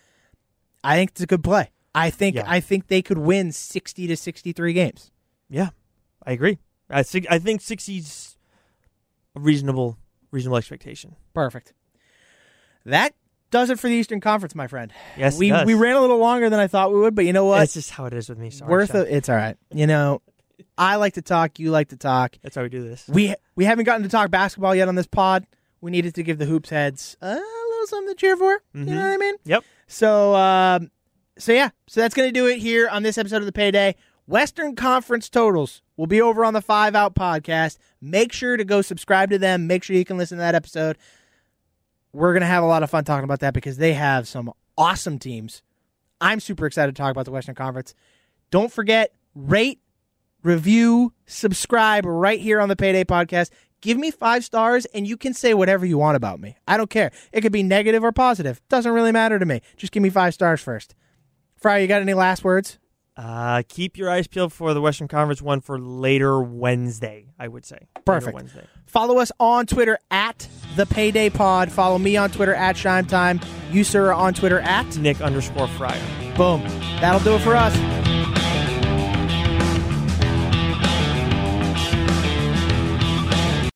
I 0.83 0.97
think 0.97 1.11
it's 1.11 1.21
a 1.21 1.27
good 1.27 1.45
play. 1.45 1.71
I 1.95 2.11
think 2.11 2.37
Yeah. 2.37 2.45
I 2.47 2.61
think 2.61 2.87
they 2.87 3.03
could 3.03 3.19
win 3.19 3.53
60 3.53 4.07
to 4.07 4.17
63 4.17 4.73
games. 4.73 5.11
Yeah, 5.49 5.71
I 6.25 6.33
agree. 6.33 6.59
I 6.91 7.03
think 7.03 7.27
I 7.31 7.39
think 7.39 7.61
sixty's 7.61 8.37
a 9.37 9.41
reasonable 9.41 9.97
reasonable 10.31 10.57
expectation. 10.59 11.17
Perfect. 11.35 11.73
That 12.85 13.15
does 13.51 13.71
it 13.71 13.79
for 13.79 13.89
the 13.89 13.95
Eastern 13.95 14.21
Conference, 14.21 14.55
my 14.55 14.67
friend. 14.67 14.93
Yes, 15.17 15.39
we 15.39 15.53
we 15.65 15.75
ran 15.75 15.97
a 15.97 16.01
little 16.01 16.19
longer 16.19 16.49
than 16.51 16.61
I 16.61 16.67
thought 16.67 16.93
we 16.93 17.01
would, 17.01 17.15
but 17.15 17.25
you 17.25 17.33
know 17.33 17.45
what? 17.45 17.59
That's 17.59 17.75
just 17.75 17.91
how 17.91 18.07
it 18.07 18.13
is 18.15 18.29
with 18.29 18.39
me. 18.39 18.51
Sorry, 18.51 18.71
Worth 18.71 18.93
Sean. 18.93 19.03
it. 19.03 19.09
It's 19.11 19.29
all 19.29 19.37
right. 19.37 19.57
You 19.73 19.87
know, 19.87 20.23
I 20.77 20.97
like 20.97 21.15
to 21.15 21.23
talk. 21.23 21.59
You 21.59 21.71
like 21.71 21.89
to 21.89 21.97
talk. 21.97 22.37
That's 22.43 22.57
how 22.57 22.63
we 22.63 22.69
do 22.69 22.83
this. 22.87 23.07
We 23.09 23.35
we 23.55 23.65
haven't 23.65 23.85
gotten 23.85 24.03
to 24.03 24.09
talk 24.09 24.31
basketball 24.31 24.75
yet 24.75 24.89
on 24.89 24.95
this 24.95 25.07
pod. 25.07 25.47
We 25.81 25.91
needed 25.91 26.15
to 26.17 26.23
give 26.23 26.39
the 26.39 26.45
hoops 26.47 26.71
heads 26.71 27.17
a 27.23 27.35
little 27.35 27.87
something 27.87 28.09
to 28.15 28.15
cheer 28.19 28.37
for. 28.37 28.61
You 28.75 28.85
know 28.85 28.93
Mhm. 28.93 28.97
what 28.97 29.13
I 29.13 29.17
mean? 29.17 29.35
Yep. 29.45 29.65
So 29.87 30.35
um, 30.35 30.91
so 31.39 31.53
yeah, 31.53 31.71
so 31.87 32.01
that's 32.01 32.15
gonna 32.15 32.33
do 32.33 32.47
it 32.47 32.59
here 32.59 32.89
on 32.89 33.03
this 33.03 33.17
episode 33.19 33.39
of 33.39 33.47
the 33.47 33.53
Payday. 33.53 33.95
Western 34.29 34.77
Conference 34.77 35.31
totals 35.31 35.81
will 35.97 36.07
be 36.07 36.21
over 36.21 36.45
on 36.45 36.53
the 36.53 36.61
Five 36.61 36.95
Out 36.95 37.15
podcast. 37.15 37.79
Make 38.03 38.31
sure 38.31 38.59
to 38.59 38.65
go 38.65 38.83
subscribe 38.83 39.31
to 39.31 39.39
them. 39.39 39.67
Make 39.67 39.83
sure 39.83 39.97
you 39.97 40.05
can 40.05 40.19
listen 40.19 40.37
to 40.37 40.43
that 40.43 40.55
episode. 40.55 40.99
We're 42.13 42.35
gonna 42.35 42.45
have 42.45 42.63
a 42.63 42.67
lot 42.67 42.83
of 42.83 42.91
fun 42.91 43.05
talking 43.05 43.25
about 43.25 43.41
that 43.41 43.55
because 43.55 43.79
they 43.79 43.95
have 43.95 44.29
some 44.29 44.53
awesome 44.77 45.19
teams. 45.19 45.63
I'm 46.21 46.41
super 46.41 46.67
excited 46.67 46.95
to 46.95 47.01
talk 47.01 47.11
about 47.11 47.25
the 47.25 47.31
Western 47.31 47.55
Conference. 47.55 47.95
Don't 48.51 48.71
forget, 48.71 49.15
rate, 49.35 49.81
review, 50.43 51.15
subscribe 51.25 52.05
right 52.05 52.39
here 52.39 52.61
on 52.61 52.69
the 52.69 52.77
Payday 52.77 53.05
Podcast. 53.05 53.49
Give 53.81 53.97
me 53.97 54.11
five 54.11 54.45
stars 54.45 54.85
and 54.87 55.07
you 55.07 55.17
can 55.17 55.33
say 55.33 55.55
whatever 55.55 55.87
you 55.87 55.97
want 55.97 56.17
about 56.17 56.39
me. 56.39 56.55
I 56.67 56.77
don't 56.77 56.91
care. 56.91 57.13
It 57.33 57.41
could 57.41 57.53
be 57.53 57.63
negative 57.63 58.05
or 58.05 58.13
positive. 58.13 58.61
Doesn't 58.69 58.93
really 58.93 59.13
matter 59.13 59.39
to 59.39 59.47
me. 59.47 59.63
Just 59.79 59.91
give 59.91 60.03
me 60.03 60.11
five 60.11 60.35
stars 60.35 60.61
first. 60.61 60.95
Fry, 61.57 61.79
you 61.79 61.89
got 61.89 62.03
any 62.03 62.13
last 62.13 62.45
words? 62.45 62.79
Uh, 63.19 63.63
keep 63.69 63.99
your 63.99 64.09
eyes 64.09 64.29
peeled 64.29 64.53
for 64.53 64.73
the 64.75 64.81
Western 64.81 65.09
Conference 65.09 65.43
one 65.43 65.61
for 65.61 65.77
later 65.79 66.41
Wednesday. 66.41 67.27
I 67.37 67.49
would 67.49 67.67
say. 67.67 67.89
Later 67.97 68.03
Perfect. 68.05 68.35
Wednesday. 68.35 68.65
Follow 68.87 69.19
us 69.19 69.33
on 69.41 69.67
Twitter 69.67 69.99
at 70.11 70.49
the 70.77 70.87
Payday 70.87 71.29
Pod. 71.29 71.73
Follow 71.73 71.99
me 71.99 72.17
on 72.17 72.31
Twitter 72.31 72.55
at 72.55 72.77
Shime 72.77 73.07
Time. 73.07 73.41
You, 73.73 73.83
sir, 73.83 74.07
are 74.07 74.15
on 74.15 74.35
Twitter 74.35 74.61
at 74.61 74.97
Nick 74.99 75.21
underscore 75.21 75.67
Friar. 75.69 76.01
Boom. 76.37 76.63
That'll 77.01 77.21
do 77.21 77.35
it 77.35 77.41
for 77.41 77.57
us. 77.57 77.75